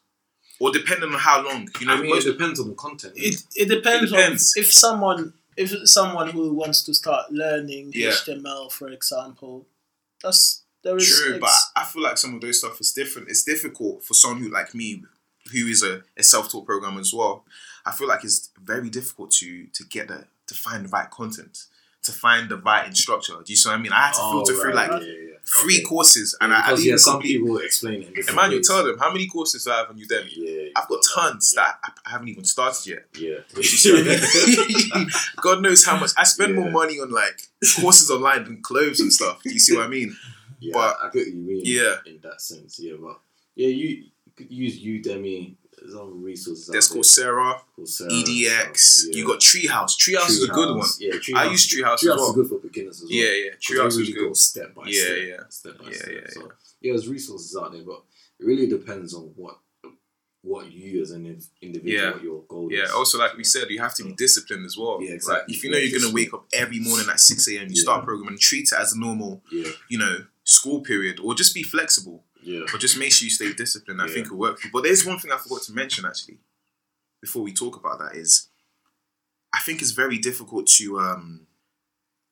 or 0.60 0.72
depending 0.72 1.12
on 1.13 1.19
how 1.19 1.43
long. 1.45 1.67
You 1.80 1.88
know, 1.88 1.93
I 1.95 2.02
mean, 2.02 2.10
most- 2.12 2.28
it 2.28 2.32
depends 2.34 2.60
on 2.60 2.69
the 2.69 2.76
content. 2.76 3.13
It 3.15 3.43
it 3.56 3.67
depends, 3.69 4.12
It 4.12 4.15
depends. 4.15 4.54
on 4.58 4.62
if 4.63 4.74
someone 4.74 5.34
if 5.58 5.89
someone 5.89 6.30
who 6.30 6.54
wants 6.54 6.84
to 6.84 6.93
start 6.93 7.32
learning 7.32 7.91
Yeah. 7.93 8.12
HTML, 8.12 8.72
for 8.72 8.89
example. 8.89 9.65
That's 10.24 10.63
there 10.84 10.95
is 10.98 11.10
True, 11.19 11.39
but 11.39 11.50
I 11.76 11.84
feel 11.86 12.02
like 12.04 12.17
some 12.17 12.34
of 12.36 12.41
those 12.41 12.60
stuff 12.60 12.80
is 12.80 12.93
different. 12.93 13.30
It's 13.30 13.43
difficult 13.43 14.04
for 14.06 14.13
someone 14.13 14.41
who 14.41 14.50
like 14.50 14.74
me, 14.74 15.04
who 15.52 15.67
is 15.67 15.84
a, 15.84 16.04
a 16.15 16.24
self-taught 16.24 16.65
programmer 16.65 17.02
as 17.02 17.13
well. 17.13 17.43
I 17.86 17.91
feel 17.91 18.08
like 18.08 18.24
it's 18.24 18.50
very 18.62 18.89
difficult 18.89 19.32
to 19.39 19.65
to 19.67 19.84
get 19.86 20.08
the 20.08 20.26
to 20.48 20.54
find 20.56 20.86
the 20.86 20.89
right 20.89 21.10
content, 21.12 21.65
to 22.03 22.12
find 22.12 22.49
the 22.49 22.57
right 22.57 22.88
instructor. 22.88 23.33
Do 23.33 23.51
you 23.51 23.55
see 23.57 23.69
what 23.69 23.75
I 23.77 23.81
mean? 23.81 23.91
I 23.91 24.07
had 24.07 24.13
to 24.13 24.19
Oh, 24.21 24.31
filter 24.31 24.53
through 24.62 24.73
right, 24.73 24.89
like 24.91 25.01
yeah, 25.01 25.07
yeah, 25.07 25.13
yeah. 25.13 25.35
three 25.62 25.75
Okay. 25.77 25.83
courses, 25.83 26.38
and 26.39 26.53
I, 26.53 26.67
I 26.67 26.69
didn't 26.69 26.85
yeah, 26.85 26.95
some 26.97 27.13
complete. 27.15 27.38
people 27.39 27.57
explain 27.57 28.01
it. 28.03 28.29
Emmanuel, 28.29 28.59
ways. 28.59 28.67
tell 28.67 28.85
them 28.85 28.97
how 28.99 29.12
many 29.12 29.27
courses 29.27 29.63
do 29.65 29.71
I 29.71 29.77
have 29.79 29.89
on 29.89 29.97
Udemy. 29.99 30.29
Yeah, 30.35 30.69
I've 30.75 30.88
got 30.88 30.99
tons 31.13 31.53
that 31.55 31.77
I, 31.83 31.91
I 32.05 32.09
haven't 32.12 32.29
even 32.29 32.45
started 32.45 32.85
yet. 32.88 33.05
Yeah. 33.17 33.38
You 33.55 33.63
see 33.63 33.91
what 33.93 34.01
I 34.07 34.95
mean? 34.95 35.09
God 35.41 35.62
knows 35.62 35.85
how 35.85 35.99
much 35.99 36.12
I 36.17 36.23
spend 36.23 36.55
more 36.55 36.71
money 36.71 36.99
on 36.99 37.12
like 37.12 37.41
courses 37.81 38.09
online 38.09 38.45
than 38.45 38.62
clothes 38.62 38.99
and 39.01 39.12
stuff. 39.12 39.41
Do 39.43 39.51
you 39.51 39.59
see 39.59 39.75
what 39.75 39.85
I 39.85 39.89
mean? 39.89 40.15
Yeah, 40.59 40.73
But- 40.73 40.97
I 41.01 41.09
get 41.12 41.19
what 41.19 41.27
you 41.27 41.35
mean. 41.41 41.62
Yeah. 41.65 41.95
in 42.05 42.19
that 42.23 42.41
sense, 42.41 42.79
yeah, 42.79 42.93
but 42.99 43.19
yeah, 43.55 43.67
you, 43.67 43.88
you 43.88 44.31
could 44.38 44.51
use 44.51 44.79
Udemy. 44.81 45.55
There's 45.82 45.96
other 45.96 46.12
resources. 46.12 46.70
out 46.70 46.74
There's 46.74 46.89
there. 46.89 47.02
Coursera, 47.02 47.60
Coursera, 47.78 48.10
EDX. 48.10 49.06
yeah. 49.08 49.18
You 49.18 49.26
got 49.28 49.39
Treehouse. 49.39 49.98
Treehouse 49.98 50.30
is 50.30 50.44
a 50.44 50.48
good 50.48 50.76
one. 50.76 50.88
Yeah, 51.00 51.13
Treehouse. 51.13 51.36
I 51.36 51.52
use 51.52 51.68
Treehouse 51.68 51.94
as 51.96 52.00
Treehouse 52.02 52.18
well. 52.18 52.30
is 52.30 52.36
good 52.36 52.48
for 52.50 52.58
beginners 52.60 52.98
as 52.98 53.04
well. 53.04 53.12
Yeah, 53.12 53.32
yeah. 53.32 53.52
Treehouse 53.62 53.88
is 53.88 53.98
really 54.00 54.13
go 54.13 54.28
good. 54.28 54.38
step 54.38 54.76
by 54.76 54.84
Yeah, 54.88 55.04
step. 55.04 55.18
yeah. 55.28 55.38
Step 55.50 55.78
by 55.80 55.86
Yeah, 55.86 55.94
step. 55.98 56.10
yeah, 56.13 56.30
so 56.30 56.39
yeah. 56.42 56.48
yeah, 56.82 56.92
there's 56.94 57.08
resources 57.08 57.56
out 57.58 57.72
there, 57.72 57.84
but 57.84 58.04
it 58.39 58.46
really 58.46 58.68
depends 58.68 59.13
on 59.13 59.24
what 59.36 59.58
what 60.42 60.72
you 60.72 61.02
as 61.02 61.12
an 61.12 61.26
individual, 61.62 61.94
Yeah. 62.02 62.12
what 62.13 62.24
your 62.24 62.44
goal 62.48 62.72
Yeah. 62.72 62.84
is. 62.84 62.89
Yeah, 62.89 62.96
also, 62.96 63.18
like 63.20 63.36
we 63.36 63.44
said, 63.44 63.70
you 63.70 63.80
have 63.80 63.94
to 63.96 64.04
be 64.06 64.13
disciplined 64.13 64.65
as 64.65 64.78
well. 64.78 65.00
Yeah, 65.02 65.10
Like, 65.10 65.15
exactly. 65.15 65.54
if 65.56 65.63
you 65.65 65.70
know 65.70 65.78
Yeah, 65.78 65.84
you're 65.84 66.00
gonna 66.00 66.13
wake 66.13 66.34
up 66.34 66.48
every 66.54 66.80
morning 66.80 67.10
at 67.10 67.20
six 67.20 67.46
a.m., 67.50 67.68
you 67.68 67.76
Yeah. 67.76 67.82
start 67.82 68.06
programming, 68.06 68.39
treat 68.39 68.70
it 68.72 68.74
as 68.80 68.94
a 68.94 69.00
normal, 69.00 69.44
yeah, 69.52 69.70
you 69.89 69.98
know, 69.98 70.26
school 70.46 70.80
period, 70.80 71.20
or 71.20 71.36
just 71.36 71.54
be 71.54 71.62
flexible. 71.62 72.24
Yeah. 72.41 72.62
But 72.71 72.82
just 72.82 72.97
make 72.97 73.12
sure 73.12 73.25
you 73.25 73.32
stay 73.32 73.54
disciplined. 73.54 74.02
I 74.02 74.08
Yeah. 74.08 74.13
think 74.13 74.25
it'll 74.28 74.38
work. 74.38 74.60
But 74.71 74.84
there's 74.84 75.06
one 75.06 75.19
thing 75.19 75.32
I 75.32 75.38
forgot 75.38 75.62
to 75.63 75.73
mention 75.73 76.06
actually, 76.06 76.39
before 77.21 77.43
we 77.43 77.54
talk 77.54 77.75
about 77.75 77.99
that 77.99 78.15
is, 78.15 78.47
I 79.54 79.60
think 79.62 79.82
it's 79.82 79.91
very 79.91 80.17
difficult 80.17 80.67
to. 80.78 80.99
um 80.99 81.47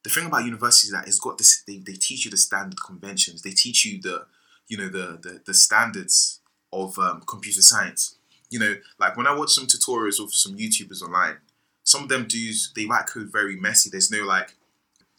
The 0.04 0.10
thing 0.14 0.28
about 0.28 0.46
universities 0.46 0.90
is 0.90 0.92
that 0.94 1.08
it's 1.08 1.20
got 1.20 1.38
this. 1.38 1.64
They, 1.68 1.78
they 1.80 1.94
teach 1.94 2.24
you 2.26 2.32
the 2.32 2.38
standard 2.38 2.80
conventions. 2.86 3.42
They 3.42 3.52
teach 3.52 3.86
you 3.86 4.00
the, 4.02 4.26
you 4.70 4.78
know, 4.78 4.88
the 4.88 5.18
the, 5.22 5.42
the 5.46 5.54
standards 5.54 6.40
of 6.72 6.98
um, 7.00 7.24
computer 7.26 7.62
science. 7.62 8.16
You 8.50 8.60
know, 8.60 8.76
like 9.00 9.18
when 9.18 9.28
I 9.28 9.34
watch 9.36 9.52
some 9.52 9.68
tutorials 9.68 10.22
of 10.24 10.34
some 10.34 10.56
YouTubers 10.56 11.02
online, 11.02 11.38
some 11.84 12.04
of 12.04 12.10
them 12.10 12.26
do 12.28 12.40
they 12.76 12.86
write 12.86 13.08
code 13.08 13.32
very 13.32 13.58
messy. 13.58 13.90
There's 13.90 14.12
no 14.12 14.24
like, 14.24 14.54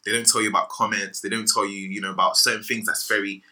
they 0.03 0.11
don't 0.11 0.25
tell 0.27 0.41
you 0.41 0.49
about 0.49 0.69
comments. 0.69 1.19
They 1.21 1.29
don't 1.29 1.47
tell 1.47 1.65
you, 1.65 1.81
you 1.95 2.01
know, 2.01 2.11
about 2.11 2.37
certain 2.37 2.63
things 2.63 2.85
that's 2.87 3.07
very 3.07 3.43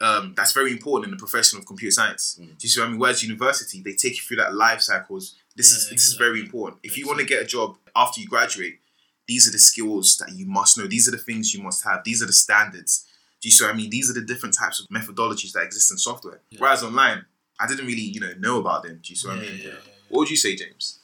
um, 0.00 0.34
that's 0.36 0.52
very 0.52 0.70
important 0.72 1.10
in 1.12 1.16
the 1.16 1.20
profession 1.20 1.58
of 1.58 1.66
computer 1.66 1.90
science. 1.92 2.38
Mm. 2.40 2.46
Do 2.46 2.54
you 2.60 2.68
see 2.68 2.80
what 2.80 2.86
I 2.86 2.90
mean? 2.90 3.00
Whereas 3.00 3.22
university, 3.22 3.80
they 3.82 3.94
take 3.94 4.16
you 4.16 4.22
through 4.22 4.36
that 4.38 4.54
life 4.54 4.80
cycles. 4.80 5.34
This 5.56 5.72
is 5.72 5.86
Yeah, 5.88 5.94
this 5.94 6.06
is 6.06 6.14
very 6.14 6.40
important. 6.40 6.80
If 6.84 6.96
you 6.96 7.06
want 7.06 7.18
to 7.20 7.26
get 7.26 7.42
a 7.42 7.46
job 7.46 7.76
after 7.96 8.20
you 8.20 8.28
graduate, 8.28 8.78
these 9.26 9.48
are 9.48 9.52
the 9.52 9.58
skills 9.58 10.16
that 10.18 10.32
you 10.34 10.46
must 10.46 10.78
know. 10.78 10.86
These 10.86 11.08
are 11.08 11.10
the 11.10 11.18
things 11.18 11.52
you 11.52 11.62
must 11.62 11.84
have. 11.84 12.04
These 12.04 12.22
are 12.22 12.26
the 12.26 12.32
standards. 12.32 13.04
Do 13.40 13.48
you 13.48 13.52
see 13.52 13.64
what 13.64 13.74
I 13.74 13.76
mean? 13.76 13.90
These 13.90 14.10
are 14.10 14.14
the 14.14 14.22
different 14.22 14.56
types 14.56 14.80
of 14.80 14.86
methodologies 14.88 15.52
that 15.52 15.64
exist 15.64 15.90
in 15.92 15.98
software. 15.98 16.40
Yeah. 16.50 16.60
Whereas 16.60 16.82
online, 16.82 17.24
I 17.60 17.66
didn't 17.66 17.86
really, 17.86 18.02
you 18.02 18.20
know, 18.20 18.32
know 18.38 18.58
about 18.60 18.84
them. 18.84 19.00
Do 19.02 19.10
you 19.12 19.16
see 19.16 19.28
what 19.28 19.38
I 19.38 19.42
Yeah, 19.42 19.50
mean? 19.50 19.60
yeah, 19.60 19.66
yeah, 19.68 19.92
What 20.08 20.18
would 20.20 20.30
you 20.30 20.36
say, 20.36 20.54
James? 20.56 20.98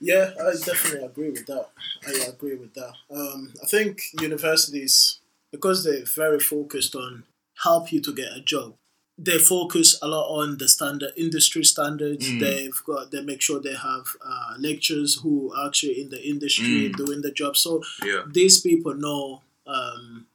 Yeah, 0.00 0.30
I 0.40 0.52
definitely 0.64 1.04
agree 1.04 1.30
with 1.30 1.46
that. 1.46 1.68
I 2.06 2.12
agree 2.28 2.54
with 2.54 2.72
that. 2.74 2.92
Um, 3.10 3.52
I 3.62 3.66
think 3.66 4.02
universities, 4.20 5.18
because 5.50 5.82
they're 5.84 6.04
very 6.04 6.38
focused 6.40 6.94
on 6.94 7.24
help 7.64 7.92
you 7.92 8.00
to 8.00 8.12
get 8.12 8.36
a 8.36 8.40
job, 8.40 8.74
they 9.18 9.38
focus 9.38 9.98
a 10.02 10.08
lot 10.08 10.26
on 10.28 10.56
the 10.58 10.66
standard 10.68 11.12
industry 11.16 11.62
standards. 11.64 12.26
Mm. 12.28 12.40
They've 12.40 12.80
got 12.86 13.10
they 13.10 13.22
make 13.22 13.42
sure 13.42 13.60
they 13.60 13.74
have 13.74 14.06
uh, 14.24 14.54
lecturers 14.58 15.20
who 15.22 15.52
are 15.54 15.66
actually 15.68 16.00
in 16.00 16.08
the 16.10 16.22
industry 16.26 16.90
Mm. 16.90 16.96
doing 16.96 17.20
the 17.22 17.30
job. 17.30 17.56
So 17.56 17.82
Yeah. 18.04 18.22
these 18.32 18.60
people 18.60 18.94
know 18.94 19.42
um, 19.66 20.26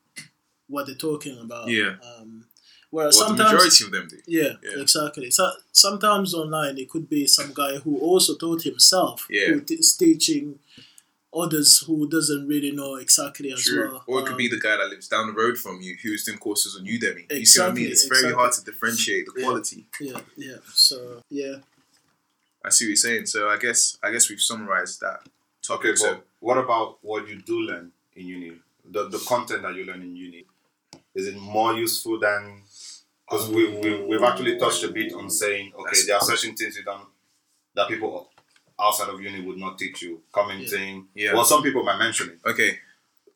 what 0.68 0.86
they're 0.86 0.96
talking 0.96 1.38
about. 1.40 1.68
Yeah. 1.70 1.96
Um, 2.10 2.46
whereas 2.90 3.18
Well, 3.18 3.30
the 3.32 3.38
sometimes 3.38 3.54
majority 3.54 3.84
of 3.86 3.92
them 3.92 4.08
do. 4.08 4.18
yeah, 4.28 4.54
Yeah. 4.64 4.82
exactly. 4.82 5.30
So 5.32 5.52
sometimes 5.72 6.34
online 6.34 6.78
it 6.78 6.90
could 6.90 7.10
be 7.10 7.28
some 7.28 7.52
guy 7.54 7.78
who 7.78 7.98
also 8.00 8.36
taught 8.36 8.62
himself, 8.64 9.26
Yeah. 9.30 9.48
who 9.48 9.64
is 9.70 9.96
teaching 9.98 10.60
others 11.36 11.80
who 11.86 12.08
doesn't 12.08 12.48
really 12.48 12.72
know 12.72 12.96
exactly 12.96 13.52
as 13.52 13.64
True. 13.64 13.92
well. 13.92 14.04
Or 14.08 14.20
it 14.20 14.24
could 14.24 14.32
Um, 14.34 14.38
be 14.38 14.48
the 14.48 14.60
guy 14.60 14.78
that 14.78 14.90
lives 14.90 15.08
down 15.08 15.28
the 15.28 15.34
road 15.34 15.58
from 15.58 15.82
you 15.82 15.96
who's 16.02 16.24
doing 16.24 16.38
courses 16.38 16.76
on 16.78 16.86
Udemy. 16.86 17.26
You 17.32 17.46
see 17.46 17.60
what 17.60 17.70
I 17.70 17.74
mean? 17.74 17.86
Exactly, 17.88 17.92
It's 17.92 18.04
very 18.06 18.20
exactly. 18.20 18.34
hard 18.40 18.54
to 18.54 18.64
differentiate 18.64 19.26
the 19.28 19.42
quality. 19.42 19.86
yeah, 20.00 20.22
yeah. 20.38 20.58
So 20.74 21.22
yeah, 21.30 21.56
I 22.64 22.70
see 22.70 22.86
what 22.86 22.90
you're 22.90 22.96
saying. 22.96 23.26
So 23.28 23.50
I 23.50 23.58
guess 23.58 23.98
I 24.02 24.12
guess 24.12 24.30
we've 24.30 24.42
summarized 24.42 25.02
that 25.02 25.20
topic. 25.62 25.92
Okay, 25.92 25.96
so 25.98 26.22
what 26.40 26.58
about 26.58 26.98
what 27.04 27.28
you 27.28 27.42
do 27.42 27.60
learn 27.60 27.92
in 28.16 28.28
uni? 28.28 28.52
The 28.90 29.10
the 29.10 29.20
content 29.20 29.62
that 29.64 29.76
you 29.76 29.84
learn 29.86 30.02
in 30.02 30.16
uni, 30.16 30.46
is 31.14 31.28
it 31.28 31.36
more 31.38 31.74
useful 31.74 32.20
than? 32.20 32.62
Because 33.28 33.50
we, 33.50 33.64
we 33.82 33.90
we've 34.04 34.22
actually 34.22 34.58
touched 34.60 34.84
a 34.84 34.92
bit 34.92 35.12
on 35.14 35.30
saying 35.32 35.74
okay, 35.74 35.84
That's- 35.86 36.06
there 36.06 36.16
are 36.18 36.22
certain 36.22 36.56
things 36.56 36.78
you 36.78 36.84
don't 36.84 37.08
that 37.74 37.88
people 37.88 38.30
outside 38.80 39.10
of 39.10 39.22
uni 39.22 39.42
would 39.42 39.58
not 39.58 39.78
teach 39.78 40.02
you. 40.02 40.22
Commenting, 40.32 41.08
Yeah. 41.16 41.34
Well, 41.34 41.46
some 41.46 41.64
people 41.64 41.84
might 41.84 41.98
mention 42.00 42.30
it, 42.30 42.50
okay, 42.50 42.80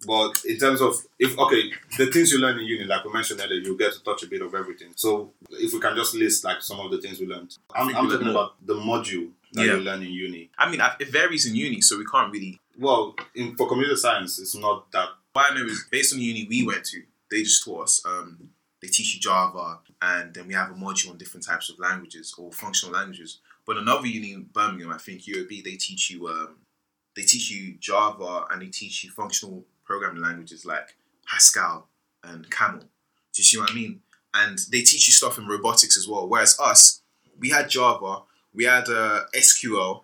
but 0.05 0.43
in 0.45 0.57
terms 0.57 0.81
of 0.81 0.95
if 1.17 1.37
okay, 1.37 1.71
the 1.97 2.07
things 2.07 2.31
you 2.31 2.39
learn 2.39 2.57
in 2.59 2.65
uni, 2.65 2.85
like 2.85 3.03
we 3.03 3.11
mentioned 3.11 3.41
earlier, 3.41 3.59
you 3.59 3.77
get 3.77 3.93
to 3.93 4.03
touch 4.03 4.23
a 4.23 4.27
bit 4.27 4.41
of 4.41 4.53
everything. 4.55 4.89
So 4.95 5.31
if 5.49 5.73
we 5.73 5.79
can 5.79 5.95
just 5.95 6.15
list 6.15 6.43
like 6.45 6.61
some 6.61 6.79
of 6.79 6.91
the 6.91 6.99
things 7.01 7.19
we 7.19 7.27
learned, 7.27 7.55
I'm, 7.75 7.93
I'm 7.95 8.09
talking 8.09 8.27
about 8.29 8.53
the 8.65 8.75
module 8.75 9.29
that 9.53 9.65
Yeah. 9.65 9.73
you 9.73 9.79
learn 9.79 10.01
in 10.01 10.11
uni. 10.11 10.49
I 10.57 10.69
mean 10.69 10.81
it 10.99 11.09
varies 11.09 11.45
in 11.45 11.55
uni, 11.55 11.81
so 11.81 11.97
we 11.97 12.05
can't 12.05 12.31
really. 12.31 12.59
Well, 12.77 13.15
in, 13.35 13.55
for 13.57 13.67
computer 13.67 13.97
science, 13.97 14.39
it's 14.39 14.55
not 14.55 14.89
that 14.93 15.09
What 15.33 15.51
I 15.51 15.55
know 15.55 15.65
is 15.65 15.85
based 15.91 16.13
on 16.13 16.19
the 16.19 16.25
uni 16.25 16.47
we 16.49 16.65
went 16.65 16.85
to, 16.85 17.01
they 17.29 17.43
just 17.43 17.63
taught 17.65 17.83
us. 17.83 18.01
Um, 18.05 18.49
they 18.81 18.87
teach 18.87 19.13
you 19.15 19.19
Java, 19.19 19.79
and 20.01 20.33
then 20.33 20.47
we 20.47 20.53
have 20.53 20.71
a 20.71 20.73
module 20.73 21.09
on 21.11 21.17
different 21.17 21.45
types 21.45 21.69
of 21.69 21.77
languages 21.79 22.33
or 22.37 22.51
functional 22.53 22.93
languages. 22.95 23.39
But 23.69 23.77
another 23.77 24.07
uni 24.07 24.33
in 24.33 24.49
Birmingham, 24.51 24.91
I 24.91 24.97
think 24.97 25.21
UOB, 25.25 25.63
they 25.63 25.75
teach 25.75 26.09
you 26.09 26.27
um, 26.27 26.55
they 27.15 27.21
teach 27.21 27.51
you 27.51 27.75
Java 27.79 28.47
and 28.49 28.63
they 28.63 28.65
teach 28.65 29.03
you 29.03 29.11
functional 29.11 29.63
programming 29.85 30.23
languages 30.23 30.65
like 30.65 30.95
Haskell 31.27 31.85
and 32.23 32.49
Camel. 32.49 32.79
Do 32.79 32.87
you 33.37 33.43
see 33.43 33.59
what 33.59 33.69
I 33.69 33.75
mean? 33.75 34.01
And 34.33 34.57
they 34.71 34.79
teach 34.79 35.07
you 35.07 35.13
stuff 35.13 35.37
in 35.37 35.45
robotics 35.45 35.95
as 35.97 36.07
well. 36.07 36.27
Whereas 36.27 36.59
us, 36.59 37.01
we 37.37 37.51
had 37.51 37.69
Java, 37.69 38.23
we 38.55 38.63
had 38.63 38.89
uh, 38.89 39.25
SQL, 39.35 40.01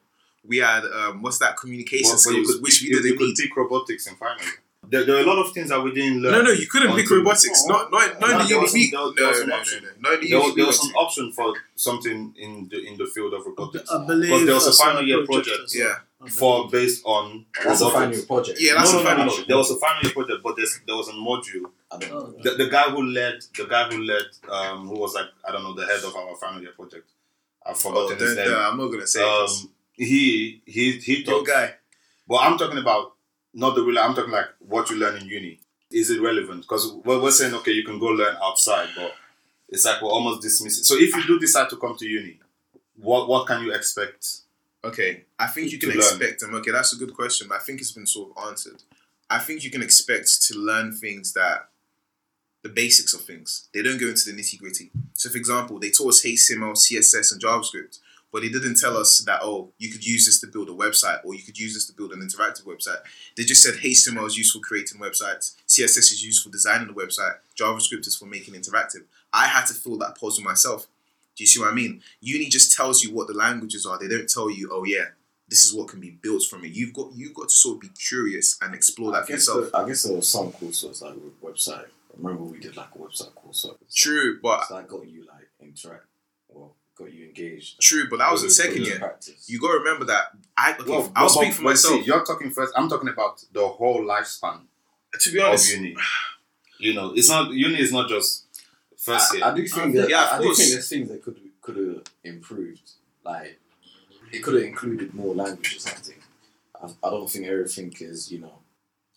we 0.48 0.58
had 0.58 0.84
um, 0.86 1.24
what's 1.24 1.40
that 1.40 1.58
communication 1.58 2.10
Well, 2.10 2.18
skills, 2.20 2.62
which 2.62 2.84
we 2.84 2.90
didn't 2.90 3.18
could 3.18 3.36
need. 3.36 3.50
robotics 3.58 4.06
in 4.06 4.16
final. 4.16 4.46
There, 4.90 5.04
there 5.06 5.16
are 5.18 5.22
a 5.22 5.26
lot 5.26 5.40
of 5.46 5.52
things 5.54 5.70
that 5.70 5.82
we 5.82 5.92
didn't 5.94 6.22
learn. 6.22 6.32
No, 6.32 6.42
no, 6.42 6.52
you 6.52 6.68
couldn't 6.68 6.96
pick 6.96 7.10
robotics. 7.10 7.66
No. 7.66 7.76
Not, 7.76 7.92
not, 7.92 8.20
not 8.22 8.30
in 8.32 8.38
No, 8.38 8.44
the 8.44 8.50
there 8.50 8.62
was 8.62 8.74
uni. 8.74 8.88
some- 8.92 9.10
we- 9.10 9.16
there- 9.16 9.16
there 9.16 9.28
was 9.30 9.38
No, 9.40 9.44
an 9.44 9.50
no, 9.50 9.56
no, 9.56 9.62
option. 9.62 9.84
no, 9.84 10.10
not 10.10 10.22
There 10.30 10.40
was, 10.40 10.56
there 10.56 10.66
was 10.66 10.80
went 10.80 10.90
an 10.92 10.96
option 10.98 11.32
for 11.34 11.54
something 11.76 12.34
in 12.38 12.68
the 12.70 12.80
in 12.88 12.98
the 12.98 13.06
field 13.06 13.34
of 13.34 13.46
robotics. 13.46 13.90
I 13.92 14.06
believe 14.06 14.30
Because 14.32 14.46
there 14.46 14.56
was 14.56 14.68
a 14.68 14.84
final 14.84 15.04
year 15.04 15.22
as 15.22 15.28
project. 15.28 15.74
Yeah. 15.76 15.96
For 16.32 16.68
based 16.70 17.04
on 17.06 17.46
That's 17.64 17.82
a 17.82 17.86
robotics. 17.86 17.94
final 18.26 18.26
project. 18.26 18.58
Yeah, 18.60 18.74
that's 18.78 18.94
no, 18.94 19.00
a 19.00 19.04
no, 19.04 19.10
no, 19.10 19.16
final 19.16 19.38
no. 19.38 19.44
There 19.46 19.58
was 19.58 19.72
a 19.72 19.76
final 19.78 20.02
year 20.04 20.14
project, 20.14 20.40
but 20.44 20.56
there's, 20.56 20.80
there 20.88 20.96
was 20.96 21.08
a 21.10 21.14
module. 21.14 21.70
I 21.92 21.98
don't 22.00 22.10
know. 22.10 22.34
Oh. 22.40 22.42
The, 22.42 22.52
the 22.64 22.70
guy 22.70 22.90
who 22.90 23.04
led, 23.04 23.44
the 23.56 23.66
guy 23.66 23.84
who 23.90 24.02
led, 24.02 24.26
um, 24.50 24.88
who 24.88 24.98
was 24.98 25.14
like 25.14 25.28
I 25.48 25.52
don't 25.52 25.64
know, 25.64 25.74
the 25.76 25.86
head 25.86 26.04
of 26.04 26.16
our 26.16 26.36
final 26.38 26.62
year 26.62 26.72
project. 26.72 27.08
I've 27.66 27.76
Oh, 27.76 27.80
forgotten 27.90 28.18
his 28.18 28.36
name. 28.38 28.54
I'm 28.56 28.78
not 28.78 28.88
gonna 28.92 29.06
say 29.08 29.22
it. 29.22 29.26
'cause 29.26 29.64
um, 29.66 29.70
he 29.94 30.62
he 30.66 30.92
he 31.00 31.24
Your 31.24 31.40
taught. 31.40 31.48
guy. 31.48 31.76
But 32.28 32.38
I'm 32.38 32.58
talking 32.58 32.78
about 32.80 33.14
not 33.56 33.74
the 33.74 33.82
real. 33.82 33.98
I'm 33.98 34.14
talking 34.14 34.32
like 34.32 34.50
what 34.60 34.90
you 34.90 34.98
learn 34.98 35.18
in 35.18 35.28
uni. 35.28 35.60
Is 35.92 36.10
it 36.12 36.22
relevant? 36.22 36.62
Because 36.64 36.94
we're, 37.04 37.22
we're 37.22 37.32
saying 37.32 37.54
okay, 37.56 37.72
you 37.72 37.84
can 37.84 37.98
go 37.98 38.08
learn 38.08 38.36
outside, 38.44 38.90
but 38.96 39.14
it's 39.70 39.86
like 39.86 40.02
we're 40.02 40.10
almost 40.10 40.42
dismissing. 40.42 40.84
So 40.84 40.96
if 40.96 41.16
you 41.16 41.26
do 41.26 41.40
decide 41.40 41.70
to 41.70 41.78
come 41.78 41.96
to 41.98 42.06
uni, 42.08 42.40
what 42.98 43.28
what 43.28 43.48
can 43.48 43.64
you 43.64 43.74
expect? 43.74 44.28
Okay, 44.84 45.24
I 45.40 45.48
think 45.48 45.72
you 45.72 45.80
can 45.80 45.92
expect 45.92 46.42
them. 46.42 46.54
Okay, 46.56 46.72
that's 46.72 46.94
a 46.94 46.98
good 46.98 47.16
question, 47.16 47.48
but 47.48 47.56
I 47.56 47.62
think 47.62 47.82
it's 47.82 47.94
been 47.94 48.06
sort 48.06 48.32
of 48.36 48.48
answered. 48.48 48.84
I 49.30 49.40
think 49.40 49.64
you 49.64 49.72
can 49.72 49.82
expect 49.82 50.44
to 50.44 50.56
learn 50.56 50.94
things 50.94 51.34
that 51.34 51.70
the 52.62 52.70
basics 52.70 53.14
of 53.14 53.22
things. 53.22 53.68
They 53.74 53.84
don't 53.84 54.00
go 54.00 54.08
into 54.08 54.32
the 54.32 54.40
nitty 54.40 54.60
gritty. 54.60 54.90
So, 55.14 55.30
for 55.30 55.38
example, 55.38 55.80
they 55.80 55.92
taught 55.92 56.10
us 56.10 56.26
HTML, 56.26 56.74
CSS, 56.74 57.32
and 57.32 57.42
JavaScript, 57.42 58.00
but 58.36 58.42
they 58.42 58.50
didn't 58.50 58.76
tell 58.76 58.98
us 58.98 59.20
that 59.20 59.40
oh, 59.44 59.72
you 59.78 59.90
could 59.90 60.06
use 60.06 60.26
this 60.26 60.42
to 60.42 60.48
build 60.48 60.68
a 60.68 60.74
website 60.74 61.24
or 61.24 61.34
you 61.34 61.42
could 61.42 61.58
use 61.58 61.74
this 61.74 61.88
to 61.88 61.94
build 61.94 62.12
an 62.12 62.20
interactive 62.20 62.66
website. 62.66 62.98
They 63.38 63.46
just 63.46 63.64
said 63.64 63.76
HTML 63.76 64.28
is 64.28 64.38
useful 64.38 64.60
for 64.60 64.68
creating 64.68 65.00
websites, 65.00 65.56
CSS 65.70 66.12
is 66.12 66.22
useful 66.22 66.52
for 66.52 66.54
designing 66.54 66.88
the 66.88 66.94
website. 66.94 67.36
JavaScript 67.58 68.06
is 68.08 68.18
for 68.18 68.26
making 68.26 68.54
interactive. 68.56 69.04
I 69.32 69.46
had 69.46 69.66
to 69.68 69.74
fill 69.74 69.98
that 70.00 70.20
puzzle 70.20 70.44
myself. 70.44 70.88
Do 71.38 71.46
you 71.46 71.48
see 71.48 71.62
what 71.62 71.72
I 71.72 71.74
mean? 71.74 72.02
Uni 72.20 72.48
just 72.48 72.76
tells 72.76 73.06
you 73.06 73.14
what 73.14 73.28
the 73.28 73.34
languages 73.34 73.86
are. 73.86 73.98
They 73.98 74.10
don't 74.10 74.28
tell 74.28 74.52
you, 74.52 74.70
oh 74.70 74.84
yeah, 74.84 75.06
this 75.48 75.64
is 75.64 75.74
what 75.74 75.88
can 75.88 76.02
be 76.02 76.10
built 76.10 76.44
from 76.44 76.66
it. 76.66 76.74
You've 76.74 76.94
got 76.94 77.14
you've 77.14 77.34
got 77.34 77.48
to 77.48 77.56
sort 77.56 77.76
of 77.76 77.82
be 77.84 77.90
curious 77.90 78.58
and 78.62 78.76
explore 78.76 79.14
that 79.14 79.24
I 79.24 79.26
for 79.28 79.32
yourself. 79.32 79.72
the, 79.72 79.78
I 79.78 79.88
guess 79.88 80.04
there 80.04 80.14
was 80.14 80.28
some 80.28 80.52
courses 80.52 81.02
like 81.02 81.14
website. 81.42 81.86
I 81.86 82.18
remember 82.18 82.44
we 82.44 82.60
did 82.60 82.76
like 82.76 82.90
a 82.96 82.98
website 82.98 83.34
course. 83.34 83.66
True, 83.94 84.40
but 84.44 84.68
that 84.70 84.90
got 84.90 85.08
you 85.08 85.26
like 85.26 85.48
interact, 85.62 86.08
got 86.96 87.14
you 87.14 87.26
engaged. 87.26 87.80
true, 87.82 88.08
but 88.10 88.20
that 88.20 88.32
was 88.32 88.42
in 88.44 88.48
Put 88.50 88.54
it- 88.54 88.58
put 88.58 88.68
second 88.70 88.86
year. 88.86 89.00
Practice. 89.00 89.50
You 89.50 89.60
got 89.60 89.72
to 89.74 89.78
remember 89.80 90.06
that 90.06 90.32
I 90.58 90.74
okay, 90.74 90.90
Well, 90.90 91.12
I'll 91.16 91.26
but- 91.26 91.30
speak 91.30 91.50
but- 91.50 91.56
for 91.58 91.64
but 91.64 91.78
see, 91.78 91.90
myself. 91.90 92.08
you're 92.08 92.26
talking 92.26 92.52
first. 92.52 92.74
I'm 92.76 92.90
talking 92.90 93.10
about 93.10 93.44
the 93.52 93.68
whole 93.68 94.02
lifespan 94.04 94.62
to 95.20 95.32
be 95.32 95.40
of 95.40 95.48
honest, 95.48 95.74
uni. 95.76 95.96
You 96.78 96.94
know, 96.94 97.14
it's 97.16 97.30
not 97.30 97.52
uni 97.54 97.80
is 97.80 97.94
not 97.94 98.10
just 98.10 98.46
first 98.98 99.34
year. 99.34 99.46
I, 99.46 99.52
I 99.52 99.56
do 99.56 99.66
think 99.66 99.96
that 99.96 100.10
yeah, 100.10 100.26
of 100.26 100.32
I, 100.34 100.38
I 100.38 100.42
do 100.42 100.54
think 100.54 100.72
there's 100.72 100.90
things 100.90 101.08
that 101.10 101.24
could 101.24 101.40
could 101.62 101.78
have 101.78 102.04
improved. 102.26 102.92
Like 103.24 103.60
it 104.34 104.40
could 104.44 104.56
have 104.56 104.64
included 104.64 105.14
more 105.14 105.34
languages. 105.34 105.86
I 105.88 105.92
think. 105.92 106.20
I, 106.82 106.88
I 107.08 107.10
don't 107.12 107.30
think 107.32 107.46
everything 107.48 107.94
is 108.02 108.30
you 108.30 108.40
know. 108.40 108.60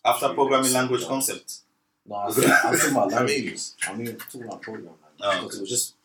After 0.05 0.29
programming 0.33 0.71
language 0.71 1.05
concept. 1.05 1.57
No, 2.05 2.15
I 2.15 2.31
think, 2.31 2.47
I'm 2.47 2.77
talking 2.77 2.91
about 2.91 3.13
I 3.13 3.17
mean- 3.23 3.27
languages. 3.35 3.75
I 3.87 3.93
mean, 3.93 4.15
talking 4.15 4.43
about 4.45 4.61
programming 4.61 4.93
language 5.19 5.21
Oh, 5.21 5.41
because 5.43 5.57
it 5.57 5.61
was 5.61 5.69
just 5.69 5.95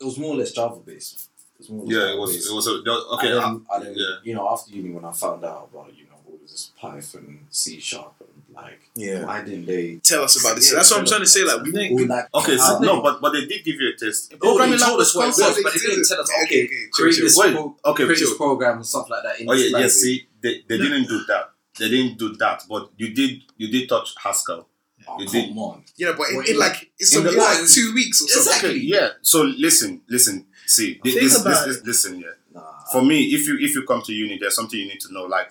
it 0.00 0.04
was 0.04 0.18
more 0.18 0.34
or 0.34 0.36
less 0.36 0.52
Java 0.52 0.80
based. 0.80 1.30
It 1.54 1.60
was 1.60 1.70
more 1.70 1.82
or 1.82 1.86
less 1.86 1.94
Yeah, 1.94 2.14
it 2.14 2.18
was. 2.18 2.32
based. 2.32 2.50
It 2.50 2.54
was 2.54 2.66
a, 2.66 2.70
okay. 3.14 3.30
And 3.32 3.38
uh, 3.38 3.40
then, 3.48 3.66
and 3.72 3.86
then, 3.86 3.94
yeah. 3.96 4.14
you 4.24 4.34
know, 4.34 4.48
after 4.50 4.70
uni, 4.72 4.90
when 4.90 5.04
I 5.04 5.12
found 5.12 5.44
out 5.44 5.68
about 5.72 5.92
you 5.96 6.04
know 6.04 6.16
all 6.26 6.34
of 6.34 6.40
this 6.42 6.72
Python, 6.80 7.46
C 7.50 7.80
sharp, 7.80 8.14
and 8.20 8.28
like, 8.54 8.80
yeah. 8.94 9.24
why 9.24 9.42
didn't 9.42 9.66
they? 9.66 9.96
Tell 9.96 10.22
us 10.22 10.40
about 10.40 10.56
this. 10.56 10.70
Yeah, 10.70 10.76
That's 10.78 10.90
what 10.90 11.00
I'm 11.00 11.06
trying 11.06 11.20
to 11.20 11.26
say. 11.26 11.44
Like 11.44 11.62
we 11.62 11.70
this. 11.72 11.88
didn't. 11.88 12.10
Or, 12.10 12.14
like, 12.16 12.34
Okay, 12.34 12.56
so, 12.56 12.78
no, 12.80 13.02
but 13.02 13.20
but 13.20 13.32
they 13.32 13.46
did 13.46 13.64
give 13.64 13.76
you 13.80 13.92
a 13.94 13.96
test. 13.96 14.32
Oh, 14.34 14.38
Programming 14.38 14.78
they 14.78 14.84
told 14.84 15.00
us 15.00 15.14
what 15.14 15.24
it 15.24 15.28
was, 15.28 15.62
but 15.62 15.72
they 15.72 15.78
didn't 15.80 16.06
tell 16.08 16.20
us. 16.20 16.30
Okay, 16.30 16.44
Okay, 16.44 16.64
okay, 16.64 16.84
create 16.92 17.16
this, 17.20 17.38
pro- 17.38 17.76
okay, 17.86 18.04
create 18.04 18.18
this 18.18 18.36
program 18.36 18.76
and 18.76 18.86
stuff 18.86 19.08
like 19.10 19.22
that. 19.24 19.40
In 19.40 19.48
Oh 19.50 19.54
yeah, 19.54 19.78
this 19.78 19.96
yeah. 19.96 20.02
See, 20.02 20.26
they, 20.42 20.62
they 20.68 20.78
didn't 20.78 21.08
do 21.08 21.24
that. 21.28 21.50
They 21.78 21.88
didn't 21.88 22.18
do 22.18 22.34
that. 22.36 22.62
But 22.68 22.90
you 22.96 23.12
did 23.14 23.42
you 23.56 23.68
did 23.70 23.88
touch 23.88 24.14
Haskell. 24.22 24.68
Oh, 25.06 25.20
You 25.20 25.26
come 25.26 25.32
did- 25.40 25.56
on. 25.58 25.84
Yeah, 25.96 26.14
but 26.16 26.28
in, 26.30 26.36
in 26.36 26.46
in- 26.52 26.58
like 26.58 26.90
it's 26.98 27.14
in 27.14 27.26
only 27.26 27.38
like 27.38 27.58
lines- 27.58 27.74
two 27.74 27.92
weeks 27.94 28.22
or 28.22 28.28
something. 28.28 28.52
Exactly. 28.52 28.70
Okay, 28.70 28.78
yeah. 28.78 29.08
So 29.22 29.42
listen, 29.42 30.02
listen. 30.08 30.46
See, 30.66 30.94
thi- 31.02 31.10
Think 31.12 31.22
this, 31.22 31.42
this, 31.42 31.64
this, 31.66 31.84
listen. 31.84 32.20
Yeah. 32.20 32.28
Nah, 32.54 32.62
For 32.92 33.02
me, 33.02 33.24
if 33.34 33.46
you 33.46 33.58
if 33.60 33.74
you 33.74 33.84
come 33.86 34.02
to 34.02 34.12
uni, 34.12 34.38
there's 34.38 34.54
something 34.56 34.78
you 34.78 34.86
need 34.86 35.00
to 35.00 35.12
know. 35.12 35.24
Like, 35.24 35.50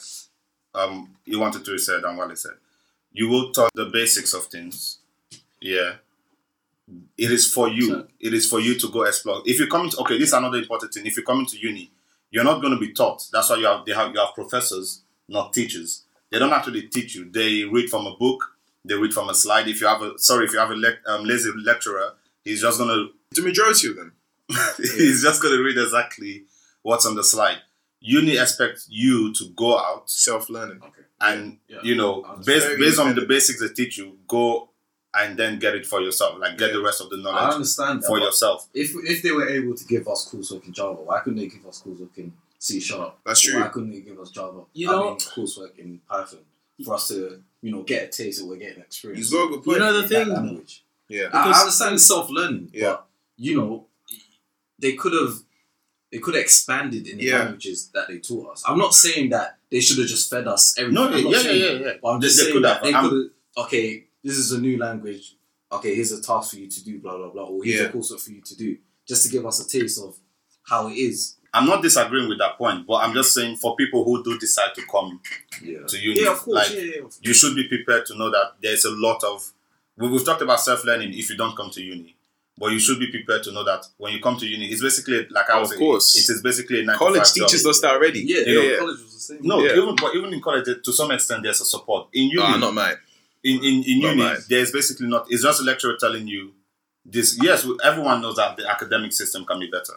um, 0.76 1.16
you 1.26 1.40
wanted 1.40 1.64
to 1.66 1.78
said 1.78 2.04
and 2.04 2.18
what 2.18 2.28
Wale 2.28 2.36
said, 2.36 2.54
you 3.12 3.28
will 3.30 3.52
taught 3.52 3.72
the 3.76 3.86
basics 3.86 4.34
of 4.34 4.46
things. 4.46 5.00
Yeah. 5.62 5.94
It 7.18 7.32
is 7.32 7.52
for 7.52 7.70
you. 7.70 7.88
So- 7.88 8.08
it 8.20 8.34
is 8.34 8.48
for 8.50 8.60
you 8.60 8.78
to 8.80 8.90
go 8.90 9.04
explore. 9.04 9.42
If 9.46 9.60
you 9.60 9.68
come 9.68 9.86
into 9.86 9.98
okay, 10.00 10.18
this 10.18 10.30
is 10.30 10.34
another 10.34 10.58
important 10.58 10.94
thing. 10.94 11.06
If 11.06 11.16
you 11.18 11.24
come 11.24 11.40
into 11.40 11.58
uni, 11.58 11.92
you're 12.32 12.44
not 12.44 12.62
going 12.62 12.74
to 12.74 12.80
be 12.80 12.92
taught. 12.92 13.24
That's 13.32 13.50
why 13.50 13.58
you 13.58 13.66
have 13.66 13.86
they 13.86 13.94
have 13.94 14.12
you 14.14 14.20
have 14.20 14.34
professors, 14.34 15.02
not 15.28 15.54
teachers. 15.54 16.04
They 16.32 16.40
don't 16.40 16.52
actually 16.52 16.88
teach 16.88 17.16
you. 17.16 17.30
They 17.30 17.64
read 17.64 17.90
from 17.90 18.08
a 18.08 18.16
book. 18.18 18.44
They 18.86 18.96
read 18.96 19.14
from 19.14 19.30
a 19.30 19.34
slide. 19.34 19.68
If 19.68 19.80
you 19.82 19.88
have 19.88 20.02
a 20.02 20.18
sorry, 20.20 20.46
if 20.46 20.54
you 20.54 20.60
have 20.60 20.72
a 20.72 20.76
lec- 20.76 21.08
um, 21.08 21.24
lazy 21.24 21.52
lecturer, 21.64 22.14
he's 22.44 22.62
just 22.62 22.78
gonna 22.80 23.08
The 23.32 23.42
majority 23.42 23.88
of 23.90 23.96
them. 23.96 24.14
he's 24.78 25.24
just 25.24 25.42
going 25.42 25.56
to 25.58 25.64
read 25.64 25.78
exactly 25.78 26.44
what's 26.82 27.06
on 27.06 27.16
the 27.16 27.24
slide. 27.24 27.60
Uni 28.02 28.38
expects 28.38 28.86
you 28.90 29.34
to 29.36 29.46
go 29.56 29.78
out 29.80 30.10
Self 30.10 30.50
learning. 30.50 30.80
okay. 30.84 31.02
and 31.22 31.58
Yeah. 31.70 31.78
you 31.82 31.96
know 31.96 32.24
based 32.46 32.68
based 32.78 33.00
on 33.00 33.16
the 33.16 33.26
basics 33.26 33.62
they 33.62 33.70
teach 33.70 33.98
you, 33.98 34.18
go 34.28 34.70
and 35.16 35.38
then 35.40 35.60
get 35.60 35.76
it 35.76 35.86
for 35.86 36.02
yourself. 36.02 36.38
Like 36.40 36.58
get 36.58 36.68
Yeah. 36.72 36.74
the 36.78 36.82
rest 36.84 37.00
of 37.00 37.10
the 37.10 37.18
I 37.18 37.22
knowledge 37.22 37.54
understand 37.56 38.02
that. 38.04 38.08
for 38.08 38.20
but 38.20 38.26
yourself. 38.26 38.68
If 38.74 38.92
if 39.06 39.22
they 39.24 39.32
were 39.32 39.48
able 39.48 39.76
to 39.76 39.86
give 39.86 40.08
us 40.10 40.30
coursework 40.30 40.66
in 40.68 40.74
Java, 40.74 41.02
why 41.02 41.22
couldn't 41.22 41.40
they 41.40 41.48
give 41.48 41.66
us 41.66 41.82
coursework 41.82 42.18
in 42.18 42.34
C 42.60 42.82
sharp? 42.82 43.18
That's 43.26 43.40
true. 43.40 43.62
Why 43.62 43.70
couldn't 43.70 43.92
they 43.92 44.02
give 44.02 44.20
us 44.20 44.30
Java? 44.30 44.66
You 44.74 44.90
I 44.90 44.92
know- 44.92 45.04
mean, 45.12 45.18
coursework 45.20 45.80
in 45.80 46.02
Python 46.10 46.40
for 46.84 46.94
us 46.96 47.08
to 47.10 47.42
you 47.62 47.72
know 47.72 47.84
get 47.84 48.04
a 48.04 48.08
taste 48.08 48.42
of 48.42 48.48
what 48.48 48.54
we're 48.58 48.66
getting 48.66 48.82
experience. 48.82 49.20
He's 49.30 49.32
got 49.34 49.46
a 49.48 49.50
good 49.50 49.64
point. 49.64 49.78
You 49.78 49.84
know 49.84 49.94
the 49.94 50.04
in 50.04 50.10
thing, 50.10 50.30
language. 50.34 50.84
yeah. 51.08 51.24
I, 51.34 51.40
I 51.44 51.48
Because- 51.48 51.62
understand 51.62 52.02
self 52.02 52.30
learning, 52.30 52.70
Yeah. 52.74 52.90
but 52.90 53.08
you 53.38 53.58
know, 53.58 53.88
they 54.80 54.94
could 54.94 55.14
have 55.14 55.36
they 56.12 56.20
could 56.20 56.36
have 56.36 56.44
expanded 56.44 57.08
in 57.08 57.18
the 57.18 57.24
Yeah. 57.26 57.40
languages 57.40 57.90
that 57.94 58.08
they 58.08 58.20
taught 58.20 58.52
us. 58.54 58.64
I'm 58.68 58.78
not 58.78 58.94
saying 58.94 59.30
that 59.32 59.58
they 59.72 59.80
should 59.80 59.98
have 59.98 60.08
just 60.08 60.30
fed 60.30 60.48
us 60.48 60.78
everything. 60.78 60.94
No, 60.96 61.08
I'm 61.10 61.26
yeah, 61.26 61.40
yeah, 61.42 61.52
yeah, 61.52 61.72
yeah. 61.72 61.94
But 62.02 62.10
I'm 62.10 62.22
just 62.22 62.38
they 62.38 62.44
saying 62.52 62.62
that 62.62 62.84
they 62.84 62.92
could 62.92 63.32
have. 63.56 63.66
Okay, 63.66 64.06
this 64.24 64.38
is 64.38 64.52
a 64.52 64.60
new 64.62 64.78
language. 64.78 65.36
Okay, 65.72 65.96
here's 65.96 66.12
a 66.12 66.22
task 66.22 66.52
for 66.52 66.58
you 66.58 66.68
to 66.70 66.84
do. 66.84 67.00
Blah 67.00 67.18
blah 67.18 67.30
blah. 67.30 67.46
Or 67.46 67.64
here's 67.64 67.80
Yeah. 67.82 67.88
a 67.88 67.92
coursework 67.92 68.20
for 68.22 68.32
you 68.32 68.42
to 68.42 68.56
do, 68.56 68.78
just 69.08 69.24
to 69.26 69.30
give 69.32 69.46
us 69.46 69.60
a 69.66 69.68
taste 69.68 70.00
of 70.00 70.16
how 70.64 70.88
it 70.90 70.94
is. 70.94 71.36
I'm 71.54 71.68
not 71.68 71.84
disagreeing 71.84 72.28
with 72.30 72.40
that 72.40 72.58
point, 72.58 72.88
but 72.88 72.96
I'm 72.96 73.14
just 73.14 73.34
saying 73.34 73.58
for 73.58 73.76
people 73.76 74.04
who 74.04 74.24
do 74.24 74.40
decide 74.40 74.74
to 74.76 74.82
come 74.92 75.22
Yeah. 75.62 75.86
to 75.86 75.98
uni, 76.00 76.22
Yeah, 76.22 76.32
of 76.32 76.40
course. 76.40 76.56
like 76.56 76.74
yeah, 76.74 76.82
yeah. 76.96 77.02
you 77.22 77.34
should 77.34 77.56
be 77.56 77.68
prepared 77.68 78.06
to 78.08 78.16
know 78.18 78.32
that 78.32 78.54
there's 78.62 78.86
a 78.86 78.92
lot 78.92 79.24
of. 79.24 79.52
we- 79.98 80.10
We've 80.10 80.26
talked 80.26 80.42
about 80.42 80.60
self 80.60 80.84
learning 80.84 81.14
if 81.14 81.30
you 81.30 81.38
don't 81.38 81.56
come 81.56 81.70
to 81.70 81.82
uni, 81.82 82.16
but 82.58 82.72
you 82.72 82.80
should 82.80 83.00
be 83.00 83.08
prepared 83.12 83.44
to 83.44 83.52
know 83.52 83.64
that 83.64 83.86
when 83.98 84.14
you 84.14 84.20
come 84.20 84.36
to 84.38 84.48
uni, 84.48 84.66
it's 84.72 84.82
basically 84.82 85.28
like 85.30 85.48
I 85.52 85.60
was 85.60 85.70
saying, 85.70 85.80
course. 85.80 86.16
it 86.18 86.28
is 86.34 86.42
basically 86.42 86.84
a 86.84 86.94
College 86.96 87.22
job. 87.36 87.48
teaches 87.48 87.66
us 87.68 87.80
that 87.82 87.92
already. 87.92 88.22
Yeah, 88.22 88.40
yeah. 88.48 88.62
yeah. 88.62 88.78
college 88.80 89.00
was 89.04 89.14
the 89.14 89.20
same. 89.20 89.40
No, 89.44 89.60
Yeah. 89.64 89.74
even 89.78 89.96
but 89.96 90.16
even 90.16 90.34
in 90.34 90.42
college, 90.42 90.66
to 90.84 90.92
some 90.92 91.12
extent, 91.12 91.44
there's 91.44 91.62
a 91.62 91.66
support. 91.66 92.08
In 92.14 92.30
uni, 92.30 92.42
Ah, 92.44 92.58
not 92.58 92.74
mine. 92.74 92.96
in 93.44 93.64
in, 93.64 93.84
in 93.84 94.00
not 94.02 94.10
uni, 94.16 94.24
mine. 94.24 94.38
there's 94.50 94.72
basically 94.72 95.06
not. 95.08 95.28
It's 95.30 95.44
just 95.44 95.62
a 95.62 95.64
lecturer 95.64 95.96
telling 96.00 96.28
you 96.28 96.52
this. 97.06 97.38
Yes, 97.40 97.68
everyone 97.84 98.22
knows 98.22 98.38
that 98.38 98.58
the 98.58 98.68
academic 98.68 99.14
system 99.14 99.46
can 99.46 99.60
be 99.60 99.68
better. 99.68 99.94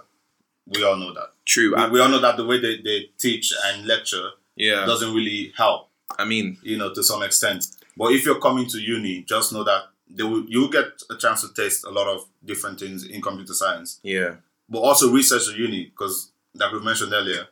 We 0.66 0.84
all 0.84 0.96
know 0.96 1.12
that. 1.14 1.30
True. 1.44 1.74
We, 1.74 1.82
I, 1.82 1.88
we 1.88 2.00
all 2.00 2.08
know 2.08 2.20
that 2.20 2.36
the 2.36 2.44
way 2.44 2.60
they, 2.60 2.78
they 2.82 3.10
teach 3.18 3.52
and 3.66 3.86
lecture 3.86 4.30
yeah. 4.56 4.84
doesn't 4.86 5.14
really 5.14 5.52
help. 5.56 5.88
I 6.18 6.24
mean, 6.24 6.58
You 6.62 6.78
know, 6.78 6.92
to 6.94 7.02
some 7.02 7.22
extent. 7.22 7.66
But 7.96 8.12
if 8.12 8.24
you're 8.24 8.40
coming 8.40 8.66
to 8.68 8.78
uni, 8.78 9.22
just 9.22 9.52
know 9.52 9.64
that 9.64 9.84
they 10.08 10.22
will, 10.22 10.44
you'll 10.46 10.68
get 10.68 10.86
a 11.10 11.16
chance 11.16 11.42
to 11.42 11.52
taste 11.54 11.84
a 11.84 11.90
lot 11.90 12.06
of 12.06 12.26
different 12.44 12.78
things 12.78 13.04
in 13.04 13.20
computer 13.22 13.54
science. 13.54 14.00
yeah. 14.02 14.36
But 14.68 14.80
also 14.80 15.12
research 15.12 15.48
at 15.48 15.56
uni, 15.56 15.84
because 15.84 16.32
like 16.54 16.72
we 16.72 16.80
mentioned 16.80 17.12
earlier, 17.12 17.46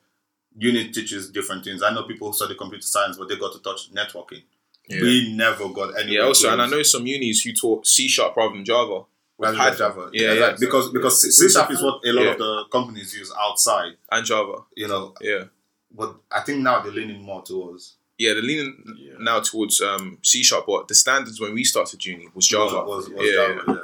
uni 0.59 0.90
teaches 0.90 1.31
different 1.31 1.62
things. 1.62 1.81
I 1.81 1.94
know 1.94 2.03
people 2.03 2.27
who 2.29 2.35
study 2.35 2.57
computer 2.57 2.87
science, 2.87 3.16
but 3.16 3.29
they 3.29 3.37
got 3.37 3.53
to 3.53 3.61
touch 3.61 3.92
networking. 3.94 4.42
Yeah. 4.88 5.00
We 5.00 5.33
never 5.35 5.68
got 5.68 5.98
any. 5.98 6.14
Yeah, 6.16 6.22
also, 6.22 6.50
and 6.53 6.61
I 6.61 6.68
know 6.68 6.83
some 6.83 7.07
unis 7.07 7.42
who 7.42 7.53
taught 7.53 7.87
C 7.87 8.09
sharp 8.09 8.37
rather 8.37 8.55
than 8.55 8.64
Java. 8.64 9.05
Rather 9.38 9.57
Python. 9.57 9.79
Java. 9.79 10.11
Yeah, 10.12 10.33
Exactly. 10.33 10.38
yeah. 10.38 10.57
Because 10.70 10.90
because 10.90 11.25
Yeah. 11.25 11.31
C 11.31 11.49
sharp 11.51 11.70
is 11.73 11.83
what 11.83 12.01
a 12.07 12.12
lot 12.12 12.23
Yeah. 12.25 12.31
of 12.33 12.38
the 12.38 12.64
companies 12.70 13.14
use 13.16 13.33
outside. 13.38 13.92
And 14.11 14.25
Java. 14.25 14.64
You 14.77 14.88
know, 14.88 15.14
Yeah. 15.20 15.44
but 15.90 16.16
I 16.31 16.40
think 16.40 16.61
now 16.62 16.81
they're 16.81 16.92
leaning 16.92 17.23
more 17.23 17.42
towards 17.42 17.94
Yeah, 18.16 18.35
they're 18.35 18.42
leaning 18.42 18.97
Yeah. 18.97 19.14
now 19.18 19.40
towards 19.40 19.81
um, 19.81 20.18
C 20.23 20.42
sharp, 20.44 20.66
but 20.66 20.87
the 20.87 20.94
standards 20.94 21.40
when 21.40 21.53
we 21.53 21.64
started 21.64 22.05
uni 22.07 22.29
was 22.35 22.47
Java. 22.47 22.85
Was, 22.85 23.09
was 23.09 23.27
yeah, 23.27 23.33
Java, 23.33 23.62
yeah. 23.66 23.75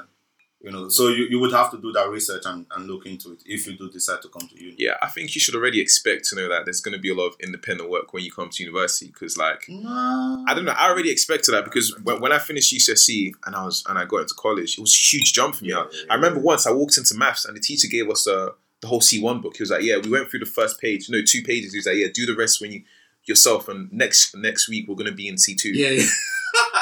You 0.63 0.71
know, 0.71 0.91
so 0.91 1.09
you, 1.09 1.27
you 1.31 1.39
would 1.41 1.53
have 1.53 1.71
to 1.71 1.81
do 1.81 1.91
that 1.93 2.11
research 2.11 2.43
and, 2.45 2.67
and 2.77 2.87
look 2.87 3.07
into 3.07 3.33
it 3.33 3.43
if 3.47 3.67
you 3.67 3.79
do 3.79 3.89
decide 3.91 4.21
to 4.21 4.29
come 4.29 4.47
to 4.47 4.63
uni. 4.63 4.75
yeah, 4.79 4.93
I 5.01 5.07
think 5.09 5.35
you 5.35 5.41
should 5.41 5.55
already 5.55 5.81
expect 5.81 6.27
to 6.27 6.37
know 6.37 6.51
that 6.51 6.67
there's 6.67 6.83
going 6.83 6.93
to 6.95 7.01
be 7.01 7.11
a 7.11 7.15
lot 7.15 7.29
of 7.29 7.37
independent 7.43 7.89
work 7.89 8.13
when 8.13 8.23
you 8.25 8.31
come 8.31 8.51
to 8.51 8.63
university 8.63 9.07
because, 9.07 9.39
like, 9.39 9.65
No. 9.71 10.45
I 10.47 10.53
don't 10.55 10.67
know. 10.67 10.73
I 10.73 10.91
already 10.91 11.11
expected 11.11 11.53
that 11.53 11.65
because 11.65 11.97
when, 12.03 12.21
when 12.21 12.31
I 12.33 12.39
finished 12.39 12.75
GCSE 12.75 13.33
and 13.47 13.57
I 13.57 13.65
was 13.65 13.83
and 13.89 13.99
I 13.99 14.05
got 14.05 14.19
into 14.19 14.35
college, 14.35 14.77
it 14.77 14.81
was 14.83 14.95
a 14.95 14.99
huge 15.17 15.33
jump 15.33 15.55
for 15.55 15.65
me. 15.65 15.71
Yeah, 15.71 15.79
I, 15.79 15.87
yeah, 15.93 16.03
I 16.11 16.15
remember 16.17 16.41
once 16.41 16.67
I 16.67 16.73
walked 16.73 16.99
into 16.99 17.15
maths 17.15 17.47
and 17.47 17.57
the 17.57 17.61
teacher 17.61 17.89
gave 17.89 18.11
us 18.11 18.27
uh, 18.29 18.51
the 18.83 18.87
whole 18.87 19.01
C 19.01 19.19
one 19.23 19.41
book. 19.41 19.57
He 19.57 19.63
was 19.63 19.71
like, 19.71 19.83
"Yeah, 19.83 19.97
we 19.97 20.11
went 20.11 20.31
through 20.31 20.41
the 20.41 20.47
first 20.47 20.79
page, 20.79 21.09
no, 21.09 21.21
two 21.27 21.43
pages." 21.43 21.73
He 21.73 21.79
was 21.79 21.87
like, 21.87 21.97
"Yeah, 21.97 22.09
do 22.13 22.27
the 22.27 22.37
rest 22.37 22.61
when 22.61 22.73
you 22.73 22.83
yourself." 23.25 23.67
And 23.69 23.91
next 23.93 24.37
next 24.37 24.69
week 24.69 24.89
we're 24.89 24.95
gonna 24.97 25.13
be 25.13 25.27
in 25.29 25.39
C 25.39 25.55
two. 25.55 25.71
Yeah, 25.71 25.89
yeah. 25.89 26.07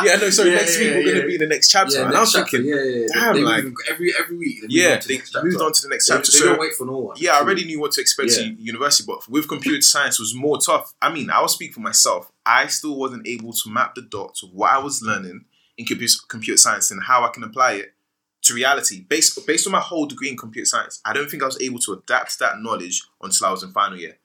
yeah, 0.05 0.17
no, 0.17 0.31
sorry. 0.31 0.51
Yeah, 0.51 0.57
next 0.57 0.81
yeah, 0.81 0.91
we're 0.91 1.01
yeah, 1.01 1.13
gonna 1.15 1.27
be 1.27 1.35
in 1.35 1.41
the 1.41 1.47
next 1.47 1.69
chapter. 1.71 2.03
And 2.03 2.15
I 2.15 2.21
was 2.21 2.33
thinking, 2.33 2.65
yeah, 2.65 2.75
yeah, 2.83 3.07
damn, 3.13 3.35
they, 3.35 3.43
like- 3.43 3.65
move, 3.65 3.75
every 3.91 4.13
every 4.19 4.37
week. 4.37 4.57
They 4.61 4.67
move 4.67 4.71
yeah, 4.71 4.95
on 4.95 5.01
to 5.01 5.09
they 5.09 5.17
the 5.19 5.45
moved 5.45 5.61
on 5.63 5.73
to 5.73 5.83
the 5.83 5.89
next 5.89 6.07
chapter. 6.07 6.31
they 6.33 6.39
so 6.39 6.45
don't 6.47 6.61
wait 6.61 6.75
for 6.75 6.87
no 6.87 6.99
one. 6.99 7.17
yeah, 7.19 7.33
I 7.33 7.41
already 7.41 7.65
knew 7.65 7.81
what 7.81 7.93
to 7.93 8.01
expect 8.01 8.31
Yeah. 8.33 8.45
to 8.45 8.55
university, 8.55 9.05
but 9.07 9.29
with 9.29 9.49
computer 9.49 9.81
science 9.83 10.19
was 10.19 10.35
more 10.35 10.59
tough. 10.59 10.95
I 11.03 11.13
mean, 11.13 11.31
I'll 11.31 11.49
speak 11.49 11.75
for 11.75 11.81
myself. 11.81 12.31
I 12.47 12.67
still 12.69 12.97
wasn't 12.97 13.27
able 13.27 13.53
to 13.53 13.71
map 13.71 13.95
the 13.95 14.03
dots 14.03 14.43
of 14.43 14.51
what 14.53 14.71
I 14.71 14.79
was 14.79 15.03
learning 15.03 15.45
in 15.77 15.85
computer 15.85 16.15
computer 16.29 16.57
science 16.57 16.91
and 16.91 17.03
how 17.05 17.25
I 17.25 17.29
can 17.29 17.43
apply 17.45 17.73
it 17.75 17.95
to 18.43 18.55
reality. 18.55 19.01
Based 19.01 19.47
based 19.47 19.67
on 19.67 19.73
my 19.73 19.81
whole 19.81 20.07
degree 20.07 20.29
in 20.31 20.37
computer 20.37 20.67
science, 20.67 21.01
I 21.05 21.13
don't 21.13 21.31
think 21.31 21.43
I 21.43 21.47
was 21.47 21.61
able 21.61 21.79
to 21.81 21.93
adapt 21.93 22.39
that 22.39 22.61
knowledge 22.61 23.03
until 23.23 23.47
I 23.47 23.51
was 23.51 23.63
in 23.63 23.73
final 23.73 23.99
year. 23.99 24.17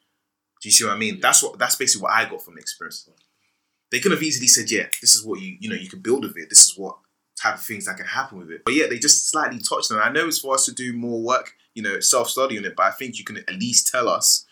Do 0.62 0.70
you 0.70 0.72
see 0.72 0.86
what 0.86 0.94
I 0.94 0.98
mean? 0.98 1.20
That's 1.20 1.44
what 1.44 1.60
that's 1.60 1.76
basically 1.76 2.04
what 2.04 2.14
I 2.14 2.24
got 2.30 2.42
from 2.42 2.56
the 2.56 2.62
experience. 2.62 3.10
They 3.94 4.00
could 4.00 4.12
have 4.12 4.24
easily 4.24 4.48
said, 4.48 4.72
"Yeah, 4.72 4.88
this 5.02 5.14
is 5.14 5.24
what 5.24 5.40
you 5.40 5.56
you 5.60 5.70
know 5.70 5.76
you 5.76 5.88
can 5.88 6.00
build 6.00 6.24
with 6.24 6.36
it. 6.36 6.50
This 6.50 6.66
is 6.66 6.74
what 6.76 6.98
type 7.40 7.54
of 7.54 7.62
things 7.62 7.86
that 7.86 7.96
can 7.96 8.08
happen 8.08 8.40
with 8.40 8.50
it." 8.50 8.66
But 8.66 8.74
yeah, 8.74 8.88
they 8.88 8.98
just 8.98 9.30
slightly 9.30 9.60
touched 9.60 9.92
on. 9.92 10.00
I 10.00 10.10
know 10.12 10.28
it's 10.28 10.40
for 10.40 10.56
us 10.56 10.66
to 10.66 10.72
do 10.74 10.94
more 10.94 11.22
work, 11.22 11.54
you 11.76 11.84
know, 11.84 12.00
self 12.00 12.28
study 12.32 12.58
on 12.58 12.66
it. 12.66 12.76
But 12.76 12.88
I 12.88 12.92
think 12.92 13.20
you 13.20 13.24
can 13.24 13.38
at 13.38 13.54
least 13.54 13.90
tell 13.90 14.10
us, 14.10 14.46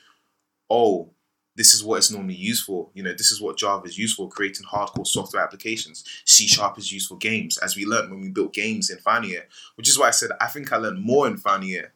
"Oh, 0.69 1.09
this 1.55 1.73
is 1.73 1.83
what 1.83 1.97
it's 1.97 2.11
normally 2.11 2.35
used 2.35 2.65
for. 2.65 2.91
You 2.93 3.01
know, 3.01 3.13
this 3.13 3.31
is 3.31 3.41
what 3.41 3.57
Java 3.57 3.85
is 3.87 3.97
used 3.97 4.15
for, 4.15 4.29
creating 4.29 4.67
hardcore 4.67 5.07
software 5.07 5.41
applications. 5.43 6.03
C 6.23 6.47
Sharp 6.47 6.77
is 6.77 6.91
used 6.93 7.07
for 7.09 7.17
games, 7.17 7.57
as 7.57 7.75
we 7.75 7.83
learned 7.83 8.11
when 8.11 8.21
we 8.21 8.29
built 8.29 8.53
games 8.53 8.91
in 8.91 8.99
final 8.99 9.27
year, 9.27 9.47
which 9.73 9.89
is 9.89 9.97
why 9.97 10.09
I 10.09 10.11
said 10.11 10.29
I 10.39 10.49
think 10.49 10.71
I 10.71 10.77
learned 10.77 11.01
more 11.01 11.25
in 11.25 11.37
final 11.37 11.65
year 11.67 11.93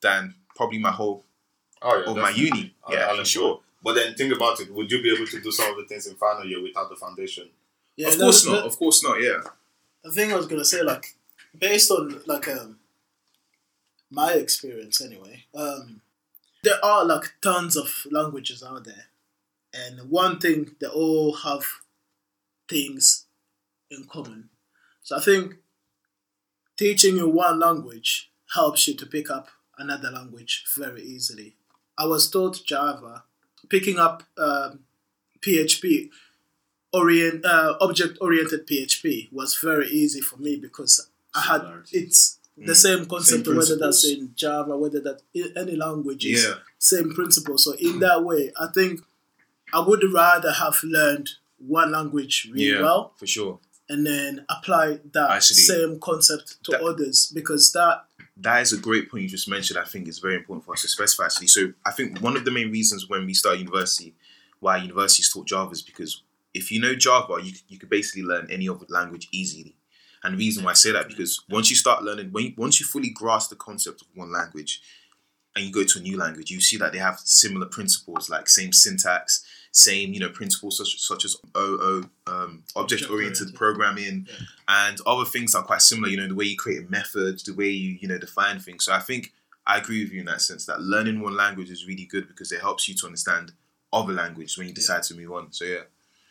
than 0.00 0.34
probably 0.54 0.78
my 0.78 0.92
whole 0.92 1.26
Oh, 1.82 1.98
yeah, 1.98 2.10
of 2.10 2.16
my 2.16 2.30
uni. 2.30 2.74
I'll- 2.84 2.94
Yeah, 2.94 3.06
I'll 3.08 3.16
for 3.18 3.24
sure. 3.26 3.62
It. 3.86 3.94
But 3.94 3.94
then 3.94 4.14
think 4.14 4.34
about 4.34 4.60
it. 4.60 4.72
Would 4.72 4.90
you 4.90 5.02
be 5.02 5.14
able 5.14 5.26
to 5.26 5.40
do 5.40 5.52
some 5.52 5.70
of 5.70 5.76
the 5.76 5.84
things 5.84 6.06
in 6.06 6.16
final 6.16 6.46
year 6.46 6.62
without 6.62 6.88
the 6.90 6.96
foundation? 6.96 7.48
Yeah, 7.96 8.08
of 8.08 8.18
course 8.18 8.44
the- 8.44 8.52
not. 8.52 8.66
Of 8.66 8.76
course 8.78 9.02
not. 9.02 9.22
Yeah. 9.22 9.42
The 10.02 10.12
thing 10.12 10.32
I 10.32 10.36
was 10.36 10.46
gonna 10.46 10.64
say, 10.64 10.82
like, 10.82 11.14
based 11.58 11.90
on 11.90 12.20
like 12.26 12.48
um 12.48 12.78
my 14.10 14.32
experience 14.32 15.00
anyway, 15.00 15.44
um, 15.54 16.00
there 16.62 16.84
are 16.84 17.04
like 17.04 17.34
tons 17.42 17.76
of 17.76 18.06
languages 18.10 18.62
out 18.62 18.84
there, 18.84 19.06
and 19.74 20.10
one 20.10 20.38
thing 20.38 20.76
they 20.80 20.86
all 20.86 21.32
have 21.32 21.64
things 22.68 23.26
in 23.90 24.04
common. 24.04 24.48
So 25.02 25.16
I 25.16 25.20
think 25.20 25.56
teaching 26.76 27.16
you 27.16 27.28
one 27.28 27.58
language 27.58 28.30
helps 28.54 28.86
you 28.86 28.94
to 28.94 29.06
pick 29.06 29.30
up 29.30 29.48
another 29.78 30.10
language 30.10 30.64
very 30.76 31.02
easily. 31.02 31.56
I 31.98 32.06
was 32.06 32.30
taught 32.30 32.64
Java, 32.64 33.24
picking 33.68 33.98
up 33.98 34.22
um, 34.38 34.80
PHP, 35.40 36.10
orient 36.92 37.44
uh, 37.44 37.76
object 37.80 38.18
oriented 38.20 38.66
PHP 38.66 39.32
was 39.32 39.56
very 39.56 39.88
easy 39.88 40.20
for 40.20 40.36
me 40.38 40.56
because 40.56 41.08
I 41.34 41.40
had 41.42 41.62
it's 41.92 42.38
the 42.56 42.72
Mm. 42.72 42.76
same 42.76 43.06
concept 43.06 43.44
Same 43.44 43.56
whether 43.56 43.76
that's 43.76 44.02
in 44.08 44.32
Java, 44.34 44.78
whether 44.78 44.98
that 45.00 45.20
in 45.34 45.52
any 45.56 45.76
language 45.76 46.24
is 46.24 46.44
Yeah. 46.44 46.54
same 46.78 47.12
principle. 47.14 47.58
So 47.58 47.72
in 47.72 47.98
that 48.00 48.24
way, 48.24 48.50
I 48.58 48.68
think 48.68 49.02
I 49.74 49.80
would 49.80 50.02
rather 50.10 50.52
have 50.52 50.78
learned 50.82 51.28
one 51.58 51.92
language 51.92 52.48
really 52.50 52.70
Yeah. 52.70 52.80
well 52.82 53.12
For 53.18 53.26
sure. 53.26 53.60
and 53.90 54.06
then 54.06 54.46
apply 54.48 55.00
that 55.12 55.30
Actually, 55.30 55.56
same 55.56 56.00
concept 56.00 56.62
to 56.64 56.70
that- 56.72 56.80
others 56.82 57.30
because 57.34 57.72
that 57.72 58.06
that 58.38 58.60
is 58.62 58.72
a 58.72 58.78
great 58.78 59.10
point 59.10 59.22
you 59.22 59.28
just 59.28 59.48
mentioned. 59.48 59.78
I 59.78 59.84
think 59.84 60.08
is 60.08 60.18
very 60.18 60.36
important 60.36 60.64
for 60.64 60.72
us 60.72 60.82
to 60.82 60.88
specify. 60.88 61.24
Actually, 61.24 61.48
so 61.48 61.72
I 61.84 61.90
think 61.90 62.20
one 62.20 62.36
of 62.36 62.44
the 62.44 62.50
main 62.50 62.70
reasons 62.70 63.08
when 63.08 63.24
we 63.24 63.34
start 63.34 63.58
university, 63.58 64.14
why 64.60 64.76
universities 64.78 65.32
taught 65.32 65.46
Java 65.46 65.70
is 65.70 65.82
because 65.82 66.22
if 66.52 66.70
you 66.70 66.80
know 66.80 66.94
Java, 66.94 67.38
you 67.42 67.52
you 67.68 67.78
could 67.78 67.90
basically 67.90 68.22
learn 68.22 68.48
any 68.50 68.68
other 68.68 68.86
language 68.88 69.28
easily. 69.32 69.76
And 70.22 70.34
the 70.34 70.38
reason 70.38 70.64
why 70.64 70.72
I 70.72 70.74
say 70.74 70.92
that 70.92 71.08
because 71.08 71.42
once 71.48 71.70
you 71.70 71.76
start 71.76 72.02
learning, 72.02 72.32
when 72.32 72.44
you, 72.44 72.54
once 72.56 72.80
you 72.80 72.86
fully 72.86 73.10
grasp 73.10 73.50
the 73.50 73.56
concept 73.56 74.02
of 74.02 74.08
one 74.14 74.32
language, 74.32 74.82
and 75.54 75.64
you 75.64 75.72
go 75.72 75.84
to 75.84 75.98
a 75.98 76.02
new 76.02 76.18
language, 76.18 76.50
you 76.50 76.60
see 76.60 76.76
that 76.76 76.92
they 76.92 76.98
have 76.98 77.18
similar 77.20 77.66
principles, 77.66 78.28
like 78.28 78.48
same 78.48 78.72
syntax, 78.72 79.44
same 79.76 80.14
you 80.14 80.20
know 80.20 80.30
principles 80.30 80.78
such 80.78 80.98
such 81.00 81.24
as 81.24 81.36
OO, 81.56 82.08
um, 82.26 82.62
object 82.74 83.10
oriented 83.10 83.54
programming, 83.54 84.26
Yeah. 84.28 84.46
and 84.86 84.98
other 85.06 85.24
things 85.24 85.54
are 85.54 85.62
quite 85.62 85.82
similar. 85.82 86.08
You 86.08 86.16
know 86.18 86.28
the 86.28 86.34
way 86.34 86.46
you 86.46 86.56
create 86.56 86.88
methods, 86.90 87.42
the 87.42 87.54
way 87.54 87.68
you 87.70 87.98
you 88.00 88.08
know 88.08 88.18
define 88.18 88.58
things. 88.60 88.84
So 88.84 88.92
I 88.92 89.00
think 89.00 89.32
I 89.66 89.78
agree 89.78 90.02
with 90.04 90.12
you 90.12 90.20
in 90.20 90.26
that 90.26 90.40
sense 90.42 90.64
that 90.66 90.80
learning 90.80 91.20
one 91.20 91.36
language 91.36 91.70
is 91.70 91.86
really 91.86 92.04
good 92.06 92.26
because 92.28 92.52
it 92.52 92.60
helps 92.60 92.88
you 92.88 92.94
to 92.94 93.06
understand 93.06 93.52
other 93.92 94.12
languages 94.12 94.56
when 94.56 94.68
you 94.68 94.74
decide 94.74 95.02
to 95.04 95.14
move 95.14 95.32
on. 95.32 95.52
So 95.52 95.64
yeah, 95.64 95.82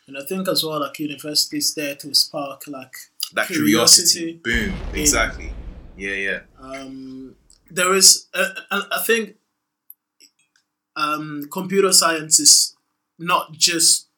and 0.08 0.18
I 0.18 0.24
think 0.24 0.48
as 0.48 0.64
well 0.64 0.80
like 0.80 0.98
universities 0.98 1.74
there 1.74 1.94
to 1.96 2.14
spark 2.14 2.66
like 2.66 2.94
that 3.34 3.46
Curiosity. 3.46 4.40
curiosity, 4.42 4.70
boom, 4.70 4.74
exactly. 4.94 5.52
Yeah, 5.96 6.14
yeah, 6.14 6.40
um, 6.60 7.34
there 7.70 7.94
is 7.94 8.26
uh, 8.34 8.48
uh, 8.70 8.82
I 8.92 9.02
think 9.02 9.36
um, 10.96 11.48
computer 11.52 11.92
science 11.92 12.40
is 12.40 12.75
not 13.18 13.52
just 13.52 14.08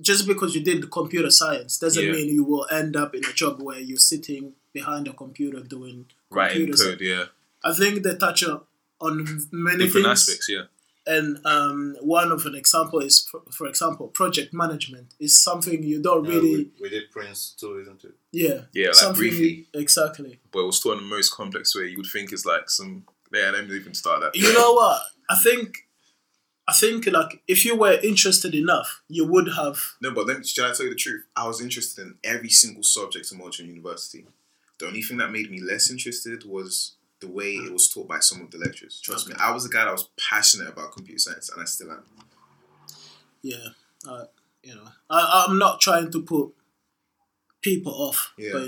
just 0.00 0.26
because 0.26 0.54
you 0.54 0.62
did 0.64 0.90
computer 0.90 1.30
science 1.30 1.78
doesn't 1.78 2.04
Yeah. 2.04 2.12
mean 2.12 2.28
you 2.28 2.44
will 2.44 2.66
end 2.70 2.96
up 2.96 3.14
in 3.14 3.24
a 3.24 3.32
job 3.32 3.60
where 3.62 3.78
you're 3.78 3.98
sitting 3.98 4.54
behind 4.72 5.06
a 5.06 5.12
computer 5.12 5.60
doing 5.60 6.06
right 6.30 6.52
in 6.56 6.66
computer 6.66 6.90
code. 6.92 7.00
Yeah, 7.00 7.24
I 7.62 7.72
think 7.74 8.02
they 8.02 8.16
touch 8.16 8.42
on- 8.44 8.62
on 9.00 9.14
many 9.52 9.84
different 9.84 10.06
things, 10.06 10.20
aspects. 10.28 10.48
Yeah, 10.48 10.64
and 11.06 11.44
um, 11.44 11.94
one 12.00 12.32
of 12.32 12.46
an 12.46 12.54
example 12.54 13.00
is, 13.00 13.20
for, 13.20 13.42
for 13.50 13.66
example, 13.66 14.08
project 14.08 14.54
management 14.54 15.14
is 15.20 15.40
something 15.42 15.82
you 15.82 16.00
don't 16.00 16.26
Uh, 16.26 16.30
really, 16.30 16.54
we, 16.54 16.70
we 16.82 16.88
did 16.88 17.10
PRINCE2, 17.12 17.82
isn't 17.82 18.04
it? 18.04 18.14
yeah, 18.32 18.62
yeah, 18.72 18.86
like 18.86 18.94
something 18.94 19.18
briefly. 19.20 19.68
exactly. 19.74 20.40
but 20.52 20.60
it 20.60 20.66
was 20.66 20.80
taught 20.80 20.98
in 20.98 21.04
the 21.04 21.14
most 21.16 21.30
complex 21.32 21.74
way. 21.76 21.88
You 21.88 21.98
would 21.98 22.06
think 22.06 22.32
it's 22.32 22.46
like 22.46 22.70
some. 22.70 23.04
Yeah, 23.32 23.50
let 23.50 23.68
me 23.68 23.76
even 23.76 23.94
start 23.94 24.20
that. 24.22 24.34
You 24.36 24.52
know 24.52 24.72
what? 24.72 25.02
I 25.28 25.36
think, 25.38 25.86
I 26.72 26.74
think 26.74 27.06
like 27.06 27.42
if 27.46 27.64
you 27.66 27.76
were 27.76 27.98
interested 28.02 28.54
enough, 28.54 29.02
you 29.08 29.26
would 29.26 29.48
have. 29.56 29.78
No, 30.00 30.12
but 30.12 30.26
let 30.26 30.38
me, 30.38 30.44
should 30.44 30.64
I 30.64 30.72
tell 30.72 30.86
you 30.86 30.90
the 30.90 30.96
truth? 30.96 31.24
I 31.36 31.46
was 31.46 31.60
interested 31.60 32.02
in 32.02 32.14
every 32.24 32.48
single 32.48 32.82
subject 32.82 33.30
in 33.30 33.38
Montreal 33.38 33.68
University. 33.68 34.24
The 34.78 34.86
only 34.86 35.02
thing 35.02 35.18
that 35.18 35.30
made 35.30 35.50
me 35.50 35.60
less 35.60 35.90
interested 35.90 36.44
was 36.44 36.94
the 37.20 37.28
way 37.28 37.52
it 37.52 37.72
was 37.72 37.88
taught 37.88 38.08
by 38.08 38.20
some 38.20 38.40
of 38.40 38.50
the 38.50 38.58
lecturers. 38.58 39.00
Trust 39.00 39.28
me, 39.28 39.34
I 39.38 39.52
was 39.52 39.66
a 39.66 39.68
guy 39.68 39.84
that 39.84 39.92
was 39.92 40.08
passionate 40.30 40.68
about 40.68 40.92
computer 40.92 41.18
science, 41.18 41.50
and 41.50 41.60
I 41.60 41.66
still 41.66 41.90
am. 41.90 42.04
Yeah, 43.42 43.68
uh, 44.08 44.24
you 44.62 44.74
know, 44.74 44.88
I, 45.10 45.44
I'm 45.46 45.58
not 45.58 45.80
trying 45.80 46.10
to 46.10 46.22
put 46.22 46.54
people 47.60 47.92
off, 47.92 48.32
Yeah. 48.38 48.66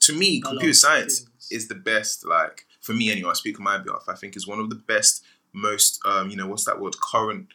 To 0.00 0.12
me, 0.12 0.40
computer 0.40 0.74
science 0.74 1.20
things. 1.20 1.48
is 1.50 1.68
the 1.68 1.76
best. 1.76 2.26
Like 2.26 2.66
for 2.80 2.92
me, 2.92 3.10
anyway, 3.10 3.30
I 3.30 3.34
speak 3.34 3.58
on 3.58 3.64
my 3.64 3.78
behalf. 3.78 4.04
I 4.08 4.14
think 4.14 4.36
is 4.36 4.46
one 4.46 4.58
of 4.58 4.68
the 4.68 4.76
best, 4.76 5.24
most 5.52 6.00
um, 6.04 6.30
you 6.30 6.36
know, 6.36 6.46
what's 6.46 6.64
that 6.64 6.80
word? 6.80 6.94
Current 7.00 7.48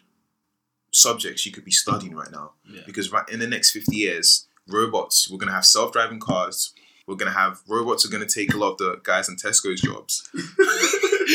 subjects 0.91 1.45
you 1.45 1.51
could 1.51 1.65
be 1.65 1.71
studying 1.71 2.15
right 2.15 2.31
now. 2.31 2.51
Yeah. 2.69 2.81
Because 2.85 3.11
right 3.11 3.27
in 3.29 3.39
the 3.39 3.47
next 3.47 3.71
fifty 3.71 3.97
years, 3.97 4.47
robots. 4.67 5.29
We're 5.29 5.37
gonna 5.37 5.51
have 5.53 5.65
self-driving 5.65 6.19
cars. 6.19 6.73
We're 7.07 7.15
gonna 7.15 7.31
have 7.31 7.61
robots 7.67 8.05
are 8.05 8.09
gonna 8.09 8.25
take 8.27 8.53
a 8.53 8.57
lot 8.57 8.71
of 8.73 8.77
the 8.79 8.99
guys 9.03 9.29
in 9.29 9.35
Tesco's 9.35 9.81
jobs. 9.81 10.29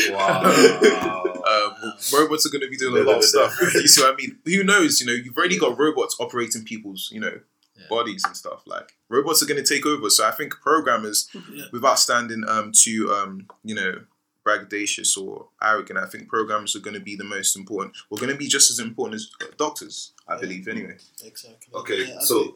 Wow. 0.09 0.41
Um, 0.43 1.93
robots 2.13 2.45
are 2.45 2.49
going 2.49 2.61
to 2.63 2.69
be 2.69 2.77
doing 2.77 3.01
a 3.01 3.05
lot 3.07 3.17
of 3.17 3.23
stuff. 3.23 3.55
you 3.75 3.87
see 3.87 4.01
what 4.01 4.13
I 4.13 4.15
mean? 4.15 4.37
Who 4.45 4.63
knows? 4.63 4.99
You 4.99 5.05
know, 5.07 5.13
you've 5.13 5.37
already 5.37 5.59
got 5.59 5.77
robots 5.77 6.15
operating 6.19 6.63
people's, 6.63 7.09
you 7.11 7.19
know, 7.19 7.39
Yeah. 7.77 7.85
bodies 7.89 8.23
and 8.25 8.35
stuff. 8.35 8.63
Like 8.65 8.93
robots 9.09 9.43
are 9.43 9.45
going 9.45 9.63
to 9.63 9.67
take 9.67 9.85
over. 9.85 10.09
So 10.09 10.25
I 10.27 10.31
think 10.31 10.55
programmers, 10.61 11.29
Yeah. 11.53 11.65
without 11.71 11.99
standing 11.99 12.43
um 12.47 12.71
too 12.73 13.11
um 13.13 13.47
you 13.63 13.75
know 13.75 14.01
braggadocious 14.45 15.17
or 15.17 15.47
arrogant, 15.61 15.99
I 15.99 16.05
think 16.05 16.27
programmers 16.29 16.75
are 16.75 16.79
going 16.79 16.95
to 16.95 16.99
be 16.99 17.15
the 17.15 17.23
most 17.23 17.55
important. 17.55 17.95
We're 18.09 18.19
going 18.19 18.31
to 18.31 18.37
be 18.37 18.47
just 18.47 18.69
as 18.71 18.79
important 18.79 19.15
as 19.15 19.29
doctors, 19.57 20.11
I 20.27 20.35
Yeah. 20.35 20.41
believe. 20.41 20.67
Anyway. 20.67 20.97
exactly. 21.23 21.73
Okay, 21.73 22.05
Yeah, 22.07 22.19
so 22.19 22.43
think- 22.43 22.55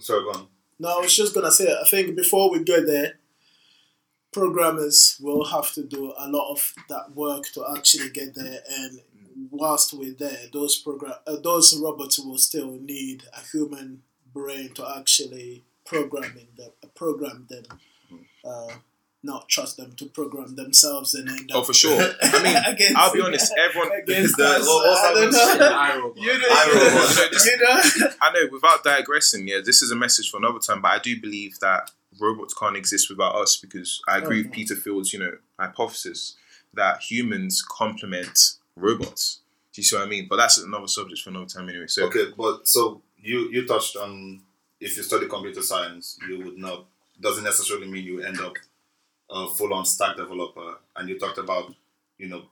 sorry, 0.00 0.22
go 0.24 0.30
on. 0.30 0.48
No, 0.78 0.88
I 0.98 1.00
was 1.00 1.16
just 1.16 1.32
gonna 1.34 1.50
say. 1.50 1.74
I 1.74 1.84
think 1.88 2.14
before 2.16 2.50
we 2.50 2.62
get 2.62 2.86
there, 2.86 3.18
programmers 4.32 5.16
will 5.20 5.44
have 5.46 5.72
to 5.72 5.82
do 5.84 6.12
a 6.18 6.28
lot 6.28 6.50
of 6.52 6.74
that 6.88 7.14
work 7.14 7.44
to 7.54 7.64
actually 7.76 8.10
get 8.10 8.34
there. 8.34 8.60
And 8.68 9.00
whilst 9.50 9.94
we're 9.94 10.12
there, 10.12 10.48
those 10.52 10.76
program, 10.76 11.14
uh, 11.26 11.36
those 11.36 11.74
robots 11.78 12.18
will 12.18 12.38
still 12.38 12.72
need 12.72 13.24
a 13.32 13.40
human 13.52 14.02
brain 14.34 14.74
to 14.74 14.86
actually 14.98 15.64
programming 15.86 16.48
them, 16.58 16.72
program 16.94 17.46
them. 17.48 17.64
Uh, 18.44 18.74
not 19.26 19.48
trust 19.48 19.76
them 19.76 19.92
to 19.96 20.06
program 20.06 20.56
themselves 20.56 21.14
and 21.14 21.28
end 21.28 21.50
oh, 21.52 21.58
up. 21.58 21.62
Oh, 21.62 21.66
for 21.66 21.74
sure. 21.74 22.00
I 22.22 22.42
mean, 22.42 22.56
against- 22.66 22.96
I'll 22.96 23.12
be 23.12 23.20
honest. 23.20 23.52
Everyone. 23.58 23.92
against 24.02 24.36
The- 24.36 24.44
us. 24.44 24.66
what- 24.66 25.04
I 25.04 25.14
don't 25.14 25.30
that 25.32 25.58
know. 25.58 26.12
You 26.16 26.26
know, 26.26 26.38
you 26.38 27.58
know, 27.58 28.10
I 28.22 28.32
know, 28.32 28.48
without 28.50 28.82
digressing, 28.82 29.46
yeah, 29.48 29.58
this 29.64 29.82
is 29.82 29.90
a 29.90 29.96
message 29.96 30.30
for 30.30 30.38
another 30.38 30.58
time, 30.58 30.80
but 30.80 30.92
I 30.92 30.98
do 30.98 31.20
believe 31.20 31.58
that 31.60 31.90
robots 32.18 32.54
can't 32.54 32.76
exist 32.76 33.10
without 33.10 33.34
us 33.34 33.56
because 33.56 34.00
I 34.08 34.16
oh, 34.20 34.22
agree 34.22 34.40
Oh, 34.40 34.42
with. 34.44 34.52
Peter 34.52 34.76
Field's, 34.76 35.12
you 35.12 35.18
know, 35.18 35.32
hypothesis 35.58 36.36
that 36.74 37.02
humans 37.02 37.62
complement 37.62 38.38
robots. 38.76 39.40
Do 39.72 39.80
you 39.80 39.84
see 39.84 39.96
what 39.96 40.06
I 40.06 40.08
mean? 40.08 40.26
But 40.28 40.36
that's 40.36 40.58
another 40.58 40.86
subject 40.86 41.20
for 41.20 41.30
another 41.30 41.46
time 41.46 41.68
anyway. 41.68 41.86
So 41.88 42.06
Okay, 42.06 42.26
but 42.36 42.66
so 42.66 43.02
you 43.18 43.50
you 43.50 43.66
touched 43.66 43.96
on 43.96 44.42
if 44.80 44.96
you 44.96 45.02
study 45.02 45.26
computer 45.26 45.62
science, 45.62 46.18
you 46.28 46.38
would 46.38 46.58
not 46.58 46.86
doesn't 47.20 47.44
necessarily 47.44 47.90
mean 47.90 48.04
you 48.04 48.22
end 48.22 48.40
up 48.40 48.54
a 49.30 49.48
full 49.48 49.74
on 49.74 49.84
stack 49.84 50.16
developer, 50.16 50.78
and 50.96 51.08
you 51.08 51.18
talked 51.18 51.38
about 51.38 51.74
you 52.18 52.28
know 52.28 52.42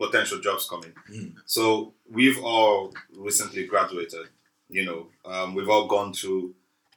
potential 0.00 0.40
jobs 0.40 0.68
coming. 0.68 0.92
Mm. 1.10 1.34
So 1.46 1.94
we've 2.10 2.42
all 2.42 2.92
recently 3.16 3.66
graduated. 3.66 4.26
You 4.68 4.84
know, 4.84 5.06
um, 5.24 5.54
we've 5.54 5.68
all 5.68 5.86
gone 5.86 6.12
through 6.12 6.54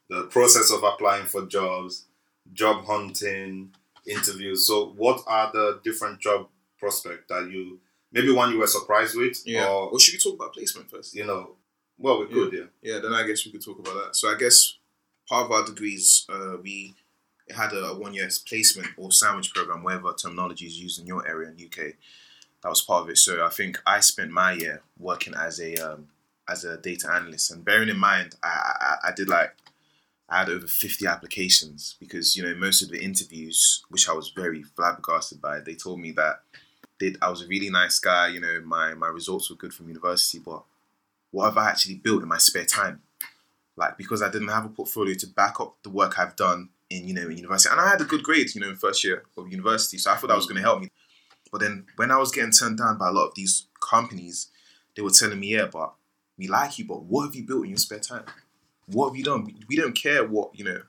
the 0.09 0.23
process 0.23 0.71
of 0.71 0.83
applying 0.83 1.25
for 1.25 1.45
jobs, 1.45 2.05
job 2.53 2.85
hunting, 2.85 3.71
interviews. 4.07 4.65
So 4.65 4.93
what 4.95 5.21
are 5.27 5.51
the 5.51 5.79
different 5.83 6.19
job 6.19 6.47
prospects 6.79 7.25
that 7.29 7.49
you 7.51 7.79
maybe 8.11 8.31
one 8.31 8.51
you 8.51 8.59
were 8.59 8.67
surprised 8.67 9.17
with, 9.17 9.41
yeah. 9.45 9.67
or 9.67 9.89
Or 9.89 9.99
should 9.99 10.13
we 10.13 10.19
talk 10.19 10.35
about 10.35 10.53
placement 10.53 10.89
first? 10.89 11.13
you 11.13 11.25
know, 11.25 11.55
well 11.97 12.19
we 12.19 12.27
could, 12.27 12.53
yeah. 12.53 12.63
Yeah, 12.81 12.99
then 12.99 13.13
I 13.13 13.27
guess 13.27 13.45
we 13.45 13.51
could 13.51 13.63
talk 13.63 13.79
about 13.79 13.95
that. 13.95 14.15
So 14.15 14.29
I 14.33 14.37
guess 14.37 14.77
part 15.27 15.45
of 15.45 15.51
our 15.51 15.65
degrees, 15.65 16.25
uh, 16.29 16.55
we 16.61 16.95
had 17.55 17.73
a 17.73 17.95
one 17.95 18.13
year 18.13 18.29
placement 18.47 18.87
or 18.97 19.11
sandwich 19.11 19.53
program, 19.53 19.83
whatever 19.83 20.13
terminology 20.13 20.65
is 20.65 20.79
used 20.79 20.99
in 20.99 21.07
your 21.07 21.27
area 21.27 21.49
in 21.49 21.55
UK. 21.55 21.93
that 22.61 22.69
was 22.69 22.81
part 22.81 23.03
of 23.03 23.09
it. 23.09 23.17
So 23.17 23.45
I 23.45 23.49
think 23.49 23.81
I 23.85 23.99
spent 23.99 24.31
my 24.31 24.53
year 24.53 24.81
working 24.97 25.33
as 25.33 25.59
a 25.59 25.75
um, 25.75 26.07
as 26.49 26.63
a 26.63 26.77
data 26.77 27.11
analyst, 27.11 27.51
and 27.51 27.63
bearing 27.65 27.89
in 27.89 27.97
mind, 27.97 28.35
I, 28.43 28.73
I, 28.79 29.09
I 29.09 29.11
did 29.15 29.29
like 29.29 29.55
I 30.29 30.39
had 30.39 30.49
over 30.49 30.67
fifty 30.67 31.07
applications 31.07 31.95
because 31.99 32.35
you 32.35 32.43
know 32.43 32.55
most 32.55 32.81
of 32.81 32.89
the 32.89 33.01
interviews, 33.01 33.83
which 33.89 34.09
I 34.09 34.13
was 34.13 34.29
very 34.29 34.63
flabbergasted 34.63 35.41
by, 35.41 35.59
they 35.59 35.75
told 35.75 35.99
me 35.99 36.11
that 36.11 36.41
did 36.99 37.17
I 37.21 37.29
was 37.29 37.43
a 37.43 37.47
really 37.47 37.69
nice 37.69 37.99
guy. 37.99 38.27
You 38.29 38.41
know, 38.41 38.61
my 38.65 38.93
my 38.93 39.07
results 39.07 39.49
were 39.49 39.55
good 39.55 39.73
from 39.73 39.87
university, 39.87 40.39
but 40.39 40.63
what 41.31 41.45
have 41.45 41.57
I 41.57 41.69
actually 41.69 41.95
built 41.95 42.23
in 42.23 42.29
my 42.29 42.37
spare 42.37 42.65
time? 42.65 43.01
Like 43.75 43.97
because 43.97 44.21
I 44.21 44.29
didn't 44.29 44.47
have 44.49 44.65
a 44.65 44.69
portfolio 44.69 45.13
to 45.15 45.27
back 45.27 45.59
up 45.59 45.77
the 45.83 45.89
work 45.89 46.17
I've 46.17 46.35
done 46.35 46.69
in 46.89 47.07
you 47.07 47.13
know 47.13 47.27
in 47.29 47.37
university, 47.37 47.71
and 47.71 47.81
I 47.81 47.89
had 47.89 48.01
a 48.01 48.05
good 48.05 48.23
grade, 48.23 48.53
you 48.53 48.61
know, 48.61 48.69
in 48.69 48.75
first 48.75 49.03
year 49.03 49.23
of 49.37 49.51
university, 49.51 49.97
so 49.97 50.11
I 50.11 50.15
thought 50.15 50.27
that 50.27 50.35
was 50.35 50.45
mm. 50.45 50.49
going 50.49 50.57
to 50.57 50.67
help 50.67 50.81
me. 50.81 50.89
But 51.51 51.61
then 51.61 51.85
when 51.95 52.11
I 52.11 52.17
was 52.17 52.31
getting 52.31 52.51
turned 52.51 52.77
down 52.77 52.97
by 52.97 53.07
a 53.07 53.11
lot 53.11 53.27
of 53.27 53.35
these 53.35 53.67
companies, 53.81 54.49
they 54.95 55.01
were 55.01 55.09
telling 55.09 55.39
me, 55.39 55.53
yeah, 55.53 55.67
but 55.71 55.93
we 56.37 56.47
like 56.47 56.77
you, 56.77 56.85
but 56.85 57.03
what 57.03 57.25
have 57.25 57.35
you 57.35 57.45
built 57.45 57.63
in 57.63 57.69
your 57.69 57.77
spare 57.77 57.99
time? 57.99 58.25
What 58.87 59.09
have 59.09 59.15
you 59.15 59.23
done? 59.23 59.45
We, 59.45 59.55
we 59.67 59.75
don't 59.75 59.95
care 59.95 60.25
what 60.25 60.57
you 60.57 60.65
know, 60.65 60.81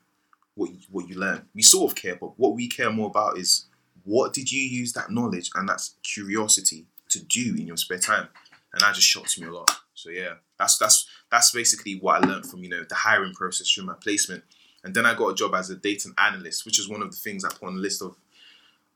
what 0.55 0.71
you, 0.71 0.79
what 0.89 1.07
you 1.07 1.15
learn. 1.15 1.45
We 1.53 1.61
sort 1.61 1.91
of 1.91 1.95
care, 1.95 2.15
but 2.15 2.37
what 2.37 2.55
we 2.55 2.67
care 2.67 2.91
more 2.91 3.07
about 3.07 3.37
is 3.37 3.65
what 4.03 4.33
did 4.33 4.51
you 4.51 4.61
use 4.61 4.93
that 4.93 5.11
knowledge 5.11 5.49
and 5.55 5.67
that 5.69 5.81
curiosity 6.03 6.87
to 7.09 7.23
do 7.23 7.55
in 7.57 7.67
your 7.67 7.77
spare 7.77 7.99
time? 7.99 8.27
And 8.73 8.81
that 8.81 8.95
just 8.95 9.07
shocked 9.07 9.39
me 9.39 9.47
a 9.47 9.51
lot. 9.51 9.71
So 9.93 10.09
yeah, 10.09 10.35
that's 10.57 10.77
that's 10.77 11.07
that's 11.31 11.51
basically 11.51 11.99
what 11.99 12.23
I 12.23 12.27
learned 12.27 12.45
from 12.45 12.63
you 12.63 12.69
know 12.69 12.83
the 12.87 12.95
hiring 12.95 13.33
process 13.33 13.69
through 13.69 13.85
my 13.85 13.95
placement. 14.01 14.43
And 14.83 14.93
then 14.93 15.05
I 15.05 15.13
got 15.13 15.29
a 15.29 15.35
job 15.35 15.53
as 15.55 15.69
a 15.69 15.75
data 15.75 16.09
analyst, 16.17 16.65
which 16.65 16.79
is 16.79 16.89
one 16.89 17.01
of 17.01 17.11
the 17.11 17.17
things 17.17 17.43
I 17.43 17.49
put 17.49 17.67
on 17.67 17.75
the 17.75 17.81
list 17.81 18.01
of 18.01 18.15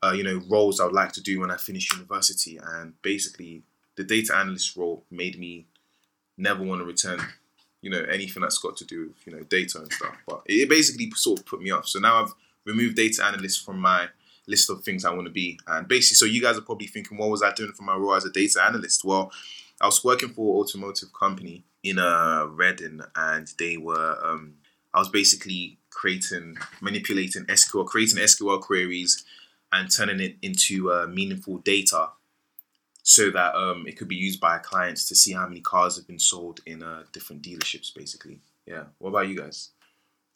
uh, 0.02 0.12
you 0.12 0.22
know 0.22 0.42
roles 0.48 0.80
I 0.80 0.84
would 0.84 0.94
like 0.94 1.12
to 1.12 1.22
do 1.22 1.40
when 1.40 1.50
I 1.50 1.56
finish 1.56 1.92
university. 1.92 2.58
And 2.62 3.00
basically, 3.02 3.62
the 3.96 4.04
data 4.04 4.36
analyst 4.36 4.76
role 4.76 5.04
made 5.10 5.38
me 5.38 5.66
never 6.36 6.62
want 6.64 6.80
to 6.80 6.84
return 6.84 7.20
you 7.80 7.90
know 7.90 8.02
anything 8.10 8.42
that's 8.42 8.58
got 8.58 8.76
to 8.78 8.84
do 8.84 9.08
with 9.08 9.26
you 9.26 9.32
know 9.34 9.44
data 9.44 9.78
and 9.78 9.92
stuff. 9.92 10.16
But 10.26 10.42
it 10.46 10.68
basically 10.68 11.10
sort 11.14 11.40
of 11.40 11.46
put 11.46 11.60
me 11.60 11.70
off. 11.70 11.86
So 11.86 11.98
now 11.98 12.22
I've 12.22 12.32
removed 12.64 12.96
data 12.96 13.24
analyst 13.24 13.64
from 13.64 13.78
my 13.78 14.08
list 14.46 14.70
of 14.70 14.82
things 14.82 15.04
I 15.04 15.12
want 15.12 15.26
to 15.26 15.32
be. 15.32 15.58
And 15.66 15.86
basically, 15.86 16.16
so 16.16 16.24
you 16.24 16.40
guys 16.42 16.58
are 16.58 16.62
probably 16.62 16.86
thinking, 16.86 17.16
what 17.18 17.30
was 17.30 17.42
I 17.42 17.52
doing 17.52 17.72
for 17.72 17.82
my 17.82 17.96
role 17.96 18.14
as 18.14 18.24
a 18.24 18.30
data 18.30 18.62
analyst? 18.62 19.04
Well, 19.04 19.30
I 19.80 19.86
was 19.86 20.02
working 20.04 20.30
for 20.30 20.54
an 20.54 20.60
automotive 20.60 21.12
company 21.12 21.64
in 21.82 21.98
uh, 21.98 22.46
Reading, 22.50 23.00
and 23.14 23.52
they 23.58 23.76
were. 23.76 24.18
Um, 24.22 24.54
I 24.94 24.98
was 24.98 25.08
basically 25.08 25.78
creating, 25.90 26.56
manipulating 26.80 27.44
SQL, 27.46 27.84
creating 27.84 28.18
SQL 28.18 28.60
queries, 28.60 29.24
and 29.72 29.90
turning 29.90 30.20
it 30.20 30.36
into 30.40 30.92
uh, 30.92 31.06
meaningful 31.06 31.58
data, 31.58 32.10
so 33.02 33.30
that 33.30 33.54
um, 33.56 33.86
it 33.86 33.98
could 33.98 34.08
be 34.08 34.14
used 34.14 34.40
by 34.40 34.58
clients 34.58 35.08
to 35.08 35.16
see 35.16 35.32
how 35.32 35.46
many 35.48 35.60
cars 35.60 35.96
have 35.96 36.06
been 36.06 36.18
sold 36.18 36.60
in 36.64 36.82
uh, 36.82 37.02
different 37.12 37.42
dealerships. 37.42 37.92
Basically, 37.94 38.38
yeah. 38.66 38.84
What 38.98 39.10
about 39.10 39.28
you 39.28 39.36
guys? 39.36 39.70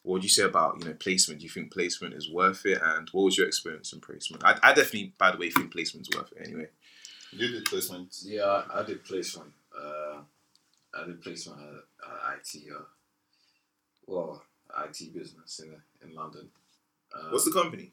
What 0.03 0.13
would 0.13 0.23
you 0.23 0.29
say 0.29 0.43
about 0.43 0.77
you 0.79 0.85
know 0.85 0.93
placement? 0.93 1.39
Do 1.39 1.45
you 1.45 1.49
think 1.49 1.71
placement 1.71 2.13
is 2.13 2.29
worth 2.29 2.65
it? 2.65 2.79
And 2.83 3.07
what 3.13 3.23
was 3.23 3.37
your 3.37 3.47
experience 3.47 3.93
in 3.93 4.01
placement? 4.01 4.43
I, 4.43 4.59
I 4.61 4.73
definitely, 4.73 5.13
by 5.17 5.31
the 5.31 5.37
way, 5.37 5.49
think 5.49 5.71
placement's 5.71 6.09
worth 6.15 6.33
it 6.33 6.45
anyway. 6.45 6.67
You 7.31 7.47
did 7.47 7.65
placement. 7.65 8.15
Yeah, 8.23 8.43
I, 8.43 8.81
I 8.81 8.83
did 8.83 9.05
placement. 9.05 9.51
Uh, 9.73 10.21
I 10.93 11.05
did 11.05 11.21
placement 11.21 11.61
at, 11.61 12.09
at 12.09 12.39
IT. 12.39 12.63
Uh, 12.75 12.83
well, 14.05 14.41
IT 14.85 15.13
business 15.13 15.59
in 15.59 15.75
in 16.07 16.15
London. 16.15 16.49
Uh, 17.13 17.29
What's 17.31 17.45
the 17.45 17.51
company? 17.51 17.91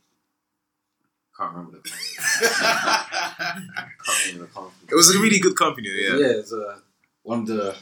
Can't 1.36 1.52
remember 1.54 1.78
the 1.78 1.88
company. 1.88 2.16
can't 4.04 4.26
remember 4.26 4.46
the 4.46 4.52
company. 4.52 4.88
It 4.90 4.94
was 4.94 5.14
a 5.14 5.18
really 5.18 5.38
good 5.38 5.56
company, 5.56 5.88
yeah. 5.90 6.16
yeah, 6.16 6.26
it's 6.40 6.52
uh, 6.52 6.78
one 7.22 7.40
of 7.40 7.46
the 7.46 7.76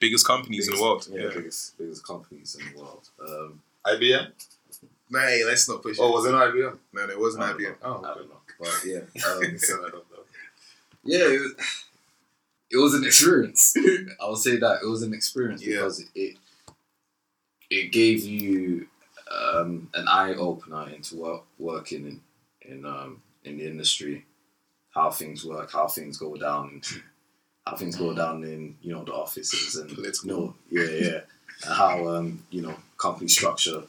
Biggest 0.00 0.26
companies 0.26 0.66
in 0.66 0.74
the 0.76 0.80
world. 0.82 1.06
Yeah, 1.12 1.24
Yeah. 1.24 1.28
biggest 1.34 1.76
biggest 1.76 2.06
companies 2.06 2.56
in 2.58 2.72
the 2.72 2.80
world. 2.80 3.06
Um, 3.20 3.60
IBM? 3.86 4.32
Nah, 5.10 5.20
hey, 5.20 5.44
let's 5.44 5.68
not 5.68 5.82
push 5.82 5.98
it. 5.98 6.00
Oh, 6.02 6.10
was 6.12 6.24
it 6.24 6.32
IBM? 6.32 6.78
no, 6.94 7.06
no, 7.06 7.12
it 7.12 7.20
wasn't 7.20 7.44
IBM. 7.44 7.60
know. 7.60 7.76
Oh, 7.82 8.02
I 8.02 8.10
okay. 8.10 8.20
don't 8.20 8.28
know, 8.30 8.40
but 8.58 8.80
yeah, 8.86 9.00
um, 9.28 9.58
So 9.68 9.74
I 9.86 9.90
don't 9.90 10.10
know. 10.10 10.24
yeah, 11.04 11.26
it 11.26 11.40
was, 11.40 11.52
it 12.70 12.76
was 12.78 12.94
an 12.94 13.04
experience. 13.04 13.74
I 14.22 14.28
would 14.28 14.38
say 14.38 14.56
that 14.56 14.80
it 14.82 14.86
was 14.88 15.02
an 15.02 15.12
experience 15.12 15.62
Yeah. 15.62 15.76
because 15.76 16.00
it 16.00 16.08
it 16.14 16.36
gave 17.70 18.24
you 18.24 18.86
um, 19.30 19.88
an 19.94 20.08
eye 20.08 20.34
opener 20.34 20.88
into 20.88 21.16
work, 21.16 21.42
working 21.58 22.06
in 22.06 22.20
in 22.62 22.84
um, 22.84 23.22
in 23.44 23.58
the 23.58 23.66
industry, 23.66 24.24
how 24.90 25.10
things 25.10 25.44
work, 25.44 25.72
how 25.72 25.86
things 25.86 26.18
go 26.18 26.36
down, 26.36 26.82
how 27.66 27.76
things 27.76 27.96
go 27.96 28.14
down 28.14 28.42
in 28.44 28.76
you 28.82 28.92
know 28.92 29.04
the 29.04 29.12
offices 29.12 29.76
and 29.76 29.90
Political. 29.90 30.28
you 30.28 30.36
know, 30.36 30.54
yeah, 30.70 31.08
yeah, 31.08 31.20
and 31.64 31.74
how 31.74 32.08
um, 32.08 32.44
you 32.50 32.62
know 32.62 32.74
company 32.96 33.28
structure 33.28 33.82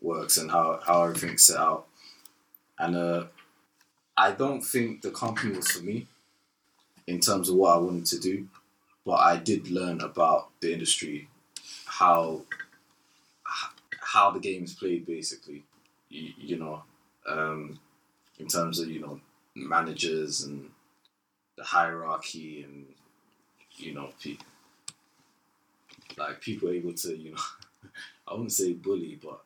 works 0.00 0.36
and 0.36 0.50
how 0.50 0.80
how 0.84 1.04
everything's 1.04 1.44
set 1.44 1.58
out, 1.58 1.86
and 2.78 2.96
uh, 2.96 3.24
I 4.16 4.32
don't 4.32 4.62
think 4.62 5.02
the 5.02 5.10
company 5.10 5.56
was 5.56 5.70
for 5.70 5.84
me 5.84 6.06
in 7.06 7.20
terms 7.20 7.48
of 7.48 7.56
what 7.56 7.74
I 7.74 7.78
wanted 7.78 8.06
to 8.06 8.18
do, 8.18 8.46
but 9.04 9.16
I 9.16 9.36
did 9.36 9.68
learn 9.68 10.00
about 10.00 10.48
the 10.60 10.72
industry, 10.72 11.28
how 11.86 12.42
how 14.14 14.30
the 14.30 14.40
game 14.48 14.62
is 14.64 14.72
played, 14.74 15.04
basically. 15.06 15.64
You, 16.08 16.32
you 16.38 16.56
know, 16.58 16.82
um, 17.28 17.78
in 18.38 18.46
terms 18.46 18.78
of 18.80 18.88
you 18.88 19.00
know 19.00 19.20
managers 19.54 20.42
and 20.44 20.70
the 21.56 21.64
hierarchy 21.64 22.62
and 22.64 22.86
you 23.84 23.92
know 23.94 24.08
pe- 24.22 24.36
like 26.16 26.40
people 26.40 26.70
able 26.70 26.92
to 26.94 27.16
you 27.16 27.32
know 27.32 27.42
I 28.28 28.32
wouldn't 28.32 28.52
say 28.52 28.72
bully, 28.72 29.18
but 29.22 29.40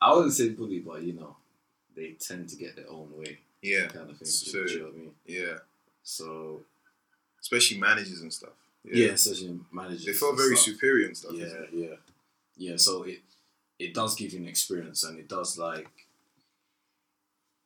I 0.00 0.14
wouldn't 0.14 0.32
say 0.32 0.48
bully, 0.50 0.78
but 0.80 1.02
you 1.02 1.14
know 1.14 1.36
they 1.96 2.12
tend 2.12 2.48
to 2.50 2.56
get 2.56 2.76
their 2.76 2.88
own 2.90 3.08
way, 3.16 3.38
Yeah, 3.60 3.86
kind 3.88 4.08
of 4.10 4.16
thing. 4.16 4.26
So- 4.26 4.58
you 4.58 4.78
know 4.78 4.84
what 4.86 4.94
I 4.94 4.98
mean? 4.98 5.10
yeah. 5.26 5.56
So 6.02 6.62
Especially 7.40 7.78
managers 7.78 8.20
and 8.22 8.32
stuff. 8.32 8.54
yeah, 8.84 9.08
especially 9.08 9.58
managers. 9.72 10.04
They 10.06 10.12
felt 10.12 10.36
very 10.36 10.54
stuff. 10.56 10.74
superior 10.74 11.06
and 11.08 11.16
stuff. 11.16 11.32
Yeah, 11.34 11.64
yeah, 11.72 11.96
yeah. 12.56 12.76
So 12.76 13.02
it 13.02 13.18
it 13.82 13.94
does 13.94 14.14
give 14.14 14.32
you 14.32 14.38
an 14.40 14.46
experience, 14.48 15.02
and 15.02 15.18
it 15.18 15.28
does 15.28 15.58
like 15.58 15.88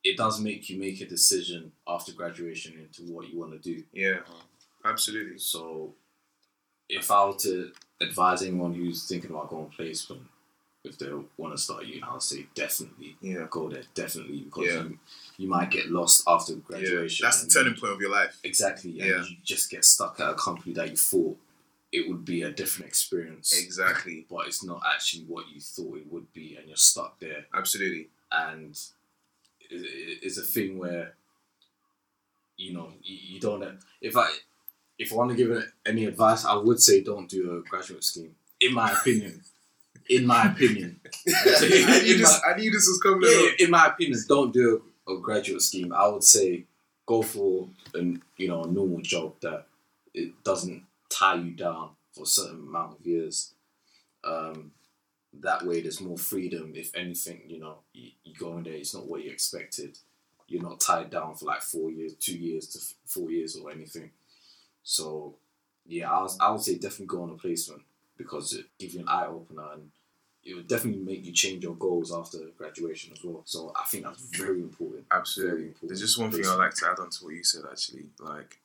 it 0.03 0.17
does 0.17 0.41
make 0.41 0.71
you 0.71 0.79
make 0.79 1.01
a 1.01 1.07
decision 1.07 1.73
after 1.87 2.13
graduation 2.13 2.75
into 2.79 3.13
what 3.13 3.29
you 3.29 3.39
want 3.39 3.53
to 3.53 3.59
do. 3.59 3.83
Yeah, 3.93 4.21
absolutely. 4.85 5.39
So 5.39 5.95
if 6.89 7.11
I 7.11 7.25
were 7.27 7.35
to 7.39 7.73
advise 8.01 8.43
anyone 8.43 8.73
who's 8.73 9.07
thinking 9.09 9.31
about 9.31 9.51
going 9.51 9.67
placement, 9.71 10.23
if 10.85 10.97
they 10.99 11.11
want 11.37 11.53
to 11.57 11.59
start 11.61 11.85
uni, 11.87 12.01
I'll 12.03 12.21
say 12.21 12.47
definitely 12.55 13.17
Yeah. 13.21 13.49
go 13.51 13.69
there, 13.69 13.83
definitely 13.95 14.43
because 14.43 14.67
Yeah. 14.67 14.83
you, 14.85 14.99
you 15.39 15.49
might 15.49 15.71
get 15.73 15.91
lost 15.91 16.23
after 16.29 16.53
Yeah, 16.53 16.59
graduation. 16.65 17.25
that's 17.25 17.43
the 17.43 17.51
turning 17.51 17.75
point 17.75 17.93
of 17.93 18.01
your 18.01 18.11
life. 18.13 18.39
Exactly, 18.45 19.01
and 19.01 19.11
Yeah. 19.11 19.25
you 19.25 19.37
just 19.43 19.69
get 19.69 19.85
stuck 19.85 20.21
at 20.21 20.31
a 20.31 20.35
company 20.35 20.73
that 20.75 20.89
you 20.89 20.97
thought 20.97 21.37
it 21.97 22.03
would 22.09 22.25
be 22.25 22.43
a 22.43 22.51
different 22.61 22.89
experience 22.93 23.49
Exactly. 23.65 24.19
but 24.31 24.47
it's 24.49 24.63
not 24.71 24.81
actually 24.95 25.25
what 25.33 25.45
you 25.53 25.61
thought 25.61 25.97
it 26.03 26.11
would 26.13 26.29
be, 26.33 26.47
and 26.57 26.65
you're 26.69 26.77
stuck 26.93 27.13
there. 27.21 27.43
Absolutely. 27.61 28.05
And 28.31 28.73
it- 29.75 29.75
it- 30.11 30.19
it's 30.27 30.39
a 30.39 30.43
thing 30.55 30.71
where, 30.83 31.07
you 32.57 32.73
know, 32.75 32.89
you, 33.03 33.41
don't. 33.41 33.63
If 34.01 34.17
I 34.17 34.29
if 34.99 35.13
I 35.13 35.17
want 35.17 35.31
to 35.31 35.37
give 35.37 35.51
any 35.85 36.05
advice, 36.07 36.45
I 36.45 36.55
would 36.67 36.81
say 36.81 37.03
don't 37.03 37.29
do 37.29 37.43
a 37.59 37.69
graduate 37.71 38.05
scheme. 38.05 38.35
In 38.61 38.73
my 38.75 38.91
opinion, 38.99 39.43
in 40.17 40.25
my 40.27 40.43
opinion, 40.53 41.01
I, 41.29 42.01
knew 42.03 42.17
this, 42.19 42.41
my, 42.45 42.51
I 42.51 42.57
knew 42.59 42.71
this 42.71 42.87
was 42.89 43.01
coming. 43.03 43.29
yeah, 43.31 43.49
up. 43.53 43.61
in 43.61 43.71
my 43.71 43.87
opinion, 43.93 44.19
don't 44.27 44.53
do 44.53 44.83
a, 45.07 45.13
a 45.15 45.21
graduate 45.21 45.63
scheme. 45.63 45.93
I 45.93 46.09
would 46.09 46.25
say 46.25 46.65
go 47.05 47.23
for 47.23 47.69
an 47.95 48.23
you 48.39 48.49
know 48.49 48.65
a 48.65 48.69
normal 48.79 49.01
job 49.03 49.35
that 49.41 49.67
it 50.15 50.33
doesn't 50.43 50.83
tie 51.17 51.37
you 51.37 51.53
down 51.53 51.91
for 52.13 52.23
a 52.23 52.27
certain 52.27 52.67
amount 52.67 52.99
of 52.99 53.07
years. 53.07 53.55
Um, 54.25 54.73
that 55.41 55.65
way, 55.67 55.81
there's 55.81 56.01
more 56.01 56.17
freedom. 56.19 56.73
If 56.75 56.95
anything, 56.95 57.43
you 57.47 57.61
know, 57.61 57.79
you, 57.93 58.11
you 58.25 58.35
go 58.35 58.57
in 58.57 58.65
there, 58.65 58.75
it's 58.75 58.95
not 58.95 59.07
what 59.07 59.23
you 59.23 59.31
expected. 59.31 59.99
You're 60.49 60.63
not 60.63 60.81
tied 60.81 61.11
down 61.11 61.35
for 61.35 61.47
like 61.47 61.63
four 61.63 61.91
years, 61.91 62.15
two 62.15 62.37
years 62.39 62.69
to 62.69 62.79
f- 62.79 62.95
four 63.05 63.31
years 63.31 63.57
or 63.57 63.71
anything. 63.71 64.11
So, 64.83 65.35
yeah, 65.87 66.11
I, 66.11 66.23
was, 66.23 66.39
I 66.41 66.51
would 66.51 66.63
say 66.63 66.75
definitely 66.75 67.07
go 67.07 67.23
on 67.23 67.31
a 67.31 67.35
placement 67.35 67.83
because 68.17 68.53
it 68.55 68.67
gives 68.79 68.95
you 68.95 69.01
an 69.01 69.09
eye 69.09 69.27
opener 69.27 69.73
and 69.75 69.91
it 70.45 70.55
would 70.55 70.69
definitely 70.69 71.03
make 71.03 71.25
you 71.25 71.33
change 71.33 71.65
your 71.65 71.75
goals 71.75 72.15
after 72.15 72.39
graduation 72.57 73.13
as 73.13 73.23
well. 73.25 73.43
So 73.45 73.73
I 73.75 73.85
think 73.85 74.05
that's 74.05 74.23
very 74.23 74.61
important. 74.61 75.05
Absolutely. 75.11 75.55
Very 75.55 75.67
important. 75.67 75.89
There's 75.89 76.01
just 76.01 76.19
one 76.19 76.31
thing 76.31 76.47
I'd 76.47 76.55
like 76.55 76.75
to 76.75 76.87
add 76.87 77.01
on 77.01 77.11
to 77.11 77.25
what 77.25 77.35
you 77.35 77.43
said 77.43 77.65
actually. 77.69 78.07
Like 78.21 78.59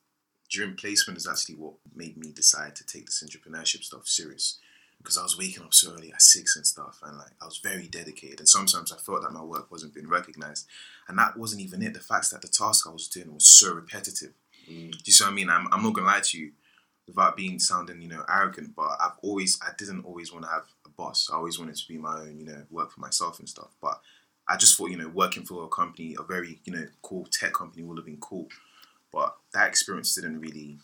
during 0.52 0.74
placement 0.74 1.18
is 1.18 1.26
actually 1.26 1.56
what 1.56 1.74
made 1.94 2.16
me 2.16 2.30
decide 2.30 2.76
to 2.76 2.86
take 2.86 3.06
this 3.06 3.24
entrepreneurship 3.24 3.82
stuff 3.82 4.06
serious. 4.06 4.58
Because 4.98 5.18
I 5.18 5.22
was 5.22 5.36
waking 5.36 5.64
up 5.64 5.74
so 5.74 5.92
early 5.92 6.12
at 6.12 6.22
six 6.22 6.54
and 6.54 6.64
stuff 6.64 7.00
and 7.02 7.18
like 7.18 7.32
I 7.40 7.46
was 7.46 7.58
very 7.58 7.88
dedicated 7.88 8.38
and 8.38 8.48
sometimes 8.48 8.92
I 8.92 8.96
felt 8.98 9.22
that 9.22 9.32
my 9.32 9.42
work 9.42 9.70
wasn't 9.70 9.94
being 9.94 10.08
recognized. 10.08 10.66
And 11.08 11.18
that 11.18 11.36
wasn't 11.36 11.62
even 11.62 11.82
it. 11.82 11.94
The 11.94 12.00
fact 12.00 12.30
that 12.30 12.42
the 12.42 12.48
task 12.48 12.86
I 12.86 12.92
was 12.92 13.08
doing 13.08 13.34
was 13.34 13.46
so 13.46 13.74
repetitive. 13.74 14.34
Mm. 14.70 14.92
Do 14.92 14.98
you 15.04 15.12
see 15.12 15.24
what 15.24 15.32
I 15.32 15.34
mean? 15.34 15.50
I'm, 15.50 15.66
I'm 15.72 15.82
not 15.82 15.94
gonna 15.94 16.06
lie 16.06 16.20
to 16.22 16.38
you, 16.38 16.52
without 17.06 17.36
being 17.36 17.58
sounding 17.58 18.00
you 18.00 18.08
know 18.08 18.24
arrogant, 18.28 18.74
but 18.74 18.96
I've 19.00 19.18
always 19.22 19.58
I 19.62 19.70
didn't 19.76 20.04
always 20.04 20.32
want 20.32 20.44
to 20.44 20.50
have 20.50 20.64
a 20.86 20.88
boss. 20.90 21.28
I 21.32 21.36
always 21.36 21.58
wanted 21.58 21.76
to 21.76 21.88
be 21.88 21.98
my 21.98 22.20
own, 22.20 22.38
you 22.38 22.46
know, 22.46 22.62
work 22.70 22.92
for 22.92 23.00
myself 23.00 23.38
and 23.38 23.48
stuff. 23.48 23.70
But 23.80 24.00
I 24.48 24.56
just 24.56 24.76
thought 24.76 24.90
you 24.90 24.96
know 24.96 25.08
working 25.08 25.44
for 25.44 25.64
a 25.64 25.68
company, 25.68 26.16
a 26.18 26.22
very 26.22 26.60
you 26.64 26.72
know 26.72 26.86
cool 27.02 27.26
tech 27.30 27.54
company, 27.54 27.82
would 27.82 27.98
have 27.98 28.06
been 28.06 28.20
cool. 28.20 28.48
But 29.12 29.34
that 29.54 29.68
experience 29.68 30.14
didn't 30.14 30.40
really. 30.40 30.78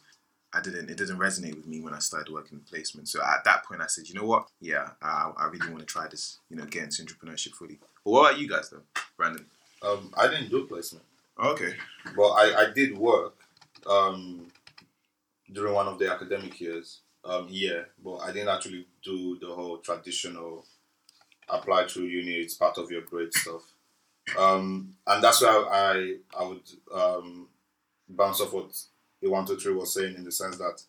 I 0.53 0.61
didn't. 0.63 0.89
It 0.91 0.97
didn't 0.97 1.19
resonate 1.19 1.57
with 1.57 1.67
me 1.67 1.81
when 1.81 1.93
I 1.95 1.99
started 1.99 2.33
working 2.33 2.59
in 2.59 2.65
placement. 2.65 3.09
So 3.09 3.21
at 3.23 3.45
that 3.45 3.65
point, 3.65 3.83
I 3.83 3.87
said, 3.87 4.09
you 4.09 4.15
know 4.15 4.25
what? 4.25 4.49
Yeah, 4.61 4.91
I, 5.03 5.31
I 5.37 5.47
really 5.47 5.69
want 5.69 5.81
to 5.81 5.87
try 5.87 6.09
this. 6.09 6.39
You 6.49 6.57
know, 6.57 6.65
get 6.65 6.85
into 6.85 7.03
entrepreneurship 7.03 7.53
fully. 7.53 7.79
But 8.05 8.11
what 8.11 8.29
about 8.31 8.41
you 8.41 8.49
guys, 8.49 8.71
though, 8.71 8.83
Brandon? 9.17 9.45
Um, 9.83 10.13
I 10.17 10.27
didn't 10.29 10.49
do 10.51 10.67
placement, 10.67 11.05
Okay. 11.39 11.75
but 12.17 12.29
I, 12.31 12.63
I 12.67 12.73
did 12.75 12.97
work 12.99 13.35
um, 13.89 14.49
during 15.53 15.75
one 15.75 15.87
of 15.87 15.99
the 15.99 16.11
academic 16.11 16.61
years. 16.61 17.01
Um, 17.25 17.47
yeah, 17.51 17.83
but 18.03 18.17
I 18.17 18.33
didn't 18.33 18.49
actually 18.49 18.87
do 19.05 19.39
the 19.39 19.47
whole 19.55 19.79
traditional 19.79 20.65
apply 21.49 21.85
to 21.85 22.07
uni. 22.07 22.33
It's 22.33 22.55
part 22.55 22.79
of 22.79 22.91
your 22.91 23.03
grade 23.03 23.35
stuff, 23.35 23.63
um, 24.39 24.95
and 25.07 25.23
that's 25.23 25.43
why 25.43 25.67
I 25.71 26.15
I 26.39 26.45
would 26.45 26.63
um, 26.93 27.49
bounce 28.09 28.41
off 28.41 28.53
what 28.53 28.71
one 29.21 29.47
two 29.47 29.57
three 29.59 29.75
was 29.75 29.93
saying 29.95 30.15
in 30.17 30.25
the 30.25 30.33
sense 30.33 30.57
that 30.59 30.83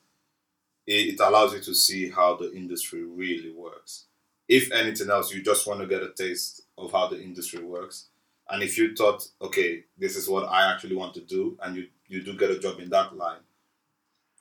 it, 0.88 1.14
it 1.14 1.20
allows 1.20 1.54
you 1.54 1.60
to 1.60 1.74
see 1.74 2.10
how 2.10 2.36
the 2.36 2.52
industry 2.54 3.04
really 3.04 3.52
works. 3.52 4.06
If 4.48 4.72
anything 4.72 5.10
else, 5.10 5.34
you 5.34 5.44
just 5.44 5.68
want 5.68 5.80
to 5.82 5.88
get 5.88 6.02
a 6.02 6.10
taste 6.10 6.64
of 6.78 6.92
how 6.92 7.08
the 7.08 7.22
industry 7.22 7.64
works. 7.64 8.08
And 8.50 8.64
if 8.64 8.78
you 8.78 8.96
thought, 8.96 9.28
okay, 9.42 9.84
this 9.98 10.16
is 10.16 10.28
what 10.28 10.50
I 10.50 10.72
actually 10.72 10.96
want 10.96 11.14
to 11.14 11.22
do, 11.22 11.56
and 11.62 11.76
you, 11.76 11.88
you 12.08 12.24
do 12.24 12.36
get 12.36 12.50
a 12.50 12.60
job 12.60 12.80
in 12.80 12.90
that 12.90 13.16
line, 13.16 13.42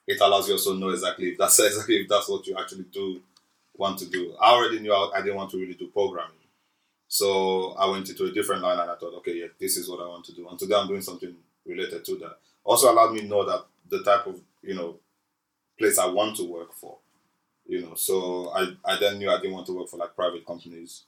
it 0.06 0.18
allows 0.22 0.48
you 0.48 0.54
also 0.54 0.74
know 0.74 0.88
exactly 0.88 1.28
if 1.30 1.38
that's 1.38 1.58
exactly 1.60 1.96
if 1.96 2.08
that's 2.08 2.28
what 2.28 2.46
you 2.46 2.56
actually 2.58 2.86
do 2.90 3.20
want 3.76 3.98
to 3.98 4.06
do. 4.06 4.34
I 4.40 4.52
already 4.52 4.80
knew 4.80 4.92
I, 4.92 5.18
I 5.18 5.20
didn't 5.20 5.36
want 5.36 5.50
to 5.50 5.58
really 5.58 5.74
do 5.74 5.88
programming, 5.88 6.32
so 7.06 7.72
I 7.72 7.88
went 7.90 8.08
into 8.08 8.24
a 8.24 8.32
different 8.32 8.62
line, 8.62 8.78
and 8.78 8.90
I 8.90 8.94
thought, 8.96 9.14
okay, 9.18 9.34
yeah, 9.34 9.46
this 9.60 9.76
is 9.76 9.88
what 9.88 10.00
I 10.00 10.08
want 10.08 10.24
to 10.26 10.32
do. 10.34 10.48
And 10.48 10.58
today 10.58 10.74
I'm 10.74 10.88
doing 10.88 11.02
something 11.02 11.34
related 11.66 12.04
to 12.06 12.16
that. 12.16 12.38
Also 12.68 12.92
allowed 12.92 13.14
me 13.14 13.20
to 13.20 13.26
know 13.26 13.44
that 13.46 13.64
the 13.88 14.02
type 14.04 14.26
of 14.26 14.40
you 14.62 14.74
know 14.74 14.98
place 15.78 15.98
I 15.98 16.06
want 16.06 16.36
to 16.36 16.44
work 16.44 16.72
for. 16.74 16.98
You 17.66 17.82
know, 17.82 17.94
so 17.94 18.50
I, 18.54 18.68
I 18.84 18.98
then 18.98 19.18
knew 19.18 19.30
I 19.30 19.38
didn't 19.38 19.54
want 19.54 19.66
to 19.66 19.76
work 19.78 19.88
for 19.88 19.98
like 19.98 20.16
private 20.16 20.46
companies. 20.46 21.04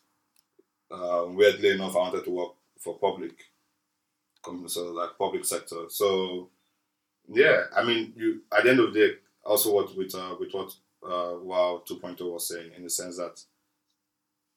Uh, 0.91 1.27
weirdly 1.29 1.71
enough, 1.71 1.97
I 1.97 2.01
wanted 2.01 2.25
to 2.25 2.31
work 2.31 2.53
for 2.79 2.99
public, 2.99 3.33
com- 4.43 4.69
so 4.69 4.93
like 4.93 5.19
public 5.19 5.45
sector. 5.45 5.85
So 5.89 6.49
yeah, 7.29 7.65
I 7.77 7.85
mean, 7.85 8.13
you 8.17 8.43
at 8.57 8.65
the 8.65 8.71
end 8.71 8.81
of 8.81 8.93
the 8.95 9.01
day, 9.01 9.15
also 9.45 9.75
what 9.75 9.97
with 9.97 10.15
uh, 10.15 10.37
with 10.41 10.53
what 10.53 10.75
uh, 11.05 11.37
Wow 11.43 11.83
2.0 11.89 12.21
was 12.33 12.49
saying 12.49 12.73
in 12.77 12.85
the 12.85 12.91
sense 12.91 13.17
that 13.19 13.41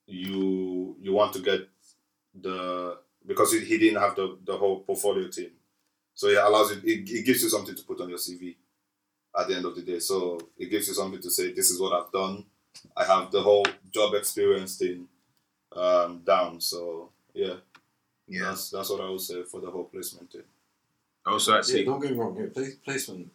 you 0.07 0.95
you 1.01 1.13
want 1.13 1.33
to 1.33 1.39
get 1.39 1.61
the 2.39 2.97
because 3.25 3.53
he, 3.53 3.59
he 3.61 3.77
didn't 3.77 4.01
have 4.01 4.15
the, 4.15 4.37
the 4.45 4.57
whole 4.57 4.81
portfolio 4.81 5.27
team, 5.29 5.51
so 6.15 6.27
it 6.27 6.37
allows 6.37 6.71
you 6.71 6.77
it, 6.83 7.09
it 7.09 7.25
gives 7.25 7.41
you 7.43 7.49
something 7.49 7.75
to 7.75 7.83
put 7.83 7.99
on 8.01 8.09
your 8.09 8.17
CV 8.17 8.55
at 9.37 9.47
the 9.47 9.55
end 9.55 9.65
of 9.65 9.75
the 9.75 9.81
day. 9.81 9.99
So 9.99 10.39
it 10.57 10.67
gives 10.69 10.87
you 10.87 10.93
something 10.93 11.21
to 11.21 11.31
say, 11.31 11.51
this 11.53 11.71
is 11.71 11.79
what 11.81 11.93
I've 11.93 12.11
done. 12.11 12.45
I 12.95 13.03
have 13.03 13.31
the 13.31 13.41
whole 13.41 13.65
job 13.91 14.13
experience 14.13 14.77
thing 14.77 15.07
um, 15.75 16.21
down. 16.25 16.59
So 16.61 17.09
yeah, 17.33 17.55
Yeah. 18.27 18.45
that's 18.45 18.69
that's 18.69 18.89
what 18.89 19.01
I 19.01 19.09
would 19.09 19.21
say 19.21 19.43
for 19.43 19.59
the 19.61 19.71
whole 19.71 19.85
placement 19.85 20.31
thing. 20.31 20.43
Also, 21.25 21.51
Yeah, 21.53 21.57
actually, 21.59 21.85
don't 21.85 21.99
get 22.01 22.11
me 22.11 22.17
wrong. 22.17 22.35
Yeah, 22.37 22.47
place, 22.53 22.75
placement, 22.75 23.31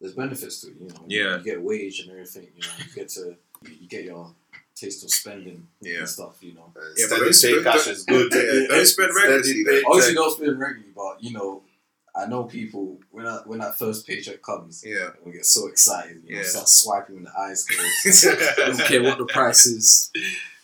there's 0.00 0.14
benefits 0.14 0.60
to 0.60 0.68
it. 0.68 0.74
You 0.80 0.88
know, 0.88 1.04
Yeah. 1.08 1.38
you 1.38 1.42
get 1.44 1.58
a 1.58 1.60
wage 1.60 2.00
and 2.00 2.10
everything. 2.10 2.48
You 2.54 2.62
know, 2.62 2.74
you 2.78 2.94
get 2.94 3.08
to 3.10 3.36
you, 3.64 3.70
you 3.80 3.88
get 3.88 4.04
your 4.04 4.34
taste 4.74 5.02
of 5.04 5.10
spending 5.10 5.66
Yeah. 5.80 6.00
and 6.00 6.08
stuff. 6.08 6.36
You 6.42 6.54
know, 6.54 6.72
Yeah, 6.96 7.06
but 7.08 7.08
Steady 7.08 7.20
don't 7.20 7.26
pay 7.26 7.32
spend- 7.32 7.64
cash 7.64 7.86
is 7.88 8.04
good. 8.04 8.32
Yeah, 8.32 8.66
don't 8.76 8.86
spend 8.86 9.14
recklessly, 9.16 9.64
though. 9.64 9.82
obviously 9.88 10.14
don't 10.14 10.36
spend 10.36 10.58
regularly, 10.60 10.92
but 10.94 11.22
you 11.24 11.32
know, 11.32 11.62
I 12.14 12.26
know 12.26 12.44
people 12.44 12.98
when 13.10 13.24
that 13.24 13.46
when 13.46 13.60
that 13.60 13.78
first 13.78 14.06
paycheck 14.06 14.42
comes, 14.42 14.82
yeah. 14.86 15.10
we 15.24 15.32
get 15.32 15.46
so 15.46 15.68
excited. 15.68 16.22
You 16.24 16.34
know, 16.34 16.40
Yeah. 16.40 16.46
start 16.46 16.68
swiping 16.68 17.16
when 17.16 17.24
the 17.24 17.38
eyes 17.38 17.64
close. 17.64 18.22
don't 18.56 18.78
care 18.80 19.02
what 19.02 19.18
the 19.18 19.26
price 19.26 19.66
is. 19.66 20.10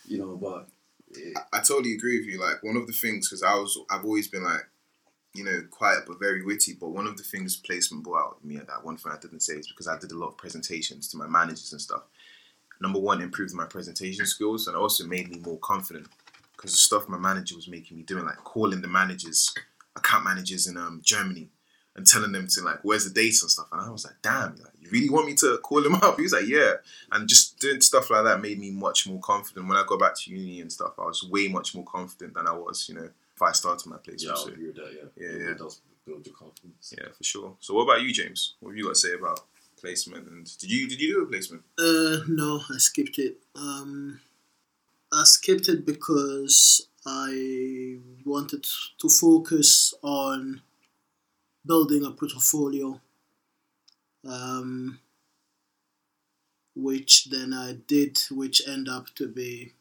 You 0.05 0.19
know, 0.19 0.35
but 0.37 0.67
yeah, 1.15 1.39
I 1.53 1.59
totally 1.59 1.93
agree 1.93 2.19
with 2.19 2.27
you. 2.27 2.39
Like 2.39 2.61
one 2.63 2.77
of 2.77 2.87
the 2.87 2.93
things, 2.93 3.27
because 3.27 3.43
I 3.43 3.55
was, 3.55 3.77
I've 3.89 4.05
always 4.05 4.27
been 4.27 4.43
like, 4.43 4.67
you 5.33 5.43
know, 5.43 5.63
quiet 5.71 6.03
but 6.07 6.19
very 6.19 6.43
witty. 6.43 6.73
But 6.79 6.89
one 6.89 7.07
of 7.07 7.17
the 7.17 7.23
things 7.23 7.55
placement 7.57 8.03
brought 8.03 8.21
out 8.25 8.45
me 8.45 8.57
at 8.57 8.67
that 8.67 8.83
one 8.83 8.97
thing 8.97 9.11
I 9.11 9.19
didn't 9.19 9.41
say 9.41 9.53
is 9.53 9.67
because 9.67 9.87
I 9.87 9.97
did 9.97 10.11
a 10.11 10.17
lot 10.17 10.29
of 10.29 10.37
presentations 10.37 11.07
to 11.09 11.17
my 11.17 11.27
managers 11.27 11.71
and 11.71 11.81
stuff. 11.81 12.03
Number 12.79 12.99
one, 12.99 13.21
improved 13.21 13.53
my 13.53 13.65
presentation 13.65 14.25
skills 14.25 14.67
and 14.67 14.75
also 14.75 15.05
made 15.05 15.29
me 15.29 15.39
more 15.39 15.57
confident 15.59 16.07
because 16.55 16.71
the 16.71 16.77
stuff 16.77 17.07
my 17.07 17.17
manager 17.17 17.55
was 17.55 17.67
making 17.67 17.97
me 17.97 18.03
doing, 18.03 18.25
like 18.25 18.37
calling 18.37 18.81
the 18.81 18.87
managers, 18.87 19.53
account 19.97 20.23
managers 20.23 20.67
in 20.67 20.77
um, 20.77 21.01
Germany. 21.03 21.49
And 21.95 22.05
telling 22.05 22.31
them 22.31 22.45
to 22.51 22.61
like, 22.61 22.77
where's 22.83 23.05
the 23.05 23.09
dates 23.09 23.41
and 23.41 23.49
stuff, 23.49 23.69
and 23.71 23.81
I 23.81 23.89
was 23.89 24.05
like, 24.05 24.13
damn, 24.21 24.55
like, 24.57 24.71
you 24.79 24.87
really 24.91 25.09
want 25.09 25.25
me 25.25 25.33
to 25.33 25.57
call 25.63 25.83
him 25.83 25.95
up? 26.03 26.17
He 26.17 26.21
was 26.21 26.31
like, 26.31 26.45
yeah, 26.45 26.73
and 27.11 27.27
just 27.27 27.59
doing 27.59 27.81
stuff 27.81 28.11
like 28.11 28.23
that 28.23 28.39
made 28.39 28.59
me 28.59 28.69
much 28.69 29.07
more 29.07 29.19
confident. 29.19 29.67
When 29.67 29.75
I 29.75 29.83
got 29.87 29.99
back 29.99 30.13
to 30.15 30.29
uni 30.29 30.61
and 30.61 30.71
stuff, 30.71 30.93
I 30.99 31.05
was 31.05 31.23
way 31.23 31.47
much 31.47 31.73
more 31.73 31.85
confident 31.85 32.35
than 32.35 32.47
I 32.47 32.51
was, 32.53 32.87
you 32.87 32.93
know, 32.93 33.09
if 33.35 33.41
I 33.41 33.51
started 33.51 33.89
my 33.89 33.97
place. 33.97 34.23
yeah, 34.23 34.35
so, 34.35 34.49
I 34.49 34.51
agree 34.51 34.67
with 34.67 34.75
that. 34.75 34.93
Yeah, 34.93 35.25
Yeah, 35.27 35.33
It 35.37 35.41
yeah. 35.49 35.53
does 35.57 35.81
build 36.05 36.23
your 36.27 36.35
confidence. 36.35 36.93
yeah, 36.95 37.07
for 37.17 37.23
sure. 37.23 37.55
So, 37.61 37.73
what 37.73 37.85
about 37.85 38.03
you, 38.03 38.13
James? 38.13 38.53
What 38.59 38.69
have 38.69 38.77
you 38.77 38.83
got 38.83 38.89
to 38.89 38.95
say 38.99 39.13
about 39.13 39.39
placement? 39.81 40.27
And 40.27 40.45
did 40.59 40.69
you 40.69 40.87
did 40.87 41.01
you 41.01 41.15
do 41.15 41.23
a 41.23 41.25
placement? 41.25 41.63
Uh, 41.79 42.17
no, 42.27 42.61
I 42.69 42.77
skipped 42.77 43.17
it. 43.17 43.37
Um, 43.55 44.19
I 45.11 45.23
skipped 45.23 45.67
it 45.67 45.83
because 45.83 46.87
I 47.09 47.99
wanted 48.25 48.65
to 48.99 49.07
focus 49.07 49.93
on 50.03 50.61
building 51.65 52.03
a 52.05 52.11
portfolio, 52.11 52.99
um, 54.27 54.99
which 56.75 57.29
then 57.29 57.53
I 57.53 57.77
did, 57.87 58.19
which 58.29 58.67
end 58.67 58.89
up 58.89 59.07
to 59.15 59.27
be. 59.29 59.71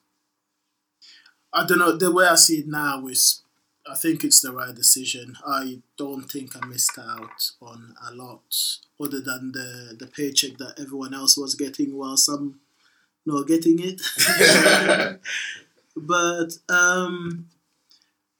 I 1.52 1.66
don't 1.66 1.78
know. 1.78 1.96
The 1.96 2.12
way 2.12 2.26
I 2.26 2.36
see 2.36 2.58
it 2.58 2.68
now 2.68 3.04
is, 3.08 3.42
I 3.90 3.96
think 3.96 4.22
it's 4.22 4.40
the 4.40 4.52
right 4.52 4.74
decision. 4.74 5.34
I 5.44 5.80
don't 5.98 6.30
think 6.30 6.54
I 6.54 6.64
missed 6.64 6.96
out 6.96 7.50
on 7.60 7.96
a 8.08 8.14
lot, 8.14 8.54
other 9.00 9.20
than 9.20 9.50
the 9.50 9.96
the 9.98 10.06
paycheck 10.06 10.58
that 10.58 10.78
everyone 10.78 11.12
else 11.12 11.36
was 11.36 11.56
getting, 11.56 11.96
while 11.96 12.16
some 12.16 12.60
not 13.24 13.48
getting 13.48 13.80
it. 13.80 14.00
but 15.96 16.58
um, 16.68 17.48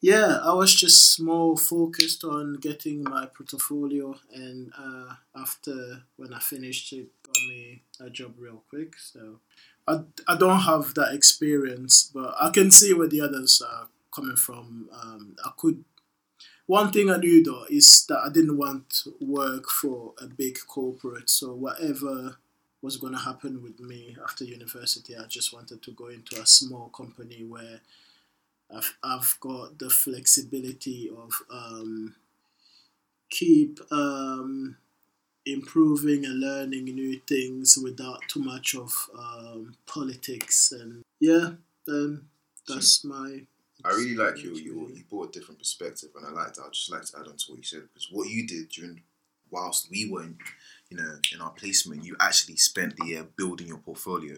yeah, 0.01 0.39
I 0.45 0.53
was 0.53 0.75
just 0.75 1.21
more 1.21 1.57
focused 1.57 2.23
on 2.23 2.55
getting 2.61 3.03
my 3.03 3.27
portfolio, 3.27 4.15
and 4.33 4.73
uh, 4.79 5.15
after 5.35 6.03
when 6.17 6.33
I 6.35 6.39
finished, 6.39 6.93
it 6.93 7.09
got 7.23 7.37
me 7.49 7.83
a 8.01 8.11
job 8.11 8.35
real 8.39 8.63
quick. 8.69 8.97
So 8.99 9.41
I, 9.89 10.01
I 10.29 10.37
don't 10.37 10.61
have 10.61 10.95
that 10.95 11.15
experience, 11.15 12.11
but 12.13 12.35
I 12.39 12.51
can 12.51 12.71
see 12.71 12.93
where 12.93 13.09
the 13.09 13.23
others 13.23 13.63
are 13.67 13.89
coming 14.15 14.37
from. 14.37 14.89
Um, 14.93 15.37
I 15.45 15.51
could. 15.57 15.85
One 16.67 16.91
thing 16.91 17.11
I 17.11 17.17
knew 17.17 17.43
though 17.43 17.65
is 17.71 18.05
that 18.09 18.19
I 18.19 18.29
didn't 18.29 18.59
want 18.59 18.91
to 19.05 19.15
work 19.21 19.69
for 19.71 20.15
a 20.21 20.27
big 20.27 20.59
corporate. 20.67 21.31
So 21.31 21.55
whatever 21.55 22.39
was 22.83 22.97
going 22.97 23.13
to 23.13 23.19
happen 23.19 23.63
with 23.63 23.81
me 23.81 24.17
after 24.23 24.45
university, 24.45 25.17
I 25.17 25.27
just 25.27 25.53
wanted 25.53 25.83
to 25.83 25.91
go 25.93 26.09
into 26.09 26.41
a 26.41 26.47
small 26.47 26.89
company 26.89 27.45
where 27.45 27.81
I've, 28.75 28.97
I've 29.03 29.37
got 29.41 29.79
the 29.79 29.91
flexibility 29.91 31.11
of 31.11 31.33
um, 31.51 32.15
keep 33.31 33.81
um, 33.91 34.77
improving 35.45 36.25
and 36.25 36.41
learning 36.41 36.85
new 36.85 37.21
things 37.27 37.79
without 37.83 38.23
too 38.29 38.41
much 38.41 38.75
of 38.75 38.93
um, 39.19 39.75
politics. 39.87 40.73
And 40.73 41.03
yeah 41.21 41.53
um, 41.89 42.29
that's 42.69 43.05
my 43.05 43.43
I 43.85 43.91
really 43.91 44.17
like 44.17 44.43
your 44.43 44.55
your 44.55 44.91
you 44.91 45.05
brought 45.09 45.29
a 45.29 45.39
different 45.39 45.61
perspective, 45.61 46.09
and 46.17 46.27
I 46.27 46.31
like 46.31 46.55
that. 46.55 46.63
I'd 46.63 46.73
just 46.73 46.91
like 46.91 47.05
to 47.05 47.19
add 47.19 47.29
on 47.29 47.37
to 47.37 47.45
what 47.49 47.59
you 47.59 47.63
said 47.63 47.83
because 47.83 48.09
what 48.11 48.29
you 48.29 48.47
did 48.47 48.69
during 48.71 49.03
whilst 49.51 49.91
we 49.91 50.11
were, 50.11 50.23
in, 50.25 50.39
you 50.91 50.97
know, 50.97 51.19
in 51.35 51.41
our 51.41 51.51
placement, 51.51 52.05
you 52.05 52.17
actually 52.21 52.57
spent 52.57 52.97
the 52.97 53.07
year 53.07 53.27
building 53.37 53.67
your 53.67 53.79
portfolio 53.79 54.37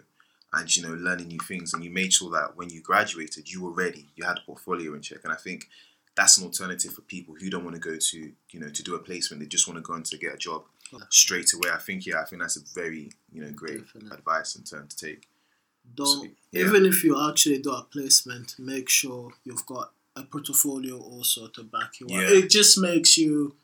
and 0.52 0.74
you 0.76 0.82
know 0.82 0.94
learning 0.94 1.28
new 1.28 1.38
things, 1.46 1.74
and 1.74 1.84
you 1.84 1.90
made 1.90 2.12
sure 2.12 2.30
that 2.30 2.56
when 2.56 2.70
you 2.70 2.80
graduated, 2.80 3.50
you 3.50 3.62
were 3.62 3.72
ready. 3.72 4.06
You 4.16 4.24
had 4.24 4.38
a 4.38 4.42
portfolio 4.46 4.94
in 4.94 5.02
check, 5.02 5.18
and 5.24 5.32
I 5.32 5.36
think 5.36 5.68
that's 6.16 6.38
an 6.38 6.44
alternative 6.44 6.92
for 6.94 7.02
people 7.02 7.34
who 7.38 7.48
don't 7.50 7.64
want 7.64 7.74
to 7.76 7.80
go 7.80 7.96
to 7.98 8.32
you 8.50 8.60
know 8.60 8.70
to 8.70 8.82
do 8.82 8.94
a 8.94 8.98
placement. 8.98 9.40
They 9.42 9.46
just 9.46 9.68
want 9.68 9.76
to 9.78 9.82
go 9.82 9.94
in 9.94 10.02
to 10.04 10.16
get 10.18 10.34
a 10.34 10.38
job 10.38 10.62
straight 11.10 11.52
away. 11.52 11.70
I 11.72 11.78
think 11.78 12.06
yeah, 12.06 12.20
I 12.22 12.24
think 12.24 12.40
that's 12.40 12.56
a 12.56 12.60
very 12.74 13.12
you 13.30 13.42
know 13.42 13.50
great 13.52 13.84
Definitely. 13.84 14.16
advice 14.18 14.56
and 14.56 14.66
turn 14.66 14.88
to 14.88 14.96
take. 14.96 15.28
don't 15.94 16.06
So, 16.06 16.28
yeah. 16.52 16.64
even 16.66 16.86
if 16.86 17.04
you 17.04 17.12
actually 17.28 17.58
do 17.58 17.72
a 17.72 17.82
placement 17.82 18.54
make 18.58 18.88
sure 18.88 19.32
you've 19.44 19.66
got 19.66 19.92
a 20.16 20.22
portfolio 20.22 20.98
also 20.98 21.48
to 21.48 21.62
back 21.62 22.00
you 22.00 22.06
up 22.06 22.12
Yeah. 22.12 22.30
it 22.38 22.48
just 22.50 22.78
makes 22.78 23.16
you 23.18 23.54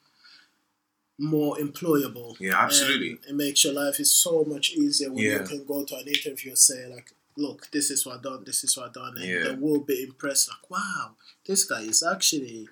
more 1.18 1.56
employable. 1.58 2.36
Yeah, 2.40 2.58
absolutely. 2.58 3.18
It 3.28 3.34
makes 3.34 3.64
your 3.64 3.72
life 3.74 4.00
is 4.00 4.10
so 4.10 4.44
much 4.44 4.72
easier 4.72 5.10
when 5.12 5.24
Yeah. 5.24 5.40
you 5.40 5.46
can 5.46 5.64
go 5.64 5.84
to 5.84 5.96
an 5.96 6.08
interview 6.08 6.50
and 6.50 6.58
say 6.58 6.86
like, 6.92 7.12
"Look, 7.36 7.70
this 7.70 7.90
is 7.90 8.04
what 8.04 8.18
I 8.18 8.22
done. 8.22 8.44
This 8.44 8.64
is 8.64 8.76
what 8.76 8.88
I 8.90 8.92
done," 8.92 9.16
and 9.18 9.26
Yeah. 9.26 9.42
they 9.44 9.54
will 9.54 9.80
be 9.80 10.02
impressed. 10.02 10.48
Like, 10.48 10.70
"Wow, 10.70 11.16
this 11.46 11.64
guy 11.64 11.82
is 11.82 12.02
actually, 12.02 12.68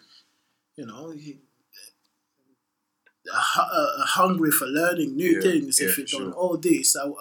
you 0.76 0.86
know, 0.86 1.10
he, 1.10 1.38
uh, 3.32 3.60
uh, 3.60 4.04
hungry 4.04 4.50
for 4.50 4.66
learning 4.66 5.14
new 5.16 5.34
Yeah, 5.36 5.40
things. 5.40 5.78
if 5.78 5.96
yeah, 5.96 6.02
you 6.04 6.08
done 6.08 6.32
sure. 6.32 6.32
all 6.32 6.56
this, 6.56 6.96
I, 6.96 7.04
I, 7.06 7.12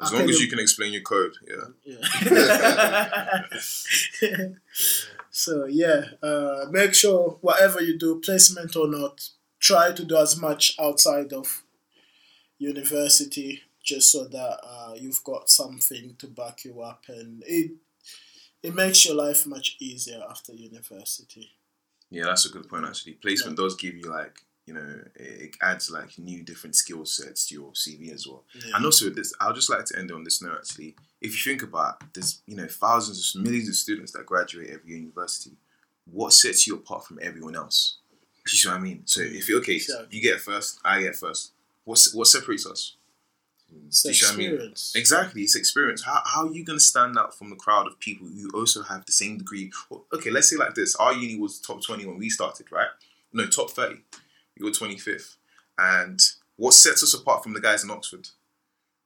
As 0.00 0.12
I 0.12 0.18
long 0.18 0.30
as 0.30 0.40
you 0.40 0.48
can 0.48 0.58
explain 0.58 0.92
your 0.94 1.02
code, 1.02 1.34
yeah. 1.46 1.68
yeah. 1.84 3.42
so 5.30 5.66
yeah, 5.66 6.04
uh, 6.22 6.66
make 6.70 6.94
sure 6.94 7.38
whatever 7.42 7.80
you 7.82 7.98
do, 7.98 8.20
placement 8.20 8.74
or 8.76 8.88
not, 8.88 9.28
try 9.62 9.92
to 9.92 10.04
do 10.04 10.16
as 10.16 10.38
much 10.38 10.76
outside 10.78 11.32
of 11.32 11.62
university, 12.58 13.62
just 13.82 14.12
so 14.12 14.24
that 14.24 14.58
uh, 14.62 14.94
you've 14.94 15.24
got 15.24 15.48
something 15.48 16.16
to 16.18 16.26
back 16.26 16.64
you 16.64 16.82
up, 16.82 17.04
and 17.08 17.42
it 17.46 17.70
it 18.62 18.74
makes 18.74 19.06
your 19.06 19.14
life 19.14 19.46
much 19.46 19.76
easier 19.80 20.22
after 20.28 20.52
university. 20.52 21.50
Yeah, 22.10 22.24
that's 22.26 22.44
a 22.46 22.50
good 22.50 22.68
point 22.68 22.84
actually. 22.84 23.14
Placement 23.14 23.56
does 23.56 23.74
give 23.74 23.96
you 23.96 24.10
like, 24.10 24.42
you 24.66 24.74
know, 24.74 25.00
it 25.16 25.56
adds 25.62 25.90
like 25.90 26.18
new 26.18 26.42
different 26.42 26.76
skill 26.76 27.04
sets 27.04 27.48
to 27.48 27.54
your 27.54 27.72
CV 27.72 28.12
as 28.12 28.26
well. 28.26 28.44
Yeah. 28.54 28.76
And 28.76 28.84
also, 28.84 29.10
this 29.10 29.32
I'll 29.40 29.54
just 29.54 29.70
like 29.70 29.84
to 29.86 29.98
end 29.98 30.12
on 30.12 30.24
this 30.24 30.42
note. 30.42 30.58
Actually, 30.58 30.96
if 31.20 31.32
you 31.34 31.52
think 31.52 31.62
about, 31.62 32.02
it, 32.02 32.08
there's 32.14 32.42
you 32.46 32.56
know 32.56 32.66
thousands, 32.66 33.34
of 33.34 33.42
millions 33.42 33.68
of 33.68 33.76
students 33.76 34.12
that 34.12 34.26
graduate 34.26 34.70
every 34.70 34.92
university. 34.92 35.56
What 36.10 36.32
sets 36.32 36.66
you 36.66 36.74
apart 36.74 37.06
from 37.06 37.20
everyone 37.22 37.54
else? 37.54 37.98
Do 38.44 38.50
you 38.52 38.58
see 38.58 38.68
what 38.68 38.78
I 38.78 38.80
mean? 38.80 39.02
So 39.04 39.20
if 39.22 39.48
you're 39.48 39.60
okay, 39.60 39.78
Sure. 39.78 40.06
you 40.10 40.20
get 40.20 40.40
first, 40.40 40.80
I 40.84 41.00
get 41.02 41.16
first. 41.16 41.52
What's 41.84 42.14
what 42.14 42.26
separates 42.26 42.66
us? 42.66 42.96
It's 43.86 44.04
you 44.04 44.26
what 44.26 44.34
I 44.34 44.36
mean? 44.36 44.46
experience. 44.50 44.92
Exactly, 44.94 45.42
it's 45.42 45.56
experience. 45.56 46.02
How, 46.04 46.20
how 46.26 46.46
are 46.46 46.52
you 46.52 46.62
going 46.64 46.78
to 46.78 46.84
stand 46.84 47.16
out 47.18 47.36
from 47.38 47.48
the 47.48 47.56
crowd 47.56 47.86
of 47.86 47.98
people 47.98 48.26
who 48.28 48.50
also 48.50 48.82
have 48.82 49.06
the 49.06 49.12
same 49.12 49.38
degree? 49.38 49.72
Well, 49.88 50.04
okay, 50.12 50.30
let's 50.30 50.50
say 50.50 50.56
like 50.56 50.74
this: 50.74 50.94
our 50.96 51.14
uni 51.14 51.38
was 51.38 51.58
top 51.58 51.82
twenty 51.82 52.04
when 52.04 52.18
we 52.18 52.28
started, 52.28 52.70
right? 52.70 52.88
No, 53.32 53.46
top 53.46 53.70
thirty. 53.70 54.00
We 54.58 54.64
were 54.64 54.72
twenty 54.74 54.98
fifth. 54.98 55.36
And 55.78 56.20
what 56.56 56.74
sets 56.74 57.02
us 57.02 57.14
apart 57.14 57.42
from 57.42 57.54
the 57.54 57.60
guys 57.60 57.82
in 57.82 57.90
Oxford? 57.90 58.28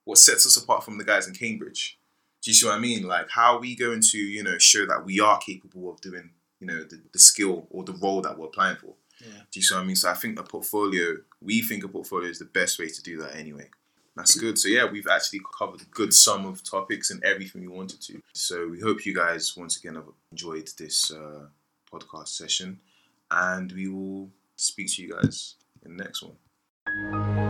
What 0.05 0.19
sets 0.19 0.47
us 0.47 0.57
apart 0.57 0.85
from 0.85 0.99
the 0.99 1.05
guys 1.05 1.29
in 1.29 1.35
Cambridge? 1.35 1.99
Do 2.43 2.51
you 2.51 2.55
see 2.55 2.67
what 2.67 2.77
I 2.77 2.79
mean? 2.81 3.05
Like, 3.05 3.31
how 3.31 3.57
are 3.57 3.61
we 3.61 3.75
going 3.77 4.01
to, 4.11 4.19
you 4.19 4.43
know, 4.43 4.59
show 4.59 4.85
that 4.87 5.05
we 5.05 5.21
are 5.21 5.39
capable 5.39 5.91
of 5.91 6.01
doing, 6.01 6.31
you 6.61 6.67
know, 6.67 6.83
the, 6.85 7.01
the 7.13 7.19
skill 7.19 7.67
or 7.71 7.83
the 7.85 7.93
role 7.95 8.21
that 8.23 8.37
we're 8.39 8.47
applying 8.47 8.77
for? 8.77 8.95
Yeah. 9.21 9.43
Do 9.51 9.61
you 9.61 9.63
see 9.63 9.75
what 9.75 9.83
I 9.83 9.85
mean? 9.85 9.97
So 9.97 10.11
I 10.11 10.15
think 10.15 10.39
a 10.39 10.43
portfolio, 10.43 11.17
we 11.41 11.63
think 11.63 11.85
a 11.85 11.89
portfolio 11.89 12.29
is 12.29 12.39
the 12.39 12.45
best 12.45 12.79
way 12.79 12.89
to 12.89 13.03
do 13.03 13.19
that 13.19 13.37
anyway. 13.37 13.69
That's 14.17 14.35
good. 14.35 14.59
So 14.59 14.69
yeah, 14.69 14.87
we've 14.91 15.07
actually 15.07 15.43
covered 15.59 15.83
a 15.83 15.87
good 15.87 16.15
sum 16.15 16.47
of 16.47 16.65
topics 16.65 17.11
and 17.11 17.23
everything 17.23 17.61
we 17.61 17.69
wanted 17.69 18.01
to. 18.03 18.23
So 18.33 18.67
we 18.67 18.81
hope 18.81 19.05
you 19.05 19.15
guys 19.15 19.55
once 19.57 19.77
again 19.77 19.95
have 19.95 20.07
enjoyed 20.33 20.71
this 20.79 21.11
uh, 21.11 21.47
podcast 21.93 22.29
session, 22.29 22.81
and 23.31 23.71
we 23.73 23.89
will 23.89 24.31
speak 24.57 24.91
to 24.95 25.03
you 25.03 25.13
guys 25.13 25.57
in 25.85 25.97
the 25.97 26.03
next 26.03 26.23
one. 26.23 27.46